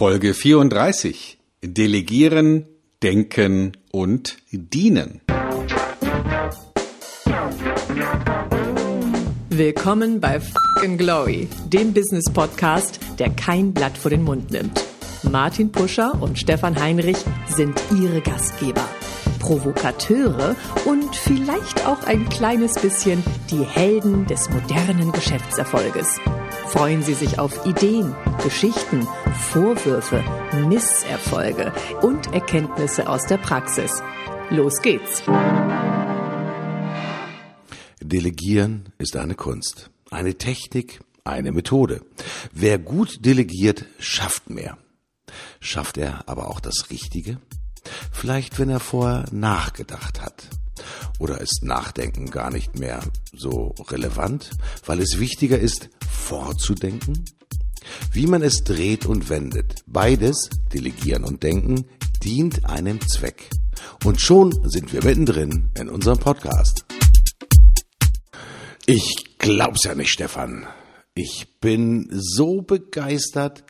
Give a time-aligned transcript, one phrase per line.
[0.00, 1.36] Folge 34.
[1.62, 2.64] Delegieren,
[3.02, 5.20] Denken und Dienen.
[9.50, 14.82] Willkommen bei Fucking Glory, dem Business Podcast, der kein Blatt vor den Mund nimmt.
[15.22, 18.88] Martin Puscher und Stefan Heinrich sind ihre Gastgeber.
[19.38, 20.56] Provokateure
[20.86, 26.18] und vielleicht auch ein kleines bisschen die Helden des modernen Geschäftserfolges.
[26.72, 28.14] Freuen Sie sich auf Ideen,
[28.44, 29.08] Geschichten,
[29.50, 30.22] Vorwürfe,
[30.68, 34.00] Misserfolge und Erkenntnisse aus der Praxis.
[34.50, 35.24] Los geht's!
[38.00, 42.02] Delegieren ist eine Kunst, eine Technik, eine Methode.
[42.52, 44.78] Wer gut delegiert, schafft mehr.
[45.58, 47.38] Schafft er aber auch das Richtige?
[48.12, 50.48] Vielleicht, wenn er vorher nachgedacht hat.
[51.18, 53.00] Oder ist Nachdenken gar nicht mehr
[53.32, 54.50] so relevant,
[54.86, 57.24] weil es wichtiger ist, vorzudenken?
[58.12, 61.86] Wie man es dreht und wendet, beides, Delegieren und Denken,
[62.22, 63.48] dient einem Zweck.
[64.04, 66.84] Und schon sind wir mittendrin in unserem Podcast.
[68.86, 70.66] Ich glaub's ja nicht, Stefan.
[71.14, 73.64] Ich bin so begeistert,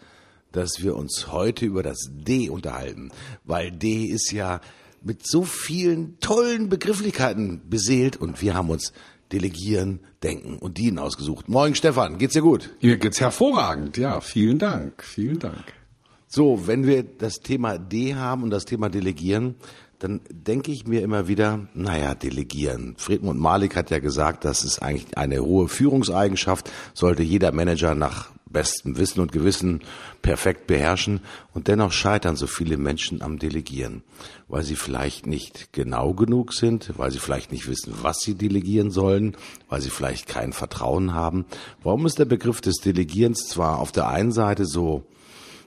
[0.53, 3.11] dass wir uns heute über das D unterhalten,
[3.45, 4.61] weil D ist ja
[5.03, 8.93] mit so vielen tollen Begrifflichkeiten beseelt und wir haben uns
[9.33, 11.49] Delegieren, Denken und Dienen ausgesucht.
[11.49, 12.71] Moin Stefan, geht's dir gut?
[12.83, 13.97] Mir geht's hervorragend.
[13.97, 15.05] Ja, vielen Dank.
[15.05, 15.73] Vielen Dank.
[16.27, 19.55] So, wenn wir das Thema D haben und das Thema Delegieren,
[20.01, 22.95] dann denke ich mir immer wieder, naja, delegieren.
[22.97, 28.31] Friedmund Malik hat ja gesagt, das ist eigentlich eine hohe Führungseigenschaft, sollte jeder Manager nach
[28.51, 29.81] bestem Wissen und Gewissen
[30.23, 31.21] perfekt beherrschen
[31.55, 34.03] und dennoch scheitern so viele Menschen am Delegieren,
[34.49, 38.91] weil sie vielleicht nicht genau genug sind, weil sie vielleicht nicht wissen, was sie delegieren
[38.91, 39.37] sollen,
[39.69, 41.47] weil sie vielleicht kein Vertrauen haben.
[41.83, 45.05] Warum ist der Begriff des Delegierens zwar auf der einen Seite so,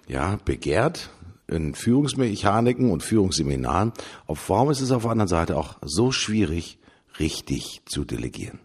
[0.08, 1.10] ja, begehrt,
[1.48, 3.94] in Führungsmechaniken und Führungsseminaren,
[4.28, 6.80] auf warum ist es auf der anderen Seite auch so schwierig,
[7.20, 8.60] richtig zu delegieren?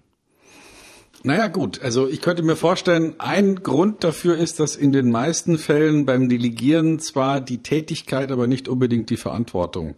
[1.25, 5.59] Naja gut, also ich könnte mir vorstellen, ein Grund dafür ist, dass in den meisten
[5.59, 9.97] Fällen beim Delegieren zwar die Tätigkeit, aber nicht unbedingt die Verantwortung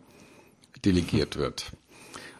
[0.84, 1.72] delegiert wird.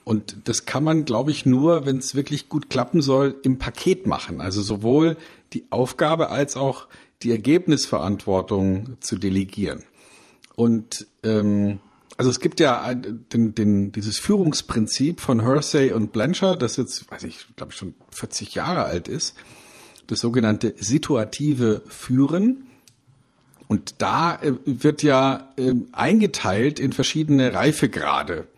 [0.04, 4.06] Und das kann man, glaube ich, nur, wenn es wirklich gut klappen soll, im Paket
[4.06, 4.41] machen.
[4.41, 5.18] Also sowohl
[5.52, 6.88] die Aufgabe als auch
[7.22, 9.84] die Ergebnisverantwortung zu delegieren.
[10.56, 11.80] Und ähm,
[12.20, 17.22] also es gibt ja den, den, dieses Führungsprinzip von Hersey und Blanchard, das jetzt, weiß
[17.25, 19.36] ich, glaube ich schon 40 Jahre alt ist,
[20.06, 22.66] das sogenannte situative Führen.
[23.69, 28.48] Und da äh, wird ja äh, eingeteilt in verschiedene Reifegrade.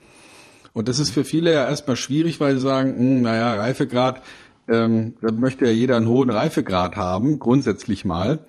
[0.73, 4.23] Und das ist für viele ja erstmal schwierig, weil sie sagen, mh, hm, naja, Reifegrad,
[4.67, 8.41] ähm, da möchte ja jeder einen hohen Reifegrad haben, grundsätzlich mal.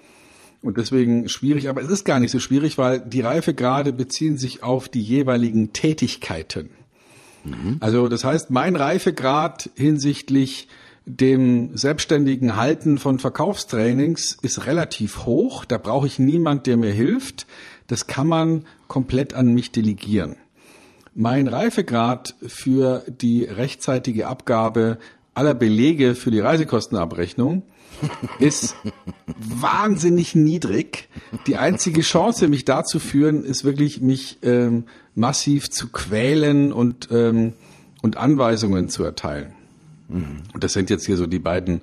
[0.63, 4.63] Und deswegen schwierig, aber es ist gar nicht so schwierig, weil die Reifegrade beziehen sich
[4.63, 6.69] auf die jeweiligen Tätigkeiten.
[7.44, 7.78] Mhm.
[7.81, 10.69] Also das heißt, mein Reifegrad hinsichtlich
[11.06, 15.66] dem selbstständigen Halten von Verkaufstrainings ist relativ hoch.
[15.66, 17.46] Da brauche ich niemand, der mir hilft.
[17.88, 20.38] Das kann man komplett an mich delegieren.
[21.13, 24.97] Mein Reifegrad für die rechtzeitige Abgabe
[25.34, 27.63] aller Belege für die Reisekostenabrechnung
[28.40, 28.76] ist
[29.38, 31.09] wahnsinnig niedrig.
[31.48, 37.09] Die einzige Chance, mich da zu führen, ist wirklich, mich ähm, massiv zu quälen und,
[37.12, 37.53] ähm,
[38.02, 39.53] und Anweisungen zu erteilen.
[40.09, 40.42] Mhm.
[40.53, 41.82] Und das sind jetzt hier so die beiden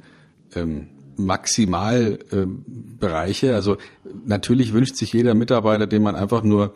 [0.55, 3.49] ähm, Maximalbereiche.
[3.49, 3.77] Ähm, also
[4.27, 6.75] natürlich wünscht sich jeder Mitarbeiter, dem man einfach nur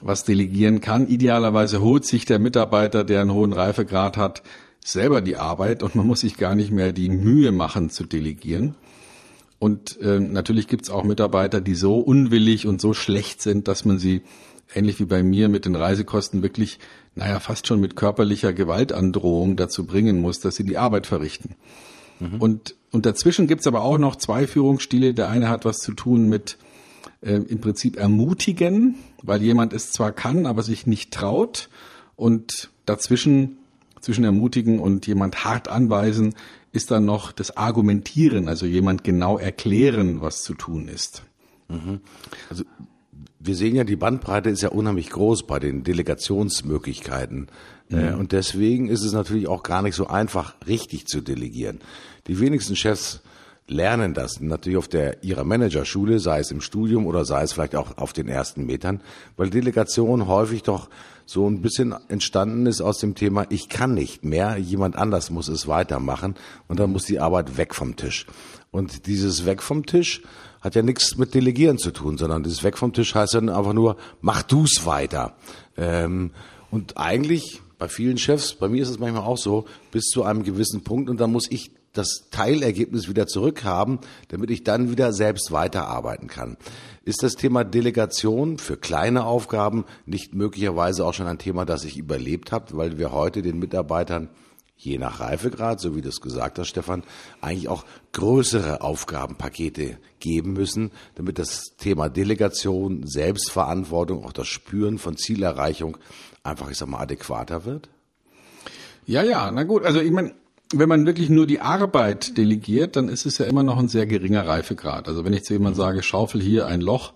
[0.00, 1.08] was delegieren kann.
[1.08, 4.42] Idealerweise holt sich der Mitarbeiter, der einen hohen Reifegrad hat,
[4.88, 8.74] selber die Arbeit und man muss sich gar nicht mehr die Mühe machen zu delegieren.
[9.58, 13.98] Und äh, natürlich gibt's auch Mitarbeiter, die so unwillig und so schlecht sind, dass man
[13.98, 14.22] sie,
[14.74, 16.78] ähnlich wie bei mir mit den Reisekosten, wirklich,
[17.14, 21.56] naja, fast schon mit körperlicher Gewaltandrohung dazu bringen muss, dass sie die Arbeit verrichten.
[22.20, 22.40] Mhm.
[22.40, 25.12] Und, und dazwischen gibt's aber auch noch zwei Führungsstile.
[25.12, 26.56] Der eine hat was zu tun mit
[27.20, 31.68] äh, im Prinzip ermutigen, weil jemand es zwar kann, aber sich nicht traut.
[32.16, 33.57] Und dazwischen
[34.08, 36.34] zwischen ermutigen und jemand hart anweisen,
[36.72, 41.24] ist dann noch das Argumentieren, also jemand genau erklären, was zu tun ist.
[41.68, 42.00] Mhm.
[42.48, 42.64] Also
[43.38, 47.48] wir sehen ja, die Bandbreite ist ja unheimlich groß bei den Delegationsmöglichkeiten.
[47.90, 48.14] Mhm.
[48.14, 51.80] Und deswegen ist es natürlich auch gar nicht so einfach, richtig zu delegieren.
[52.28, 53.20] Die wenigsten Chefs
[53.66, 57.76] lernen das natürlich auf der ihrer Managerschule, sei es im Studium oder sei es vielleicht
[57.76, 59.02] auch auf den ersten Metern,
[59.36, 60.88] weil Delegation häufig doch
[61.28, 65.48] so ein bisschen entstanden ist aus dem Thema, ich kann nicht mehr, jemand anders muss
[65.48, 66.36] es weitermachen
[66.68, 68.24] und dann muss die Arbeit weg vom Tisch.
[68.70, 70.22] Und dieses Weg vom Tisch
[70.62, 73.74] hat ja nichts mit Delegieren zu tun, sondern dieses Weg vom Tisch heißt dann einfach
[73.74, 75.34] nur, mach du's weiter.
[75.76, 76.30] Ähm,
[76.70, 80.44] und eigentlich bei vielen Chefs, bei mir ist es manchmal auch so, bis zu einem
[80.44, 83.98] gewissen Punkt und dann muss ich das Teilergebnis wieder zurückhaben,
[84.28, 86.56] damit ich dann wieder selbst weiterarbeiten kann.
[87.04, 91.98] Ist das Thema Delegation für kleine Aufgaben nicht möglicherweise auch schon ein Thema, das ich
[91.98, 94.30] überlebt habe, weil wir heute den Mitarbeitern
[94.78, 97.02] je nach Reifegrad, so wie du es gesagt hast, Stefan,
[97.40, 105.16] eigentlich auch größere Aufgabenpakete geben müssen, damit das Thema Delegation, Selbstverantwortung, auch das Spüren von
[105.16, 105.98] Zielerreichung
[106.44, 107.88] einfach, ich sag mal, adäquater wird?
[109.04, 110.34] Ja, ja, na gut, also ich meine,
[110.72, 114.06] wenn man wirklich nur die Arbeit delegiert, dann ist es ja immer noch ein sehr
[114.06, 115.08] geringer Reifegrad.
[115.08, 117.14] Also wenn ich zu jemandem sage, schaufel hier ein Loch,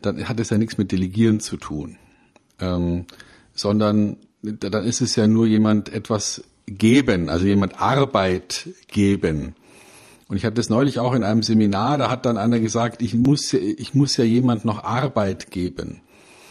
[0.00, 1.96] dann hat es ja nichts mit Delegieren zu tun,
[2.60, 3.06] ähm,
[3.54, 9.54] sondern dann ist es ja nur jemand etwas geben, also jemand Arbeit geben.
[10.28, 13.14] Und ich hatte das neulich auch in einem Seminar, da hat dann einer gesagt, ich
[13.14, 16.00] muss, ich muss ja jemand noch Arbeit geben.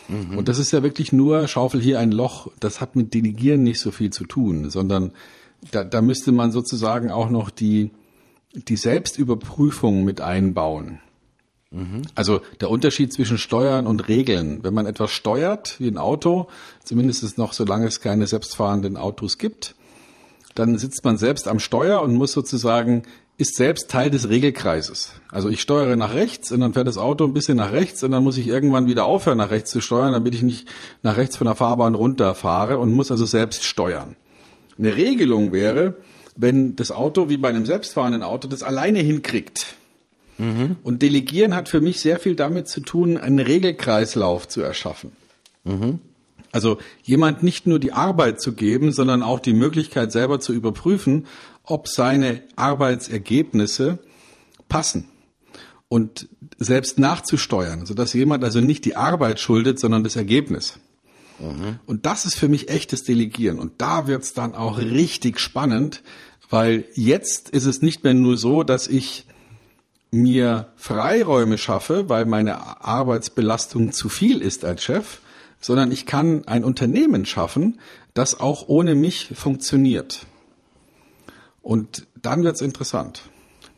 [0.07, 0.37] Mhm.
[0.37, 3.79] Und das ist ja wirklich nur, schaufel hier ein Loch, das hat mit Delegieren nicht
[3.79, 5.11] so viel zu tun, sondern
[5.71, 7.91] da, da müsste man sozusagen auch noch die,
[8.53, 10.99] die Selbstüberprüfung mit einbauen.
[12.13, 14.63] Also der Unterschied zwischen Steuern und Regeln.
[14.63, 16.47] Wenn man etwas steuert, wie ein Auto,
[16.83, 19.75] zumindest noch, solange es keine selbstfahrenden Autos gibt,
[20.53, 23.03] dann sitzt man selbst am Steuer und muss sozusagen
[23.37, 25.13] ist selbst Teil des Regelkreises.
[25.31, 28.11] Also ich steuere nach rechts und dann fährt das Auto ein bisschen nach rechts und
[28.11, 30.67] dann muss ich irgendwann wieder aufhören, nach rechts zu steuern, damit ich nicht
[31.01, 34.15] nach rechts von der Fahrbahn runterfahre und muss also selbst steuern.
[34.77, 35.95] Eine Regelung wäre,
[36.35, 39.75] wenn das Auto wie bei einem selbstfahrenden Auto das alleine hinkriegt.
[40.37, 40.77] Mhm.
[40.83, 45.11] Und Delegieren hat für mich sehr viel damit zu tun, einen Regelkreislauf zu erschaffen.
[45.63, 45.99] Mhm.
[46.51, 51.25] Also jemand nicht nur die Arbeit zu geben, sondern auch die Möglichkeit selber zu überprüfen,
[51.63, 53.99] ob seine Arbeitsergebnisse
[54.69, 55.05] passen
[55.87, 56.27] und
[56.57, 60.79] selbst nachzusteuern, sodass jemand also nicht die Arbeit schuldet, sondern das Ergebnis.
[61.39, 61.79] Mhm.
[61.85, 63.59] Und das ist für mich echtes Delegieren.
[63.59, 66.03] Und da wird's dann auch richtig spannend,
[66.49, 69.25] weil jetzt ist es nicht mehr nur so, dass ich
[70.11, 75.19] mir Freiräume schaffe, weil meine Arbeitsbelastung zu viel ist als Chef,
[75.59, 77.79] sondern ich kann ein Unternehmen schaffen,
[78.13, 80.27] das auch ohne mich funktioniert.
[81.63, 83.23] Und dann wird's interessant.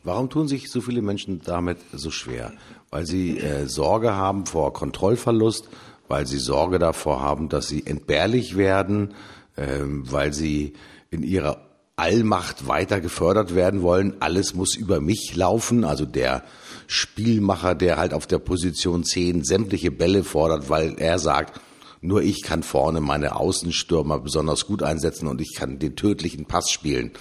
[0.04, 2.54] Warum tun sich so viele Menschen damit so schwer?
[2.90, 5.69] Weil sie äh, Sorge haben vor Kontrollverlust,
[6.07, 9.13] weil sie Sorge davor haben, dass sie entbehrlich werden,
[9.57, 10.74] ähm, weil sie
[11.12, 11.62] in ihrer
[11.98, 14.16] Allmacht weiter gefördert werden wollen.
[14.19, 15.86] Alles muss über mich laufen.
[15.86, 16.44] Also der
[16.88, 21.62] Spielmacher, der halt auf der Position 10 sämtliche Bälle fordert, weil er sagt,
[22.02, 26.69] nur ich kann vorne meine Außenstürmer besonders gut einsetzen und ich kann den tödlichen Pass
[26.69, 27.12] spielen.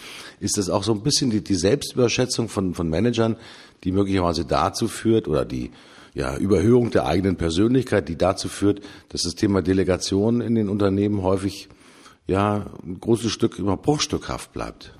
[0.40, 3.36] Ist das auch so ein bisschen die, die Selbstüberschätzung von, von Managern,
[3.84, 5.70] die möglicherweise dazu führt oder die
[6.14, 11.22] ja, Überhöhung der eigenen Persönlichkeit, die dazu führt, dass das Thema Delegation in den Unternehmen
[11.22, 11.68] häufig
[12.26, 14.94] ja ein großes Stück immer bruchstückhaft bleibt.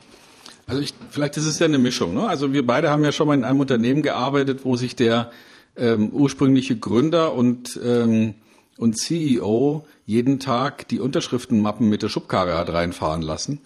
[0.66, 2.14] Also ich, vielleicht ist es ja eine Mischung.
[2.14, 2.26] Ne?
[2.26, 5.31] Also wir beide haben ja schon mal in einem Unternehmen gearbeitet, wo sich der
[5.76, 8.34] ähm, ursprüngliche Gründer und ähm,
[8.76, 13.60] und CEO jeden Tag die Unterschriftenmappen mit der Schubkarre hat reinfahren lassen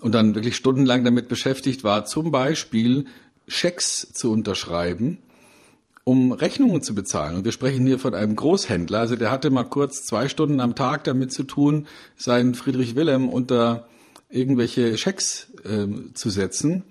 [0.00, 3.06] und dann wirklich stundenlang damit beschäftigt war, zum Beispiel
[3.48, 5.18] Schecks zu unterschreiben
[6.10, 7.36] um Rechnungen zu bezahlen.
[7.36, 8.98] Und wir sprechen hier von einem Großhändler.
[8.98, 13.28] Also der hatte mal kurz zwei Stunden am Tag damit zu tun, seinen Friedrich Wilhelm
[13.28, 13.86] unter
[14.28, 16.82] irgendwelche Schecks äh, zu setzen,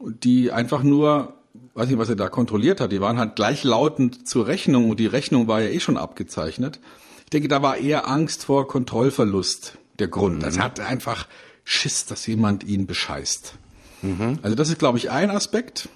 [0.00, 1.34] die einfach nur,
[1.74, 5.06] weiß nicht, was er da kontrolliert hat, die waren halt gleichlautend zur Rechnung und die
[5.06, 6.80] Rechnung war ja eh schon abgezeichnet.
[7.22, 10.38] Ich denke, da war eher Angst vor Kontrollverlust der Grund.
[10.38, 10.44] Mhm.
[10.46, 11.28] Also er hatte einfach
[11.62, 13.54] Schiss, dass jemand ihn bescheißt.
[14.02, 14.40] Mhm.
[14.42, 15.88] Also das ist, glaube ich, ein Aspekt.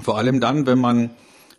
[0.00, 1.10] Vor allem dann, wenn man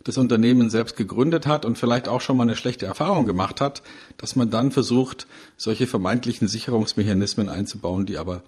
[0.06, 3.82] das Unternehmen selbst gegründet hat und vielleicht auch schon mal eine schlechte Erfahrung gemacht hat,
[4.18, 8.42] dass man dann versucht, solche vermeintlichen Sicherungsmechanismen einzubauen, die aber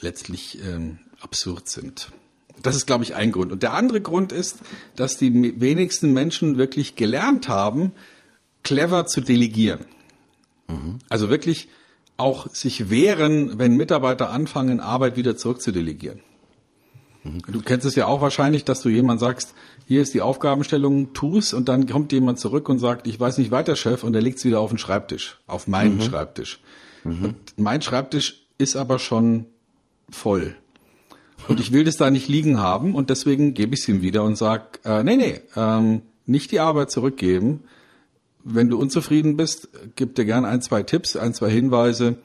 [0.00, 2.10] letztlich ähm, absurd sind.
[2.62, 3.52] Das ist, glaube ich, ein Grund.
[3.52, 4.58] Und der andere Grund ist,
[4.96, 7.92] dass die wenigsten Menschen wirklich gelernt haben,
[8.64, 9.84] clever zu delegieren.
[10.66, 10.98] Mhm.
[11.08, 11.68] Also wirklich
[12.16, 16.20] auch sich wehren, wenn Mitarbeiter anfangen, Arbeit wieder zurückzudelegieren.
[17.24, 17.42] Mhm.
[17.46, 19.54] Du kennst es ja auch wahrscheinlich, dass du jemand sagst,
[19.86, 23.50] hier ist die Aufgabenstellung, tu's und dann kommt jemand zurück und sagt, ich weiß nicht
[23.50, 26.02] weiter, Chef, und er legt es wieder auf den Schreibtisch, auf meinen mhm.
[26.02, 26.60] Schreibtisch.
[27.04, 27.34] Mhm.
[27.56, 29.46] Mein Schreibtisch ist aber schon
[30.10, 30.56] voll.
[31.48, 34.22] Und ich will das da nicht liegen haben und deswegen gebe ich es ihm wieder
[34.22, 37.64] und sag, äh, nee, nee, ähm, nicht die Arbeit zurückgeben.
[38.44, 42.18] Wenn du unzufrieden bist, gib dir gern ein, zwei Tipps, ein, zwei Hinweise,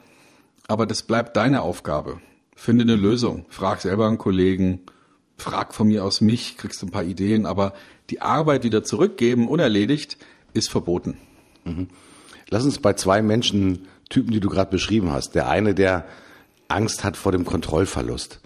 [0.68, 2.20] aber das bleibt deine Aufgabe.
[2.54, 3.46] Finde eine Lösung.
[3.48, 4.80] Frag selber einen Kollegen,
[5.38, 7.72] frag von mir aus mich, kriegst du ein paar Ideen, aber
[8.10, 10.18] die Arbeit wieder zurückgeben, unerledigt,
[10.52, 11.16] ist verboten.
[11.64, 11.88] Mhm.
[12.50, 15.34] Lass uns bei zwei Menschentypen, die du gerade beschrieben hast.
[15.34, 16.04] Der eine, der
[16.66, 18.40] Angst hat vor dem Kontrollverlust.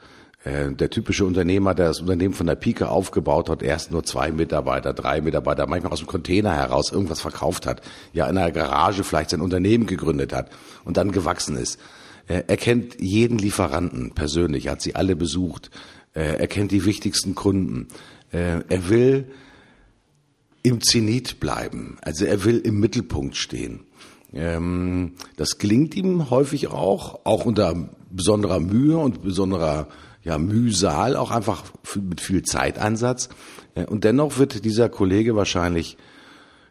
[0.45, 4.33] Äh, der typische Unternehmer, der das Unternehmen von der Pike aufgebaut hat, erst nur zwei
[4.33, 7.81] Mitarbeiter, drei Mitarbeiter, manchmal aus dem Container heraus irgendwas verkauft hat,
[8.13, 10.51] ja in einer Garage vielleicht sein Unternehmen gegründet hat
[10.85, 11.79] und dann gewachsen ist.
[12.29, 15.71] Er kennt jeden Lieferanten persönlich, hat sie alle besucht,
[16.15, 17.89] er kennt die wichtigsten Kunden.
[18.31, 19.27] Er will
[20.63, 23.81] im Zenit bleiben, also er will im Mittelpunkt stehen.
[24.33, 29.89] Ähm, das gelingt ihm häufig auch, auch unter besonderer Mühe und besonderer
[30.23, 31.65] ja, Mühsal, auch einfach
[31.97, 33.29] mit viel Zeiteinsatz.
[33.89, 35.97] Und dennoch wird dieser Kollege wahrscheinlich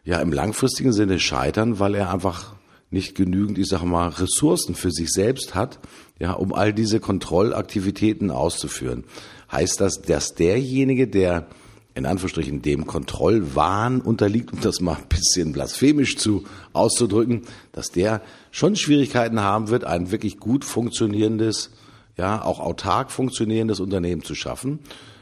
[0.04, 2.54] ja im langfristigen Sinne scheitern, weil er einfach
[2.92, 5.78] nicht genügend, ich sage mal, Ressourcen für sich selbst hat,
[6.18, 9.04] ja, um all diese Kontrollaktivitäten auszuführen.
[9.50, 11.48] Heißt das, dass derjenige, der
[11.94, 18.22] in Anführungsstrichen dem Kontrollwahn unterliegt, um das mal ein bisschen blasphemisch zu auszudrücken, dass der
[18.50, 21.70] schon Schwierigkeiten haben wird, ein wirklich gut funktionierendes,
[22.16, 24.80] ja, auch autark funktionierendes Unternehmen zu schaffen.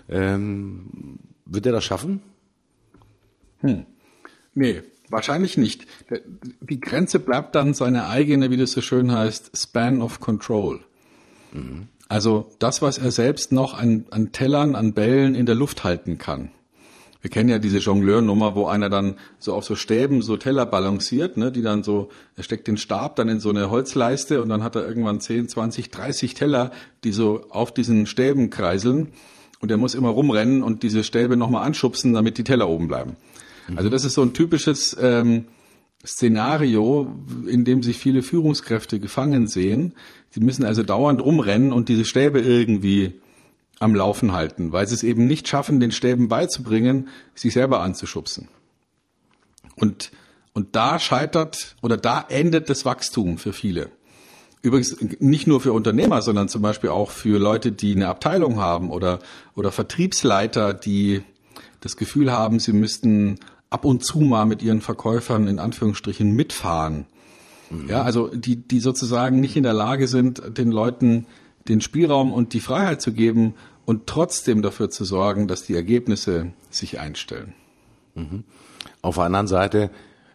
[0.09, 2.21] Ähm, wird er das schaffen?
[3.61, 3.87] Hm.
[4.55, 5.87] Nee, wahrscheinlich nicht.
[6.61, 10.81] Die Grenze bleibt dann seine eigene, wie das so schön heißt, Span of Control.
[11.53, 11.89] Mhm.
[12.09, 16.19] Also das, was er selbst noch an, an Tellern, an Bällen in der Luft halten
[16.19, 16.51] kann.
[17.23, 21.37] Wir kennen ja diese Jongleur-Nummer, wo einer dann so auf so Stäben so Teller balanciert,
[21.37, 24.65] ne, die dann so, er steckt den Stab dann in so eine Holzleiste und dann
[24.65, 26.71] hat er irgendwann 10, 20, 30 Teller,
[27.05, 29.13] die so auf diesen Stäben kreiseln
[29.61, 33.17] und er muss immer rumrennen und diese Stäbe nochmal anschubsen, damit die Teller oben bleiben.
[33.71, 33.79] Mhm.
[33.79, 35.47] Also das ist so ein typisches ähm,
[36.05, 37.15] Szenario,
[37.47, 39.95] in dem sich viele Führungskräfte gefangen sehen.
[40.31, 43.21] Sie müssen also dauernd rumrennen und diese Stäbe irgendwie
[43.81, 48.49] am Laufen halten, weil sie es eben nicht schaffen, den Stäben beizubringen, sich selber anzuschubsen.
[49.75, 50.13] Und,
[50.53, 53.91] und da scheitert oder da endet das Wachstum für viele.
[54.63, 58.91] Übrigens nicht nur für Unternehmer, sondern zum Beispiel auch für Leute, die eine Abteilung haben
[58.91, 59.21] oder,
[59.55, 61.23] oder Vertriebsleiter, die
[61.81, 63.39] das Gefühl haben, sie müssten
[63.71, 67.07] ab und zu mal mit ihren Verkäufern in Anführungsstrichen mitfahren.
[67.71, 67.89] Mhm.
[67.89, 71.27] Ja, also die, die sozusagen nicht in der Lage sind, den Leuten
[71.69, 76.53] den Spielraum und die Freiheit zu geben und trotzdem dafür zu sorgen, dass die Ergebnisse
[76.71, 77.55] sich einstellen.
[78.15, 78.45] Mhm.
[79.03, 79.91] Auf der anderen Seite,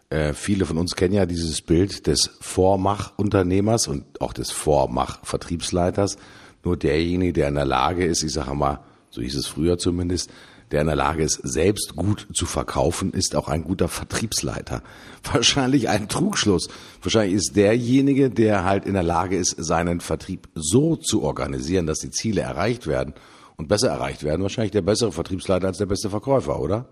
[0.08, 6.16] äh, viele von uns kennen ja dieses Bild des Vormachunternehmers und auch des Vormachvertriebsleiters.
[6.64, 10.30] Nur derjenige, der in der Lage ist, ich sage mal, so hieß es früher zumindest,
[10.70, 14.82] der in der Lage ist, selbst gut zu verkaufen, ist auch ein guter Vertriebsleiter.
[15.32, 16.68] Wahrscheinlich ein Trugschluss.
[17.02, 22.00] Wahrscheinlich ist derjenige, der halt in der Lage ist, seinen Vertrieb so zu organisieren, dass
[22.00, 23.14] die Ziele erreicht werden
[23.56, 26.86] und besser erreicht werden, wahrscheinlich der bessere Vertriebsleiter als der beste Verkäufer, oder?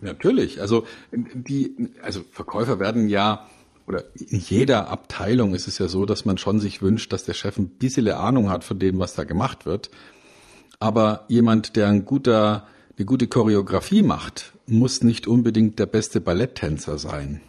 [0.00, 0.60] Natürlich.
[0.60, 3.46] Also die, also Verkäufer werden ja
[3.88, 7.32] oder in jeder Abteilung ist es ja so, dass man schon sich wünscht, dass der
[7.32, 9.90] Chef ein bisschen Ahnung hat von dem, was da gemacht wird.
[10.78, 12.66] Aber jemand, der ein guter
[12.98, 17.40] eine gute Choreografie macht, muss nicht unbedingt der beste Balletttänzer sein.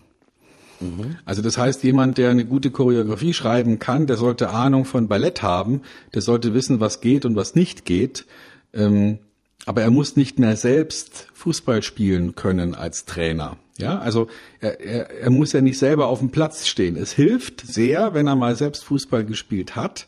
[1.25, 5.41] Also das heißt, jemand, der eine gute Choreografie schreiben kann, der sollte Ahnung von Ballett
[5.41, 5.82] haben,
[6.13, 8.25] der sollte wissen, was geht und was nicht geht.
[8.74, 9.20] Ähm,
[9.65, 13.58] aber er muss nicht mehr selbst Fußball spielen können als Trainer.
[13.77, 14.27] Ja, also
[14.62, 16.96] er, er, er muss ja nicht selber auf dem Platz stehen.
[16.96, 20.08] Es hilft sehr, wenn er mal selbst Fußball gespielt hat.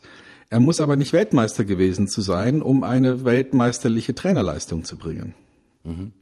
[0.52, 5.34] Er muss aber nicht Weltmeister gewesen zu sein, um eine weltmeisterliche Trainerleistung zu bringen.
[5.82, 6.12] Mhm.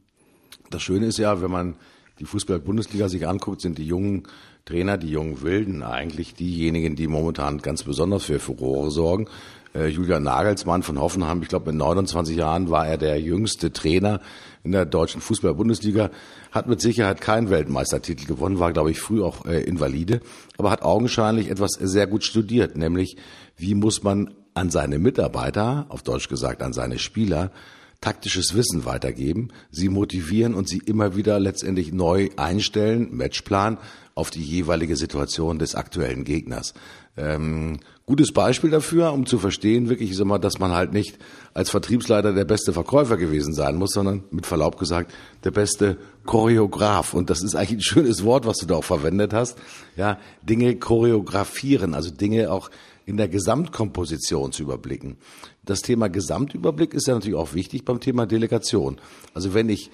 [0.69, 1.75] Das Schöne ist ja, wenn man
[2.17, 4.23] die Fußball-Bundesliga sich anguckt, sind die jungen
[4.63, 9.27] Trainer, die jungen Wilden eigentlich diejenigen, die momentan ganz besonders für Furore sorgen.
[9.75, 14.21] Äh, Julian Nagelsmann von Hoffenheim, ich glaube mit 29 Jahren war er der jüngste Trainer
[14.63, 16.09] in der deutschen Fußball-Bundesliga,
[16.51, 20.21] hat mit Sicherheit keinen Weltmeistertitel gewonnen, war glaube ich früh auch äh, Invalide,
[20.57, 23.17] aber hat augenscheinlich etwas sehr gut studiert, nämlich
[23.57, 27.51] wie muss man an seine Mitarbeiter, auf Deutsch gesagt an seine Spieler,
[28.01, 33.77] taktisches Wissen weitergeben, sie motivieren und sie immer wieder letztendlich neu einstellen, Matchplan
[34.15, 36.73] auf die jeweilige Situation des aktuellen Gegners.
[37.15, 37.79] Ähm,
[38.11, 41.17] gutes Beispiel dafür, um zu verstehen, wirklich, sag mal, dass man halt nicht
[41.53, 45.13] als Vertriebsleiter der beste Verkäufer gewesen sein muss, sondern mit Verlaub gesagt
[45.45, 47.13] der beste Choreograf.
[47.13, 49.57] Und das ist eigentlich ein schönes Wort, was du da auch verwendet hast.
[49.95, 52.69] Ja, Dinge choreografieren, also Dinge auch
[53.05, 55.15] in der Gesamtkomposition zu überblicken.
[55.63, 58.99] Das Thema Gesamtüberblick ist ja natürlich auch wichtig beim Thema Delegation.
[59.33, 59.89] Also wenn ich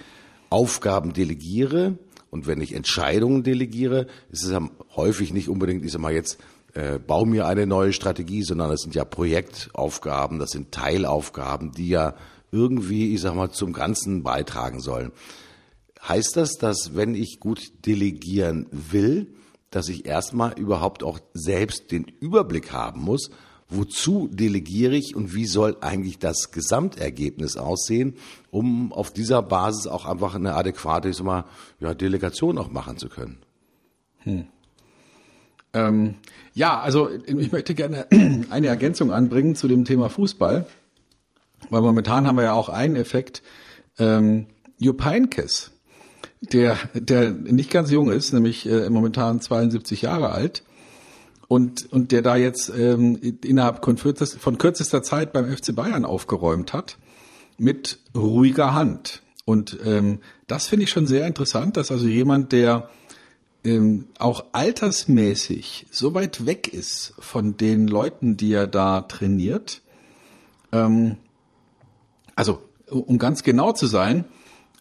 [0.50, 2.00] Aufgaben delegiere
[2.32, 6.40] und wenn ich Entscheidungen delegiere, ist es ja häufig nicht unbedingt, ich sag mal jetzt,
[6.78, 11.90] äh, bau mir eine neue Strategie, sondern das sind ja Projektaufgaben, das sind Teilaufgaben, die
[11.90, 12.14] ja
[12.52, 15.12] irgendwie, ich sag mal, zum Ganzen beitragen sollen.
[16.08, 19.34] Heißt das, dass wenn ich gut delegieren will,
[19.72, 23.32] dass ich erstmal überhaupt auch selbst den Überblick haben muss,
[23.70, 28.18] wozu delegiere ich und wie soll eigentlich das Gesamtergebnis aussehen,
[28.52, 31.46] um auf dieser Basis auch einfach eine adäquate ich sag mal,
[31.80, 33.40] ja, Delegation auch machen zu können?
[34.20, 34.46] Hm.
[35.78, 36.16] Ähm,
[36.54, 38.08] ja, also ich möchte gerne
[38.50, 40.66] eine Ergänzung anbringen zu dem Thema Fußball,
[41.70, 43.44] weil momentan haben wir ja auch einen Effekt.
[44.00, 44.48] Ähm,
[44.80, 45.72] Jupp Heynckes,
[46.42, 50.64] der, der nicht ganz jung ist, nämlich äh, momentan 72 Jahre alt,
[51.48, 56.04] und, und der da jetzt ähm, innerhalb von kürzester, von kürzester Zeit beim FC Bayern
[56.04, 56.98] aufgeräumt hat,
[57.58, 59.22] mit ruhiger Hand.
[59.46, 62.90] Und ähm, das finde ich schon sehr interessant, dass also jemand, der
[63.68, 69.82] ähm, auch altersmäßig so weit weg ist von den Leuten, die er da trainiert,
[70.72, 71.18] ähm,
[72.36, 74.26] also um ganz genau zu sein,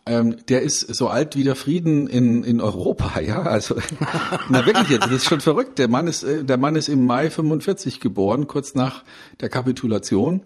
[0.09, 3.43] ähm, der ist so alt wie der Frieden in, in Europa, ja.
[3.43, 3.77] Also
[4.49, 5.79] na wirklich jetzt, das ist schon verrückt.
[5.79, 9.03] Der Mann ist, äh, der Mann ist im Mai 45 geboren, kurz nach
[9.41, 10.43] der Kapitulation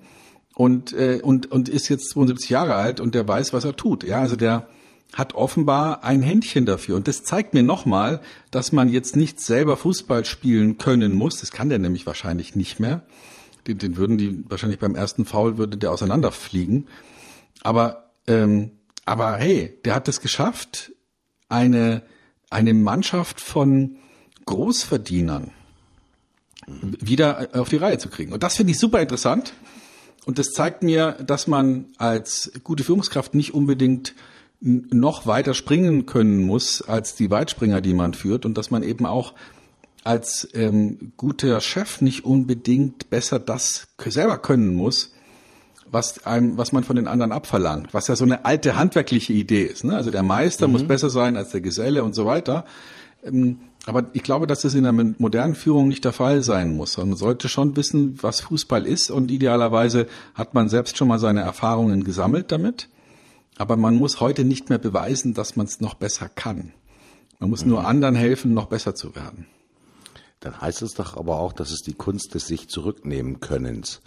[0.55, 4.05] und äh, und und ist jetzt 72 Jahre alt und der weiß, was er tut.
[4.05, 4.67] Ja, also der
[5.15, 6.97] hat offenbar ein Händchen dafür.
[6.97, 11.41] Und das zeigt mir nochmal, dass man jetzt nicht selber Fußball spielen können muss.
[11.41, 13.03] Das kann der nämlich wahrscheinlich nicht mehr.
[13.67, 16.87] Den, den würden die wahrscheinlich beim ersten Foul würde der auseinanderfliegen.
[17.63, 18.73] Aber ähm,
[19.05, 20.93] aber hey, der hat es geschafft,
[21.49, 22.03] eine,
[22.49, 23.97] eine Mannschaft von
[24.47, 25.51] Großverdienern
[26.67, 28.33] wieder auf die Reihe zu kriegen.
[28.33, 29.53] Und das finde ich super interessant.
[30.27, 34.15] Und das zeigt mir, dass man als gute Führungskraft nicht unbedingt
[34.61, 38.45] noch weiter springen können muss als die Weitspringer, die man führt.
[38.45, 39.35] Und dass man eben auch
[40.05, 45.13] als ähm, guter Chef nicht unbedingt besser das selber können muss,
[45.91, 49.65] was einem, was man von den anderen abverlangt, was ja so eine alte handwerkliche Idee
[49.65, 49.85] ist.
[49.85, 49.97] Ne?
[49.97, 50.73] Also der Meister mhm.
[50.73, 52.65] muss besser sein als der Geselle und so weiter.
[53.25, 56.99] Ähm, aber ich glaube, dass das in der modernen Führung nicht der Fall sein muss.
[56.99, 61.41] Man sollte schon wissen, was Fußball ist und idealerweise hat man selbst schon mal seine
[61.41, 62.89] Erfahrungen gesammelt damit.
[63.61, 66.73] Aber man muss heute nicht mehr beweisen, dass man es noch besser kann.
[67.41, 67.73] Man muss mhm.
[67.73, 69.45] nur anderen helfen, noch besser zu werden.
[70.41, 74.01] Dann heißt es doch aber auch, dass es die Kunst des sich zurücknehmen Könnens.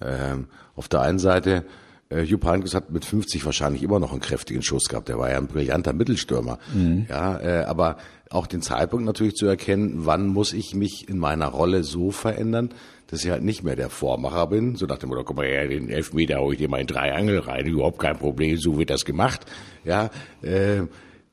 [0.00, 1.66] Ähm, auf der einen Seite,
[2.08, 5.10] äh, Jupp Heynckes hat mit 50 wahrscheinlich immer noch einen kräftigen Schuss gehabt.
[5.10, 6.58] Der war ja ein brillanter Mittelstürmer.
[6.72, 7.04] Mhm.
[7.10, 7.98] Ja, äh, aber
[8.30, 12.70] auch den Zeitpunkt natürlich zu erkennen, wann muss ich mich in meiner Rolle so verändern,
[13.08, 14.76] dass ich halt nicht mehr der Vormacher bin.
[14.76, 17.14] So nach dem Motto, komm mal her, den Elfmeter hole ich dir mal in drei
[17.14, 19.46] Angel rein, überhaupt kein Problem, so wird das gemacht.
[19.84, 20.10] Ja,
[20.42, 20.82] äh,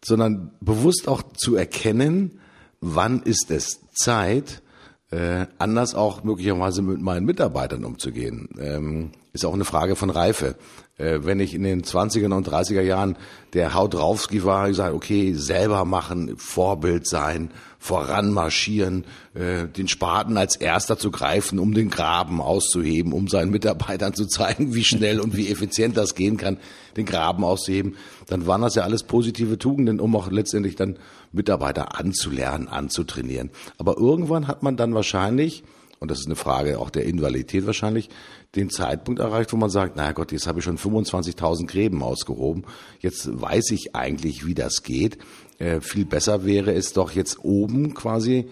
[0.04, 2.40] sondern bewusst auch zu erkennen,
[2.82, 4.62] wann ist es Zeit,
[5.12, 8.50] äh, anders auch möglicherweise mit meinen Mitarbeitern umzugehen.
[8.60, 10.56] Ähm, ist auch eine Frage von Reife.
[10.98, 13.18] Äh, wenn ich in den 20er und 30er Jahren
[13.54, 20.38] der Haut draufski war, ich sage, okay, selber machen, Vorbild sein, voranmarschieren, äh, den Spaten
[20.38, 25.20] als erster zu greifen, um den Graben auszuheben, um seinen Mitarbeitern zu zeigen, wie schnell
[25.20, 26.58] und wie effizient das gehen kann,
[26.96, 27.96] den Graben auszuheben,
[28.28, 31.00] dann waren das ja alles positive Tugenden, um auch letztendlich dann
[31.32, 33.50] Mitarbeiter anzulernen, anzutrainieren.
[33.78, 35.64] Aber irgendwann hat man dann wahrscheinlich,
[36.00, 38.10] und das ist eine Frage auch der Invalidität wahrscheinlich,
[38.56, 42.66] den Zeitpunkt erreicht, wo man sagt, na Gott, jetzt habe ich schon 25.000 Gräben ausgehoben,
[43.00, 45.18] jetzt weiß ich eigentlich, wie das geht.
[45.58, 48.50] Äh, viel besser wäre es doch jetzt oben quasi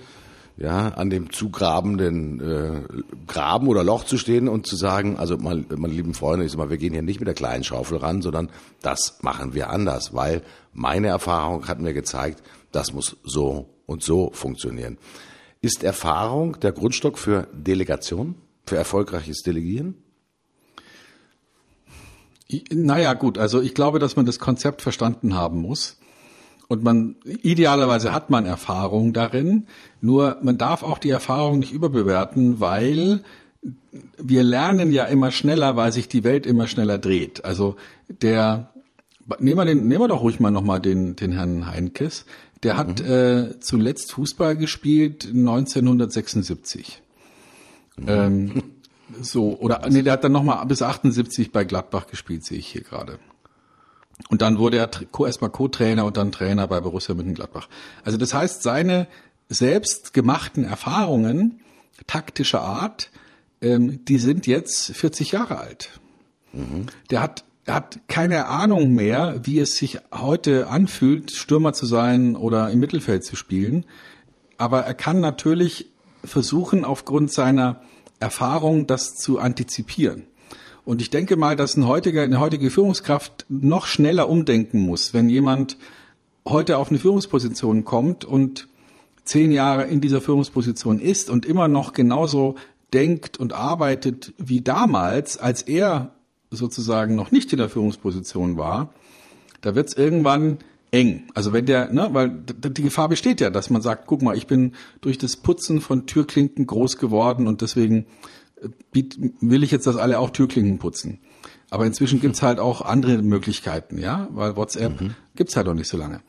[0.59, 2.81] ja, an dem zugrabenden äh,
[3.27, 6.57] Graben oder Loch zu stehen und zu sagen, also mal, meine lieben Freunde, ich sag
[6.57, 8.49] mal, wir gehen hier nicht mit der kleinen Schaufel ran, sondern
[8.81, 10.41] das machen wir anders, weil
[10.73, 14.97] meine Erfahrung hat mir gezeigt, das muss so und so funktionieren.
[15.61, 18.35] Ist Erfahrung der Grundstock für Delegation,
[18.69, 19.95] für erfolgreiches Delegieren?
[22.71, 25.97] Naja, gut, also ich glaube, dass man das Konzept verstanden haben muss.
[26.67, 29.65] Und man, idealerweise hat man Erfahrung darin,
[30.01, 33.23] nur man darf auch die Erfahrung nicht überbewerten, weil
[34.17, 37.43] wir lernen ja immer schneller, weil sich die Welt immer schneller dreht.
[37.43, 37.75] Also
[38.07, 38.71] der,
[39.39, 42.25] nehmen wir, den, nehmen wir doch ruhig mal nochmal den, den Herrn Heinkes.
[42.61, 43.11] Der hat mhm.
[43.11, 47.01] äh, zuletzt Fußball gespielt 1976.
[48.01, 48.07] Mhm.
[48.07, 48.63] Ähm,
[49.21, 52.81] so, oder nee, der hat dann nochmal bis 78 bei Gladbach gespielt, sehe ich hier
[52.81, 53.19] gerade.
[54.29, 54.89] Und dann wurde er
[55.25, 57.69] erstmal Co-Trainer und dann Trainer bei Borussia Mönchengladbach.
[58.03, 59.07] Also das heißt, seine
[59.47, 61.61] selbst gemachten Erfahrungen
[62.05, 63.11] taktischer Art,
[63.61, 65.99] ähm, die sind jetzt 40 Jahre alt.
[66.53, 66.87] Mhm.
[67.09, 72.35] Der hat er hat keine Ahnung mehr, wie es sich heute anfühlt, Stürmer zu sein
[72.35, 73.85] oder im Mittelfeld zu spielen.
[74.57, 75.85] Aber er kann natürlich
[76.23, 77.81] versuchen, aufgrund seiner
[78.19, 80.23] Erfahrung das zu antizipieren.
[80.85, 85.29] Und ich denke mal, dass ein heutiger, eine heutige Führungskraft noch schneller umdenken muss, wenn
[85.29, 85.77] jemand
[86.47, 88.67] heute auf eine Führungsposition kommt und
[89.23, 92.55] zehn Jahre in dieser Führungsposition ist und immer noch genauso
[92.93, 96.15] denkt und arbeitet wie damals, als er
[96.49, 98.91] sozusagen noch nicht in der Führungsposition war,
[99.61, 100.57] da wird es irgendwann
[100.91, 101.27] eng.
[101.33, 104.47] Also wenn der, ne, weil die Gefahr besteht ja, dass man sagt, guck mal, ich
[104.47, 108.05] bin durch das Putzen von Türklinken groß geworden und deswegen
[108.61, 109.03] äh,
[109.41, 111.19] will ich jetzt, dass alle auch Türklinken putzen.
[111.69, 115.15] Aber inzwischen gibt's halt auch andere Möglichkeiten, ja, weil WhatsApp mhm.
[115.35, 116.21] gibt's halt noch nicht so lange.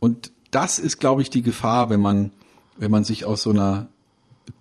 [0.00, 2.30] Und das ist, glaube ich, die Gefahr, wenn man,
[2.78, 3.88] wenn man sich aus so einer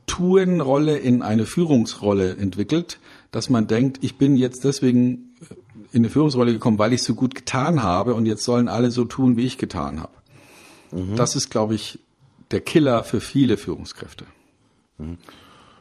[0.05, 2.99] Tun-Rolle in eine Führungsrolle entwickelt,
[3.31, 5.26] dass man denkt, ich bin jetzt deswegen
[5.91, 9.05] in eine Führungsrolle gekommen, weil ich so gut getan habe und jetzt sollen alle so
[9.05, 10.13] tun, wie ich getan habe.
[10.91, 11.15] Mhm.
[11.15, 11.99] Das ist, glaube ich,
[12.51, 14.25] der Killer für viele Führungskräfte.
[14.97, 15.17] Mhm.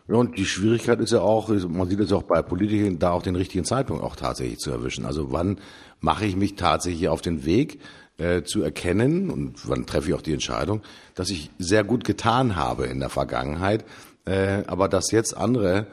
[0.08, 3.22] Ja, und die Schwierigkeit ist ja auch, man sieht es auch bei Politikern, da auch
[3.22, 5.04] den richtigen Zeitpunkt auch tatsächlich zu erwischen.
[5.04, 5.58] Also wann
[6.00, 7.80] mache ich mich tatsächlich auf den Weg,
[8.18, 10.82] äh, zu erkennen und wann treffe ich auch die Entscheidung,
[11.14, 13.84] dass ich sehr gut getan habe in der Vergangenheit,
[14.24, 15.86] äh, aber dass jetzt andere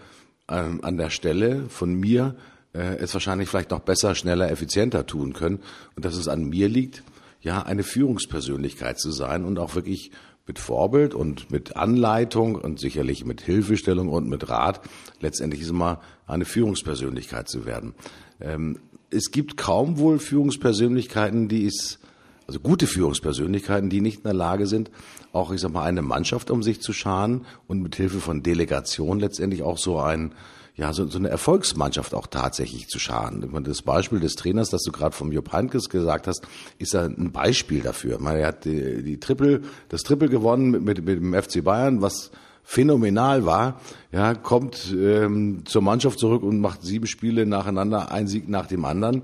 [0.47, 2.35] äh, an der Stelle von mir
[2.73, 5.59] äh, es wahrscheinlich vielleicht noch besser, schneller, effizienter tun können
[5.95, 7.03] und dass es an mir liegt,
[7.41, 10.11] ja, eine Führungspersönlichkeit zu sein und auch wirklich
[10.45, 14.81] mit Vorbild und mit Anleitung und sicherlich mit Hilfestellung und mit Rat
[15.21, 17.95] letztendlich ist immer eine Führungspersönlichkeit zu werden.
[18.41, 21.99] Ähm, es gibt kaum wohl Führungspersönlichkeiten, die es
[22.47, 24.91] also gute Führungspersönlichkeiten, die nicht in der Lage sind,
[25.31, 29.19] auch, ich sag mal, eine Mannschaft um sich zu scharen und mit Hilfe von Delegation
[29.19, 30.33] letztendlich auch so ein,
[30.75, 33.63] ja, so, so eine Erfolgsmannschaft auch tatsächlich zu scharen.
[33.63, 36.47] Das Beispiel des Trainers, das du gerade vom Jupp Heynckes gesagt hast,
[36.79, 38.19] ist ein Beispiel dafür.
[38.25, 42.31] Er hat die, die Triple, das Triple gewonnen mit, mit, mit dem FC Bayern, was
[42.63, 43.81] phänomenal war,
[44.11, 48.85] ja, kommt ähm, zur Mannschaft zurück und macht sieben Spiele nacheinander, ein Sieg nach dem
[48.85, 49.23] anderen.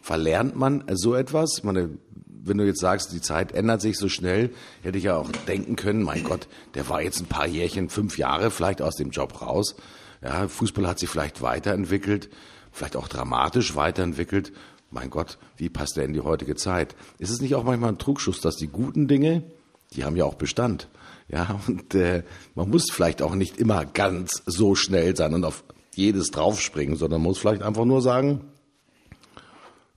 [0.00, 1.58] Verlernt man so etwas?
[1.58, 1.90] Ich meine,
[2.44, 4.50] wenn du jetzt sagst, die Zeit ändert sich so schnell,
[4.82, 8.18] hätte ich ja auch denken können, mein Gott, der war jetzt ein paar Jährchen, fünf
[8.18, 9.76] Jahre vielleicht aus dem Job raus.
[10.22, 12.30] Ja, Fußball hat sich vielleicht weiterentwickelt,
[12.70, 14.52] vielleicht auch dramatisch weiterentwickelt.
[14.90, 16.94] Mein Gott, wie passt der in die heutige Zeit?
[17.18, 19.42] Ist es nicht auch manchmal ein Trugschuss, dass die guten Dinge,
[19.92, 20.88] die haben ja auch Bestand.
[21.28, 25.64] Ja, und äh, man muss vielleicht auch nicht immer ganz so schnell sein und auf
[25.94, 28.42] jedes draufspringen, sondern muss vielleicht einfach nur sagen,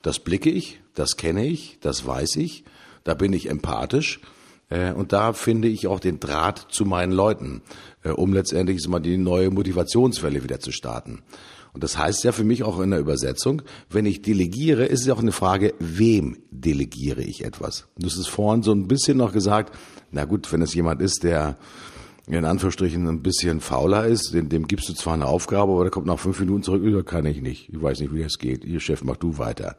[0.01, 2.63] das blicke ich, das kenne ich, das weiß ich,
[3.03, 4.21] da bin ich empathisch
[4.91, 7.61] und da finde ich auch den Draht zu meinen Leuten,
[8.03, 11.21] äh, um letztendlich mal die neue Motivationswelle wieder zu starten.
[11.73, 15.09] Und das heißt ja für mich auch in der Übersetzung, wenn ich delegiere, ist es
[15.09, 17.87] auch eine Frage, wem delegiere ich etwas?
[18.01, 19.75] Hast es vorhin so ein bisschen noch gesagt,
[20.11, 21.57] na gut, wenn es jemand ist, der
[22.27, 25.91] in Anführungsstrichen ein bisschen fauler ist, dem, dem gibst du zwar eine Aufgabe, aber der
[25.91, 27.69] kommt nach fünf Minuten zurück, kann ich nicht.
[27.69, 28.63] Ich weiß nicht, wie das geht.
[28.63, 29.75] Ihr Chef, mach du weiter.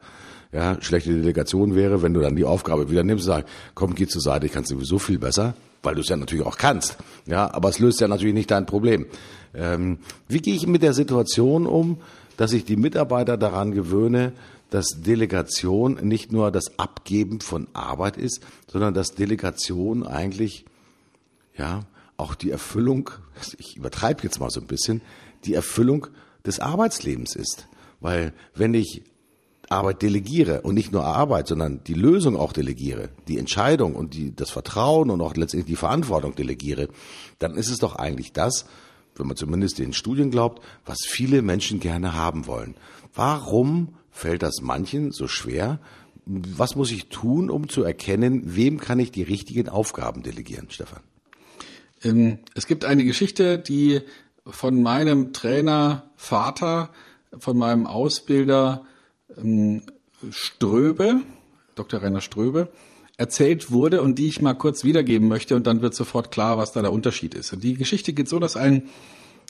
[0.51, 4.07] Ja, schlechte Delegation wäre, wenn du dann die Aufgabe wieder nimmst und sagst, komm, geh
[4.07, 6.97] zur Seite, ich kann sowieso viel besser, weil du es ja natürlich auch kannst.
[7.25, 9.07] Ja, aber es löst ja natürlich nicht dein Problem.
[9.53, 11.97] Ähm, wie gehe ich mit der Situation um,
[12.37, 14.31] dass ich die Mitarbeiter daran gewöhne,
[14.69, 20.65] dass Delegation nicht nur das Abgeben von Arbeit ist, sondern dass Delegation eigentlich,
[21.57, 21.81] ja,
[22.17, 23.11] auch die Erfüllung,
[23.57, 25.01] ich übertreibe jetzt mal so ein bisschen,
[25.45, 26.07] die Erfüllung
[26.45, 27.67] des Arbeitslebens ist.
[27.99, 29.03] Weil wenn ich
[29.69, 34.35] Arbeit delegiere und nicht nur Arbeit, sondern die Lösung auch delegiere, die Entscheidung und die,
[34.35, 36.87] das Vertrauen und auch letztendlich die Verantwortung delegiere,
[37.39, 38.65] dann ist es doch eigentlich das,
[39.15, 42.75] wenn man zumindest den Studien glaubt, was viele Menschen gerne haben wollen.
[43.13, 45.79] Warum fällt das manchen so schwer?
[46.25, 51.01] Was muss ich tun, um zu erkennen, wem kann ich die richtigen Aufgaben delegieren, Stefan?
[52.03, 54.01] Ähm, es gibt eine Geschichte, die
[54.45, 56.91] von meinem Trainer Vater,
[57.37, 58.85] von meinem Ausbilder
[60.31, 61.21] Ströbe,
[61.75, 62.01] Dr.
[62.01, 62.69] Rainer Ströbe,
[63.17, 66.71] erzählt wurde und die ich mal kurz wiedergeben möchte und dann wird sofort klar, was
[66.71, 67.51] da der Unterschied ist.
[67.51, 68.89] Und die Geschichte geht so, dass ein,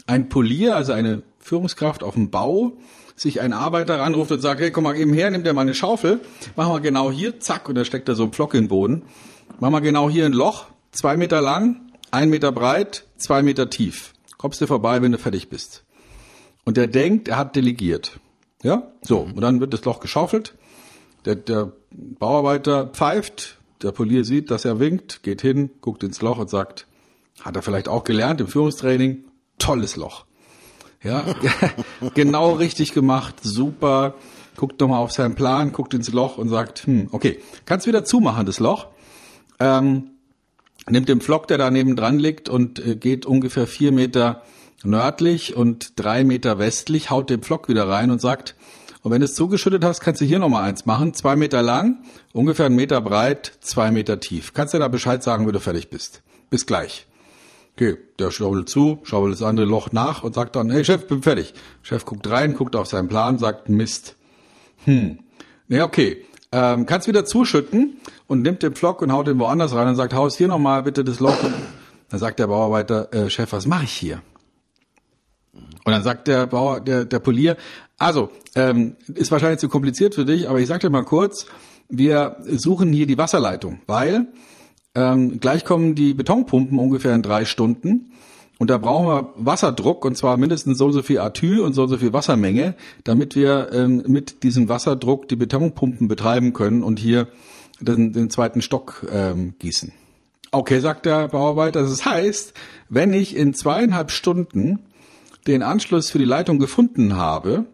[0.06, 2.74] ein Polier, also eine Führungskraft auf dem Bau,
[3.16, 5.74] sich ein Arbeiter anruft und sagt, hey, komm mal eben her, nimm dir mal eine
[5.74, 6.22] Schaufel,
[6.56, 9.02] mach mal genau hier, zack, und da steckt er so ein Pflock in den Boden.
[9.60, 14.14] Mach mal genau hier ein Loch, zwei Meter lang, ein Meter breit, zwei Meter tief.
[14.38, 15.84] Kommst du vorbei, wenn du fertig bist.
[16.64, 18.20] Und der denkt, er hat delegiert.
[18.68, 19.20] Ja, so.
[19.20, 20.54] Und dann wird das Loch geschaufelt.
[21.24, 23.60] Der, der Bauarbeiter pfeift.
[23.82, 26.86] Der Polier sieht, dass er winkt, geht hin, guckt ins Loch und sagt,
[27.40, 29.24] hat er vielleicht auch gelernt im Führungstraining,
[29.58, 30.26] tolles Loch.
[31.02, 31.24] Ja,
[32.14, 34.16] genau richtig gemacht, super.
[34.58, 38.46] Guckt nochmal auf seinen Plan, guckt ins Loch und sagt, hm, okay, kannst wieder zumachen,
[38.46, 38.88] das Loch.
[39.62, 40.10] Ähm,
[40.90, 44.42] nimmt den Flock, der da neben dran liegt und äh, geht ungefähr vier Meter
[44.84, 48.56] nördlich und drei Meter westlich, haut den Pflock wieder rein und sagt,
[49.04, 51.14] und wenn du es zugeschüttet hast, kannst du hier nochmal eins machen.
[51.14, 52.00] Zwei Meter lang,
[52.34, 54.54] ungefähr einen Meter breit, zwei Meter tief.
[54.54, 56.22] Kannst du da Bescheid sagen, wenn du fertig bist.
[56.50, 57.08] Bis gleich.
[57.76, 61.22] Okay, der schaubelt zu, schaubelt das andere Loch nach und sagt dann, hey Chef, bin
[61.22, 61.54] fertig.
[61.84, 64.16] Chef guckt rein, guckt auf seinen Plan, sagt Mist.
[64.86, 65.20] Hm.
[65.68, 66.26] Ja, okay.
[66.52, 70.14] Ähm, kannst wieder zuschütten und nimmt den Pflock und haut den woanders rein und sagt,
[70.14, 71.38] haus hier nochmal bitte das Loch.
[72.10, 74.22] Dann sagt der Bauarbeiter, äh, Chef, was mache ich hier?
[75.86, 77.56] Und dann sagt der Bauer, der, der Polier,
[77.98, 81.48] also, ähm, ist wahrscheinlich zu kompliziert für dich, aber ich sag dir mal kurz,
[81.90, 84.28] wir suchen hier die Wasserleitung, weil
[84.94, 88.12] ähm, gleich kommen die Betonpumpen ungefähr in drei Stunden.
[88.60, 91.84] Und da brauchen wir Wasserdruck und zwar mindestens so und so viel Atyl und so
[91.84, 96.98] und so viel Wassermenge, damit wir ähm, mit diesem Wasserdruck die Betonpumpen betreiben können und
[96.98, 97.28] hier
[97.80, 99.92] den, den zweiten Stock ähm, gießen.
[100.52, 102.54] Okay, sagt der Bauarbeiter, das heißt,
[102.90, 104.80] wenn ich in zweieinhalb Stunden
[105.48, 107.66] den Anschluss für die Leitung gefunden habe,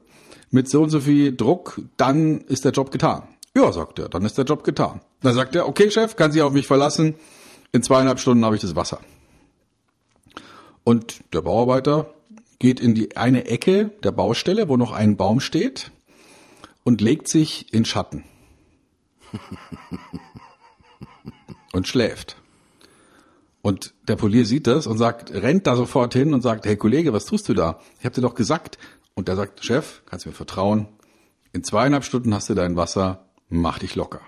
[0.51, 3.23] mit so und so viel Druck, dann ist der Job getan.
[3.55, 5.01] Ja, sagt er, dann ist der Job getan.
[5.21, 7.15] Dann sagt er, okay, Chef, kann sich auf mich verlassen.
[7.71, 8.99] In zweieinhalb Stunden habe ich das Wasser.
[10.83, 12.13] Und der Bauarbeiter
[12.59, 15.91] geht in die eine Ecke der Baustelle, wo noch ein Baum steht,
[16.83, 18.23] und legt sich in Schatten.
[21.73, 22.37] und schläft.
[23.61, 27.13] Und der Polier sieht das und sagt, rennt da sofort hin und sagt, hey Kollege,
[27.13, 27.79] was tust du da?
[27.99, 28.77] Ich habe dir doch gesagt.
[29.15, 30.87] Und der sagt, Chef, kannst du mir vertrauen?
[31.51, 34.21] In zweieinhalb Stunden hast du dein Wasser, mach dich locker.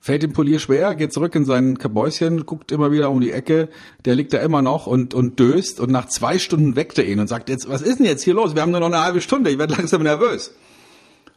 [0.00, 3.68] Fällt dem Polier schwer, geht zurück in sein Kabäuschen, guckt immer wieder um die Ecke,
[4.04, 7.18] der liegt da immer noch und, und döst und nach zwei Stunden weckt er ihn
[7.18, 8.54] und sagt, jetzt, was ist denn jetzt hier los?
[8.54, 10.54] Wir haben nur noch eine halbe Stunde, ich werde langsam nervös.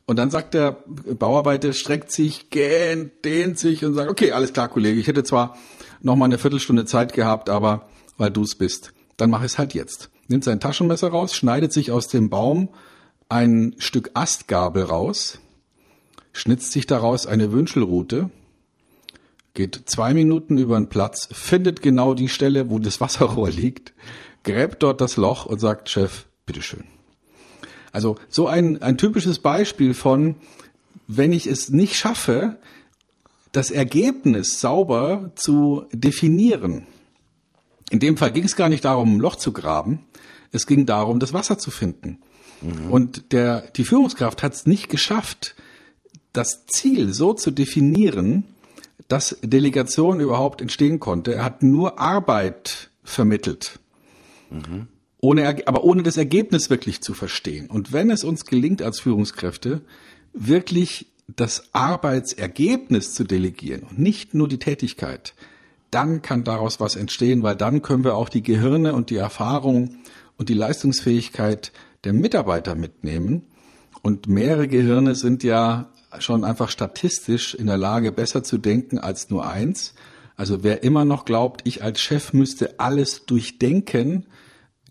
[0.06, 4.68] Und dann sagt der Bauarbeiter, streckt sich, gähnt, dehnt sich und sagt, okay, alles klar,
[4.68, 5.58] Kollege, ich hätte zwar
[6.02, 9.74] noch mal eine Viertelstunde Zeit gehabt, aber weil du es bist, dann mach es halt
[9.74, 10.10] jetzt.
[10.28, 12.70] Nimmt sein Taschenmesser raus, schneidet sich aus dem Baum
[13.30, 15.40] ein Stück Astgabel raus,
[16.34, 18.30] schnitzt sich daraus eine Wünschelrute,
[19.54, 23.94] geht zwei Minuten über den Platz, findet genau die Stelle, wo das Wasserrohr liegt,
[24.44, 26.86] gräbt dort das Loch und sagt, Chef, bitteschön.
[27.92, 30.36] Also so ein, ein typisches Beispiel von,
[31.08, 32.58] wenn ich es nicht schaffe,
[33.52, 36.86] das Ergebnis sauber zu definieren.
[37.90, 40.06] In dem Fall ging es gar nicht darum, ein Loch zu graben,
[40.52, 42.20] es ging darum, das Wasser zu finden.
[42.62, 42.92] Mhm.
[42.92, 45.56] Und der, die Führungskraft hat es nicht geschafft,
[46.34, 48.44] das Ziel so zu definieren,
[49.08, 51.34] dass Delegation überhaupt entstehen konnte.
[51.34, 53.80] Er hat nur Arbeit vermittelt.
[54.50, 54.88] Mhm.
[55.22, 57.68] Ohne, aber ohne das Ergebnis wirklich zu verstehen.
[57.68, 59.82] Und wenn es uns gelingt als Führungskräfte,
[60.34, 65.34] wirklich das Arbeitsergebnis zu delegieren und nicht nur die Tätigkeit,
[65.92, 69.98] dann kann daraus was entstehen, weil dann können wir auch die Gehirne und die Erfahrung
[70.38, 71.72] und die Leistungsfähigkeit
[72.04, 73.44] der Mitarbeiter mitnehmen.
[74.02, 75.90] Und mehrere Gehirne sind ja
[76.20, 79.94] schon einfach statistisch in der Lage, besser zu denken als nur eins.
[80.36, 84.26] Also wer immer noch glaubt, ich als Chef müsste alles durchdenken,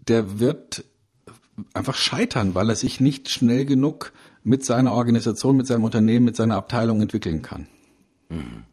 [0.09, 0.85] der wird
[1.75, 4.13] einfach scheitern, weil er sich nicht schnell genug
[4.49, 7.69] mit seiner Organisation, mit seinem Unternehmen, mit seiner Abteilung entwickeln kann.
[8.31, 8.65] Mhm.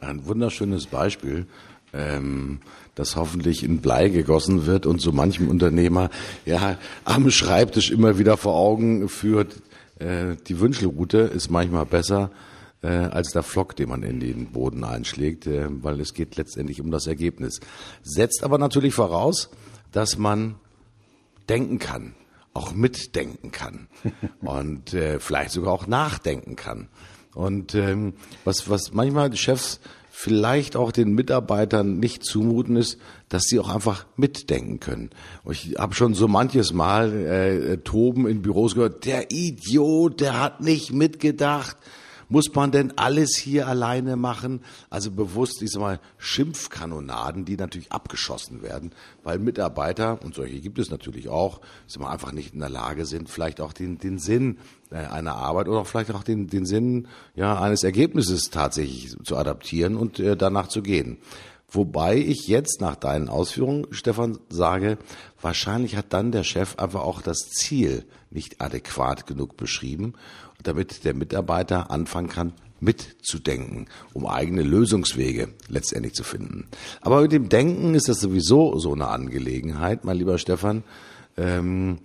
[0.00, 1.46] Ein wunderschönes Beispiel,
[1.92, 2.60] ähm,
[2.94, 6.08] das hoffentlich in Blei gegossen wird und so manchem Unternehmer
[6.46, 9.60] ja am Schreibtisch immer wieder vor Augen führt.
[9.98, 12.30] Äh, die Wünschelroute ist manchmal besser
[12.82, 16.80] äh, als der Flock, den man in den Boden einschlägt, äh, weil es geht letztendlich
[16.80, 17.60] um das Ergebnis.
[18.02, 19.50] Setzt aber natürlich voraus,
[19.92, 20.54] dass man
[21.46, 22.14] denken kann
[22.54, 23.88] auch mitdenken kann
[24.40, 26.88] und äh, vielleicht sogar auch nachdenken kann.
[27.34, 29.80] Und ähm, was, was manchmal die Chefs
[30.20, 32.98] vielleicht auch den Mitarbeitern nicht zumuten ist,
[33.30, 35.10] dass sie auch einfach mitdenken können.
[35.44, 40.38] Und ich habe schon so manches Mal äh, Toben in Büros gehört, der Idiot, der
[40.38, 41.76] hat nicht mitgedacht.
[42.30, 44.62] Muss man denn alles hier alleine machen?
[44.88, 48.92] Also bewusst, ich sag mal, Schimpfkanonaden, die natürlich abgeschossen werden,
[49.24, 53.04] weil Mitarbeiter, und solche gibt es natürlich auch, sag mal, einfach nicht in der Lage
[53.04, 54.58] sind, vielleicht auch den, den Sinn
[54.90, 59.36] äh, einer Arbeit oder auch vielleicht auch den, den Sinn ja, eines Ergebnisses tatsächlich zu
[59.36, 61.18] adaptieren und äh, danach zu gehen.
[61.70, 64.98] Wobei ich jetzt nach deinen Ausführungen, Stefan, sage,
[65.40, 70.14] wahrscheinlich hat dann der Chef einfach auch das Ziel nicht adäquat genug beschrieben
[70.62, 76.66] damit der Mitarbeiter anfangen kann, mitzudenken, um eigene Lösungswege letztendlich zu finden.
[77.02, 80.82] Aber mit dem Denken ist das sowieso so eine Angelegenheit, mein lieber Stefan.
[81.36, 81.98] Ähm,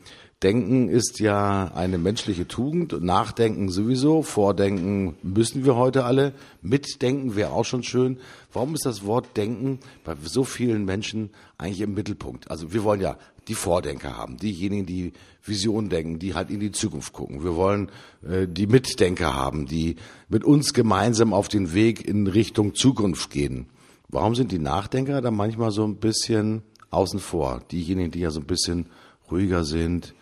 [0.45, 7.49] Denken ist ja eine menschliche Tugend, Nachdenken sowieso, Vordenken müssen wir heute alle, Mitdenken wäre
[7.49, 8.19] auch schon schön.
[8.53, 12.51] Warum ist das Wort Denken bei so vielen Menschen eigentlich im Mittelpunkt?
[12.51, 16.71] Also wir wollen ja die Vordenker haben, diejenigen, die Vision denken, die halt in die
[16.71, 17.43] Zukunft gucken.
[17.43, 17.89] Wir wollen
[18.21, 19.95] äh, die Mitdenker haben, die
[20.29, 23.65] mit uns gemeinsam auf den Weg in Richtung Zukunft gehen.
[24.09, 27.63] Warum sind die Nachdenker da manchmal so ein bisschen außen vor?
[27.71, 28.85] Diejenigen, die ja so ein bisschen
[29.31, 30.13] ruhiger sind,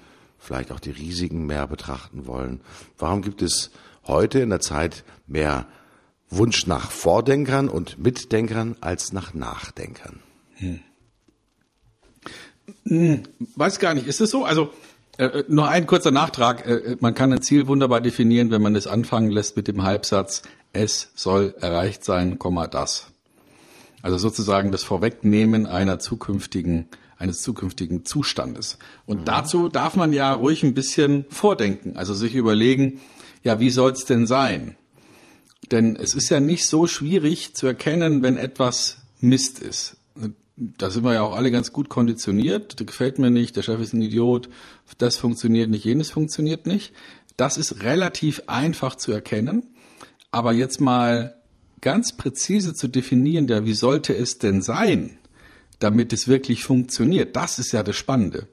[0.44, 2.62] vielleicht auch die Risiken mehr betrachten wollen.
[2.98, 3.72] Warum gibt es
[4.06, 5.66] heute in der Zeit mehr
[6.30, 10.20] Wunsch nach Vordenkern und Mitdenkern als nach Nachdenkern?
[10.56, 10.80] Hm.
[12.86, 13.24] Hm,
[13.56, 14.08] weiß gar nicht.
[14.08, 14.46] Ist es so?
[14.46, 14.72] Also
[15.18, 16.66] äh, äh, nur ein kurzer Nachtrag.
[16.66, 19.84] Äh, äh, man kann ein Ziel wunderbar definieren, wenn man es anfangen lässt mit dem
[19.84, 20.42] Halbsatz,
[20.74, 22.40] es soll erreicht sein,
[22.72, 23.08] das.
[24.02, 28.78] Also sozusagen das Vorwegnehmen einer zukünftigen eines zukünftigen Zustandes.
[29.06, 29.26] Und mhm.
[29.26, 33.00] dazu darf man ja ruhig ein bisschen vordenken, also sich überlegen,
[33.44, 34.76] ja, wie soll es denn sein?
[35.72, 39.98] Denn es ist ja nicht so schwierig zu erkennen, wenn etwas Mist ist.
[40.56, 42.80] Da sind wir ja auch alle ganz gut konditioniert.
[42.80, 44.50] Das gefällt mir nicht, der Chef ist ein Idiot,
[44.98, 46.94] das funktioniert nicht, jenes funktioniert nicht.
[47.38, 49.64] Das ist relativ einfach zu erkennen.
[50.30, 51.36] Aber jetzt mal
[51.82, 55.18] ganz präzise zu definieren, ja, wie sollte es denn sein?
[55.84, 57.36] Damit es wirklich funktioniert.
[57.36, 58.48] Das ist ja das Spannende.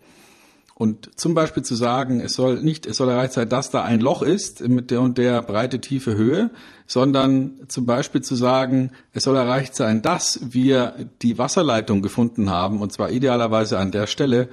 [0.75, 4.01] Und zum Beispiel zu sagen, es soll nicht, es soll erreicht sein, dass da ein
[4.01, 6.51] Loch ist mit der und der breite, tiefe Höhe,
[6.87, 12.81] sondern zum Beispiel zu sagen, es soll erreicht sein, dass wir die Wasserleitung gefunden haben,
[12.81, 14.49] und zwar idealerweise an der Stelle,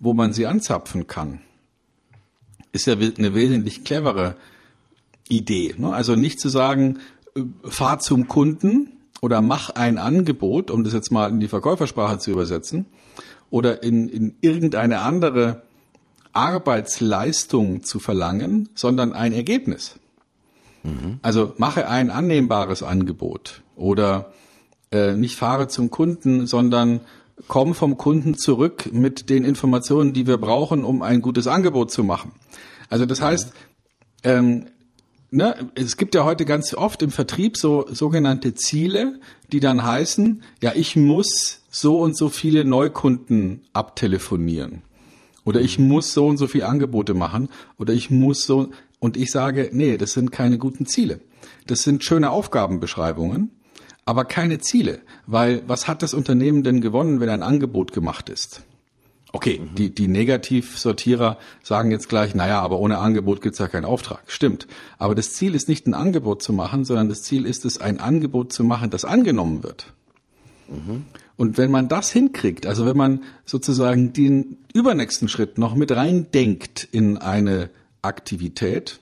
[0.00, 1.40] wo man sie anzapfen kann.
[2.72, 4.36] Ist ja eine wesentlich clevere
[5.30, 5.74] Idee.
[5.78, 5.94] Ne?
[5.94, 6.98] Also nicht zu sagen,
[7.34, 12.18] äh, fahr zum Kunden, oder mach ein Angebot, um das jetzt mal in die Verkäufersprache
[12.18, 12.86] zu übersetzen,
[13.50, 15.62] oder in, in irgendeine andere
[16.32, 19.98] Arbeitsleistung zu verlangen, sondern ein Ergebnis.
[20.82, 21.18] Mhm.
[21.22, 24.32] Also mache ein annehmbares Angebot oder
[24.92, 27.00] äh, nicht fahre zum Kunden, sondern
[27.48, 32.04] komm vom Kunden zurück mit den Informationen, die wir brauchen, um ein gutes Angebot zu
[32.04, 32.32] machen.
[32.88, 33.52] Also das heißt,
[34.24, 34.66] ähm,
[35.30, 39.20] ne, es gibt ja heute ganz oft im Vertrieb so sogenannte Ziele,
[39.52, 44.82] die dann heißen, ja, ich muss so und so viele Neukunden abtelefonieren.
[45.44, 47.48] Oder ich muss so und so viele Angebote machen.
[47.78, 51.20] Oder ich muss so, und ich sage, nee, das sind keine guten Ziele.
[51.66, 53.50] Das sind schöne Aufgabenbeschreibungen,
[54.04, 55.00] aber keine Ziele.
[55.26, 58.62] Weil was hat das Unternehmen denn gewonnen, wenn ein Angebot gemacht ist?
[59.32, 59.74] Okay, mhm.
[59.74, 64.22] die, die Negativsortierer sagen jetzt gleich, naja, aber ohne Angebot gibt's ja keinen Auftrag.
[64.26, 64.66] Stimmt.
[64.98, 68.00] Aber das Ziel ist nicht ein Angebot zu machen, sondern das Ziel ist es, ein
[68.00, 69.92] Angebot zu machen, das angenommen wird.
[70.68, 71.04] Mhm.
[71.36, 76.86] Und wenn man das hinkriegt, also wenn man sozusagen den übernächsten Schritt noch mit reindenkt
[76.90, 77.70] in eine
[78.02, 79.00] Aktivität,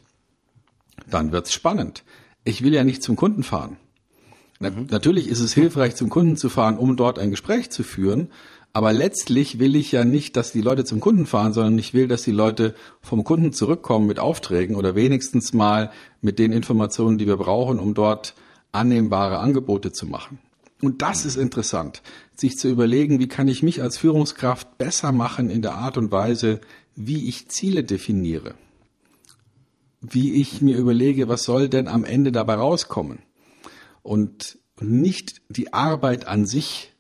[1.10, 2.04] dann wird's spannend.
[2.44, 3.76] Ich will ja nicht zum Kunden fahren.
[4.60, 4.86] Mhm.
[4.90, 8.28] Natürlich ist es hilfreich, zum Kunden zu fahren, um dort ein Gespräch zu führen.
[8.78, 12.06] Aber letztlich will ich ja nicht, dass die Leute zum Kunden fahren, sondern ich will,
[12.06, 17.26] dass die Leute vom Kunden zurückkommen mit Aufträgen oder wenigstens mal mit den Informationen, die
[17.26, 18.36] wir brauchen, um dort
[18.70, 20.38] annehmbare Angebote zu machen.
[20.80, 22.02] Und das ist interessant,
[22.36, 26.12] sich zu überlegen, wie kann ich mich als Führungskraft besser machen in der Art und
[26.12, 26.60] Weise,
[26.94, 28.54] wie ich Ziele definiere.
[30.00, 33.18] Wie ich mir überlege, was soll denn am Ende dabei rauskommen?
[34.04, 36.94] Und nicht die Arbeit an sich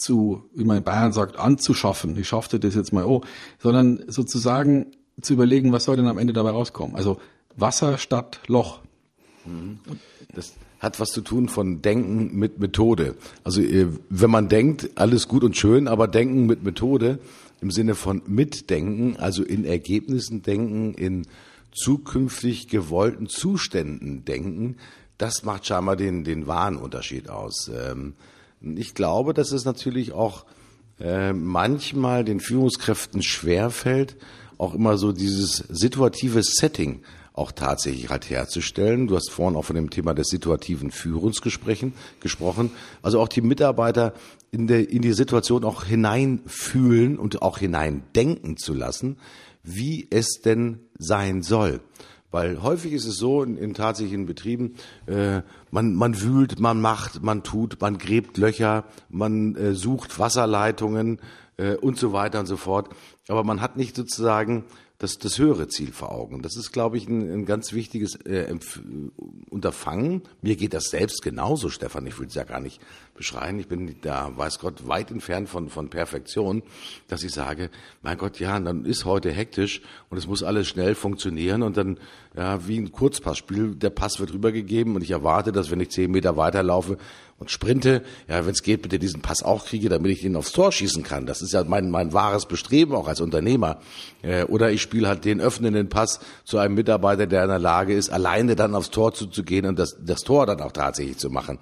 [0.00, 2.16] zu, wie man in Bayern sagt, anzuschaffen.
[2.18, 3.22] Ich schaffte das jetzt mal, oh,
[3.58, 4.86] sondern sozusagen
[5.20, 6.96] zu überlegen, was soll denn am Ende dabei rauskommen?
[6.96, 7.20] Also
[7.56, 8.80] Wasser statt Loch.
[10.34, 13.14] Das hat was zu tun von Denken mit Methode.
[13.44, 17.18] Also äh, wenn man denkt, alles gut und schön, aber Denken mit Methode
[17.60, 21.26] im Sinne von Mitdenken, also in Ergebnissen denken, in
[21.72, 24.76] zukünftig gewollten Zuständen denken,
[25.18, 27.68] das macht scheinbar den, den wahren Unterschied aus.
[27.68, 28.14] Ähm,
[28.60, 30.44] ich glaube, dass es natürlich auch
[31.00, 34.16] äh, manchmal den Führungskräften schwerfällt,
[34.58, 39.06] auch immer so dieses situative Setting auch tatsächlich halt herzustellen.
[39.06, 42.72] Du hast vorhin auch von dem Thema des situativen Führens gesprochen.
[43.00, 44.12] Also auch die Mitarbeiter
[44.50, 49.16] in, der, in die Situation auch hineinfühlen und auch hineindenken zu lassen,
[49.62, 51.80] wie es denn sein soll.
[52.30, 54.76] Weil häufig ist es so in, in tatsächlichen Betrieben,
[55.06, 61.18] äh, man, man wühlt, man macht, man tut, man gräbt Löcher, man äh, sucht Wasserleitungen,
[61.60, 62.88] äh, und so weiter und so fort.
[63.28, 64.64] Aber man hat nicht sozusagen
[65.00, 66.42] das, das höhere Ziel vor Augen.
[66.42, 68.54] Das ist, glaube ich, ein, ein ganz wichtiges äh,
[69.48, 70.22] Unterfangen.
[70.42, 72.06] Mir geht das selbst genauso, Stefan.
[72.06, 72.82] Ich will es ja gar nicht
[73.14, 73.58] beschreien.
[73.58, 76.62] Ich bin da, weiß Gott, weit entfernt von, von Perfektion,
[77.08, 77.70] dass ich sage,
[78.02, 79.80] mein Gott, ja, dann ist heute hektisch
[80.10, 81.98] und es muss alles schnell funktionieren und dann,
[82.36, 86.10] ja, wie ein Kurzpassspiel, der Pass wird rübergegeben und ich erwarte, dass wenn ich zehn
[86.10, 86.96] Meter weiterlaufe,
[87.40, 90.52] und sprinte, ja, wenn es geht, bitte diesen Pass auch kriege, damit ich den aufs
[90.52, 91.24] Tor schießen kann.
[91.24, 93.80] Das ist ja mein, mein wahres Bestreben auch als Unternehmer.
[94.20, 97.94] Äh, oder ich spiele halt den öffnenden Pass zu einem Mitarbeiter, der in der Lage
[97.94, 101.58] ist, alleine dann aufs Tor zuzugehen und das, das Tor dann auch tatsächlich zu machen.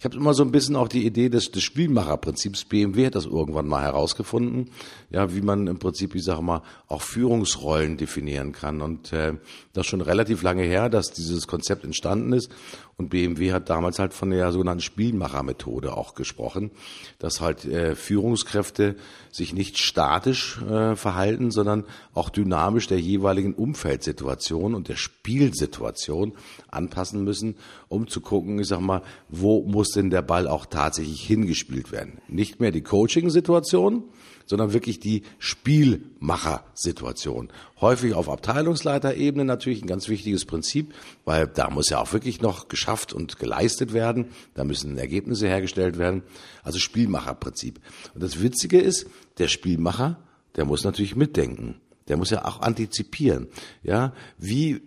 [0.00, 2.64] Ich habe immer so ein bisschen auch die Idee des, des Spielmacherprinzips.
[2.64, 4.70] BMW hat das irgendwann mal herausgefunden,
[5.10, 8.80] ja, wie man im Prinzip, ich sage mal, auch Führungsrollen definieren kann.
[8.80, 9.34] Und äh,
[9.74, 12.50] das schon relativ lange her, dass dieses Konzept entstanden ist.
[12.96, 16.70] Und BMW hat damals halt von der sogenannten Spielmachermethode auch gesprochen,
[17.18, 18.96] dass halt äh, Führungskräfte
[19.32, 26.34] sich nicht statisch äh, verhalten, sondern auch dynamisch der jeweiligen Umfeldsituation und der Spielsituation
[26.70, 27.56] anpassen müssen,
[27.88, 32.18] um zu gucken, ich sag mal, wo muss denn der Ball auch tatsächlich hingespielt werden?
[32.28, 34.04] Nicht mehr die Coaching-Situation,
[34.50, 37.50] sondern wirklich die Spielmacher-Situation.
[37.80, 40.92] Häufig auf Abteilungsleiterebene natürlich ein ganz wichtiges Prinzip,
[41.24, 44.32] weil da muss ja auch wirklich noch geschafft und geleistet werden.
[44.54, 46.24] Da müssen Ergebnisse hergestellt werden.
[46.64, 47.78] Also Spielmacherprinzip.
[48.12, 49.06] Und das Witzige ist,
[49.38, 50.18] der Spielmacher,
[50.56, 51.76] der muss natürlich mitdenken.
[52.08, 53.46] Der muss ja auch antizipieren.
[53.84, 54.82] Ja, wie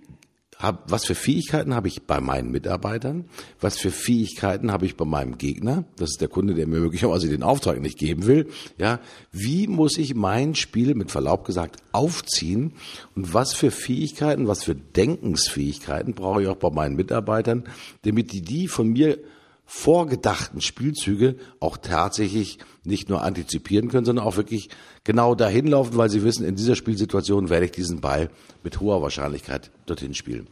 [0.63, 3.25] hab, was für Fähigkeiten habe ich bei meinen Mitarbeitern?
[3.59, 5.83] Was für Fähigkeiten habe ich bei meinem Gegner?
[5.97, 8.47] Das ist der Kunde, der mir möglicherweise den Auftrag nicht geben will.
[8.77, 8.99] Ja,
[9.31, 12.73] wie muss ich mein Spiel mit Verlaub gesagt aufziehen?
[13.13, 17.65] Und was für Fähigkeiten, was für Denkensfähigkeiten brauche ich auch bei meinen Mitarbeitern,
[18.03, 19.19] damit die die von mir
[19.65, 24.69] vorgedachten Spielzüge auch tatsächlich nicht nur antizipieren können, sondern auch wirklich
[25.03, 28.29] genau dahin laufen, weil sie wissen, in dieser Spielsituation werde ich diesen Ball
[28.63, 30.47] mit hoher Wahrscheinlichkeit dorthin spielen.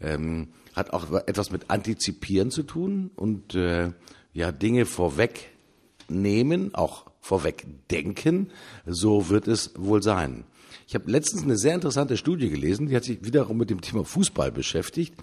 [0.00, 3.92] Ähm, hat auch etwas mit Antizipieren zu tun und äh,
[4.32, 8.50] ja Dinge vorwegnehmen, auch vorwegdenken.
[8.86, 10.44] So wird es wohl sein.
[10.90, 14.04] Ich habe letztens eine sehr interessante Studie gelesen, die hat sich wiederum mit dem Thema
[14.04, 15.14] Fußball beschäftigt.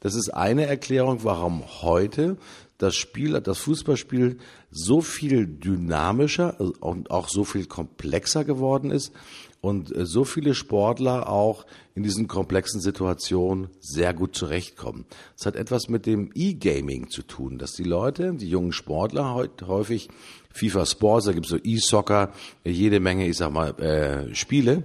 [0.00, 2.38] Das ist eine Erklärung, warum heute
[2.78, 4.38] das Spiel, das Fußballspiel
[4.70, 9.12] so viel dynamischer und auch so viel komplexer geworden ist
[9.60, 15.04] und äh, so viele Sportler auch in diesen komplexen Situationen sehr gut zurechtkommen.
[15.36, 19.66] Das hat etwas mit dem E-Gaming zu tun, dass die Leute, die jungen Sportler heute
[19.66, 20.08] häufig
[20.50, 22.32] FIFA Sports, da gibt es so E-Soccer,
[22.64, 24.84] jede Menge, ich sag mal, äh, Spiele,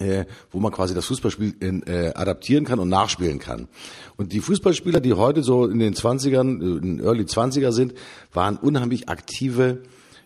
[0.00, 3.68] äh, wo man quasi das Fußballspiel in, äh, adaptieren kann und nachspielen kann.
[4.16, 7.94] Und die Fußballspieler, die heute so in den 20ern, äh, in Early 20er sind,
[8.32, 9.82] waren unheimlich aktive,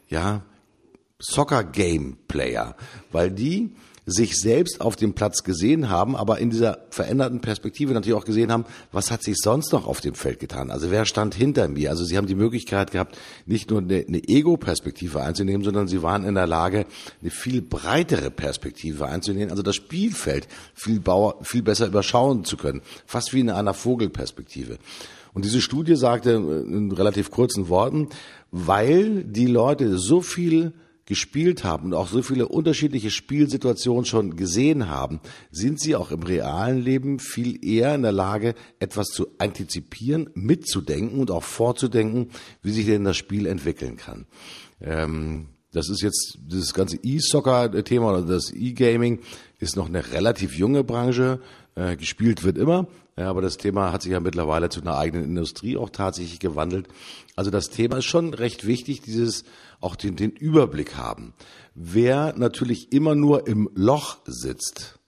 [0.08, 0.42] ja,
[1.18, 2.76] Soccer-Game-Player,
[3.10, 3.70] weil die
[4.06, 8.52] sich selbst auf dem Platz gesehen haben, aber in dieser veränderten Perspektive natürlich auch gesehen
[8.52, 10.70] haben, was hat sich sonst noch auf dem Feld getan?
[10.70, 11.90] Also wer stand hinter mir?
[11.90, 16.24] Also sie haben die Möglichkeit gehabt, nicht nur eine, eine Ego-Perspektive einzunehmen, sondern sie waren
[16.24, 16.84] in der Lage,
[17.22, 22.82] eine viel breitere Perspektive einzunehmen, also das Spielfeld viel, Bauer, viel besser überschauen zu können,
[23.06, 24.78] fast wie in einer Vogelperspektive.
[25.32, 28.08] Und diese Studie sagte in relativ kurzen Worten,
[28.52, 30.74] weil die Leute so viel
[31.06, 36.22] gespielt haben und auch so viele unterschiedliche Spielsituationen schon gesehen haben, sind sie auch im
[36.22, 42.30] realen Leben viel eher in der Lage, etwas zu antizipieren, mitzudenken und auch vorzudenken,
[42.62, 44.26] wie sich denn das Spiel entwickeln kann.
[44.80, 49.20] Ähm, das ist jetzt dieses ganze E-Soccer-Thema oder das E-Gaming
[49.58, 51.40] ist noch eine relativ junge Branche.
[51.76, 52.86] Äh, gespielt wird immer,
[53.16, 56.86] ja, aber das Thema hat sich ja mittlerweile zu einer eigenen Industrie auch tatsächlich gewandelt.
[57.34, 59.42] Also das Thema ist schon recht wichtig, dieses
[59.84, 61.34] auch den, den Überblick haben.
[61.74, 64.98] Wer natürlich immer nur im Loch sitzt,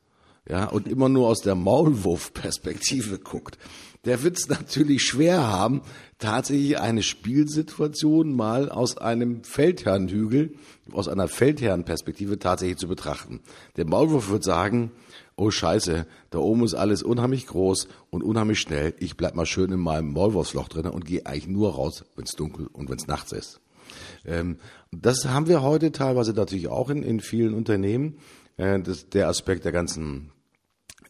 [0.48, 3.58] ja, und immer nur aus der Maulwurf-Perspektive guckt,
[4.04, 5.82] der wird es natürlich schwer haben,
[6.18, 10.54] tatsächlich eine Spielsituation mal aus einem Feldherrnhügel,
[10.92, 13.40] aus einer Feldherrenperspektive tatsächlich zu betrachten.
[13.76, 14.92] Der Maulwurf wird sagen,
[15.36, 18.94] oh Scheiße, da oben ist alles unheimlich groß und unheimlich schnell.
[19.00, 22.32] Ich bleib mal schön in meinem Maulwurfsloch drin und gehe eigentlich nur raus, wenn es
[22.32, 23.60] dunkel und wenn es nachts ist.
[24.26, 24.58] Ähm,
[24.90, 28.18] das haben wir heute teilweise natürlich auch in, in vielen Unternehmen.
[28.56, 30.32] Äh, das, der Aspekt der ganzen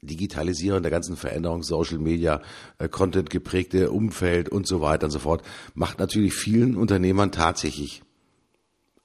[0.03, 2.43] Digitalisierung, der ganzen Veränderung, Social Media,
[2.79, 5.43] äh, Content geprägte Umfeld und so weiter und so fort,
[5.75, 8.03] macht natürlich vielen Unternehmern tatsächlich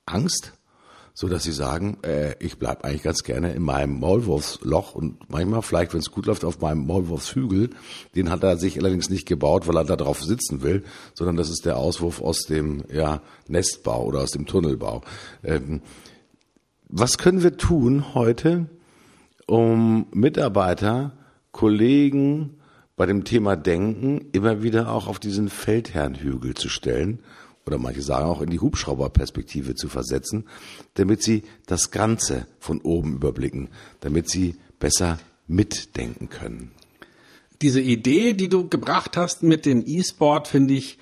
[0.06, 0.54] Angst,
[1.22, 5.62] so dass sie sagen, äh, ich bleib eigentlich ganz gerne in meinem Maulwurfsloch und manchmal
[5.62, 7.70] vielleicht, wenn es gut läuft, auf meinem Maulwurfshügel.
[8.16, 11.52] Den hat er sich allerdings nicht gebaut, weil er da drauf sitzen will, sondern das
[11.52, 15.04] ist der Auswurf aus dem ja, Nestbau oder aus dem Tunnelbau.
[15.44, 15.82] Ähm,
[16.90, 18.66] was können wir tun heute,
[19.46, 21.12] um Mitarbeiter,
[21.52, 22.58] Kollegen
[22.96, 27.20] bei dem Thema Denken immer wieder auch auf diesen Feldherrnhügel zu stellen
[27.72, 30.46] oder manche sagen auch in die Hubschrauberperspektive zu versetzen,
[30.96, 33.70] damit sie das Ganze von oben überblicken,
[34.02, 36.72] damit sie besser mitdenken können.
[37.62, 40.98] Diese Idee, die du gebracht hast mit dem E-Sport, finde ich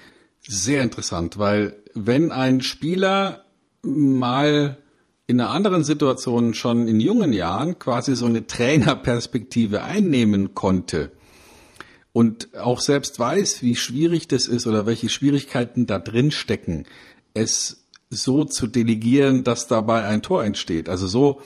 [0.48, 3.46] sehr interessant, weil wenn ein Spieler
[3.82, 4.78] mal
[5.26, 11.12] in einer anderen Situation schon in jungen Jahren quasi so eine Trainerperspektive einnehmen konnte
[12.20, 16.86] und auch selbst weiß, wie schwierig das ist oder welche Schwierigkeiten da drin stecken,
[17.34, 20.90] es so zu delegieren, dass dabei ein Tor entsteht.
[20.90, 21.42] Also so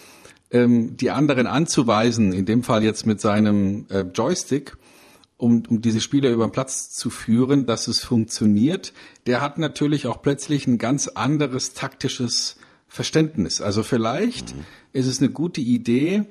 [0.50, 4.76] ähm, die anderen anzuweisen, in dem Fall jetzt mit seinem äh, Joystick,
[5.38, 8.94] um, um diese Spieler über den Platz zu führen, dass es funktioniert,
[9.28, 12.56] der hat natürlich auch plötzlich ein ganz anderes taktisches
[12.88, 13.62] Verständnis.
[13.62, 14.62] Also vielleicht mhm.
[14.92, 16.24] ist es eine gute Idee,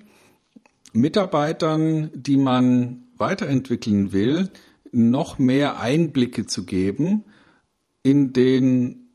[0.93, 4.51] Mitarbeitern, die man weiterentwickeln will,
[4.91, 7.25] noch mehr Einblicke zu geben
[8.03, 9.09] in den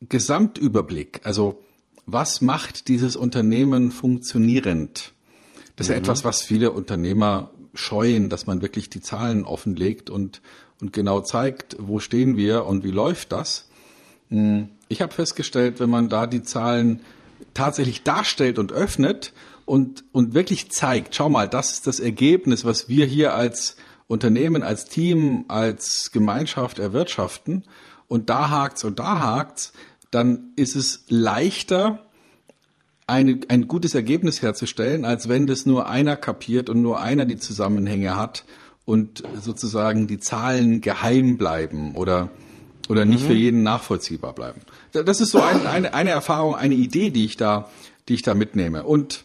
[0.00, 1.20] Gesamtüberblick.
[1.24, 1.62] Also
[2.06, 5.12] was macht dieses Unternehmen funktionierend?
[5.76, 5.94] Das ist mhm.
[5.94, 10.40] ja etwas, was viele Unternehmer scheuen, dass man wirklich die Zahlen offenlegt und,
[10.80, 13.68] und genau zeigt, wo stehen wir und wie läuft das.
[14.30, 17.00] Hm, ich habe festgestellt, wenn man da die Zahlen
[17.54, 19.32] tatsächlich darstellt und öffnet
[19.68, 24.62] und, und wirklich zeigt, schau mal, das ist das Ergebnis, was wir hier als Unternehmen,
[24.62, 27.64] als Team, als Gemeinschaft erwirtschaften
[28.08, 29.72] und da hakt's und da hakt's,
[30.10, 32.06] dann ist es leichter,
[33.06, 37.38] eine, ein gutes Ergebnis herzustellen, als wenn das nur einer kapiert und nur einer die
[37.38, 38.44] Zusammenhänge hat
[38.84, 42.30] und sozusagen die Zahlen geheim bleiben oder
[42.88, 43.26] oder nicht mhm.
[43.26, 44.62] für jeden nachvollziehbar bleiben.
[44.92, 47.68] Das ist so ein, eine, eine Erfahrung, eine Idee, die ich da,
[48.08, 48.84] die ich da mitnehme.
[48.84, 49.24] Und,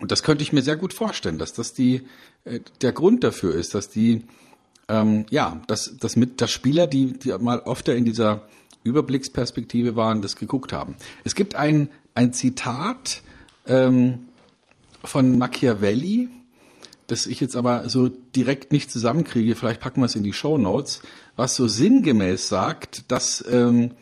[0.00, 2.02] und das könnte ich mir sehr gut vorstellen, dass das die,
[2.44, 4.24] äh, der Grund dafür ist, dass die,
[4.88, 8.46] ähm, ja, dass, dass mit, dass Spieler, die, die mal öfter in dieser
[8.84, 10.96] Überblicksperspektive waren, das geguckt haben.
[11.24, 13.22] Es gibt ein, ein Zitat
[13.66, 14.28] ähm,
[15.02, 16.28] von Machiavelli,
[17.06, 20.58] das ich jetzt aber so direkt nicht zusammenkriege, vielleicht packen wir es in die Show
[20.58, 21.02] Notes,
[21.36, 23.92] was so sinngemäß sagt, dass ähm,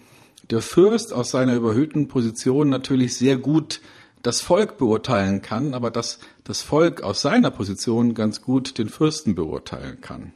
[0.51, 3.81] der Fürst aus seiner überhöhten Position natürlich sehr gut
[4.25, 9.35] das Volk beurteilen kann, aber dass das Volk aus seiner Position ganz gut den Fürsten
[9.35, 10.33] beurteilen kann.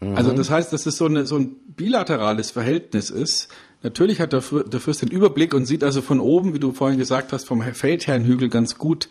[0.14, 3.48] also das heißt, dass es so, eine, so ein bilaterales Verhältnis ist.
[3.82, 6.98] Natürlich hat der, der Fürst den Überblick und sieht also von oben, wie du vorhin
[6.98, 9.08] gesagt hast, vom Feldherrnhügel ganz gut,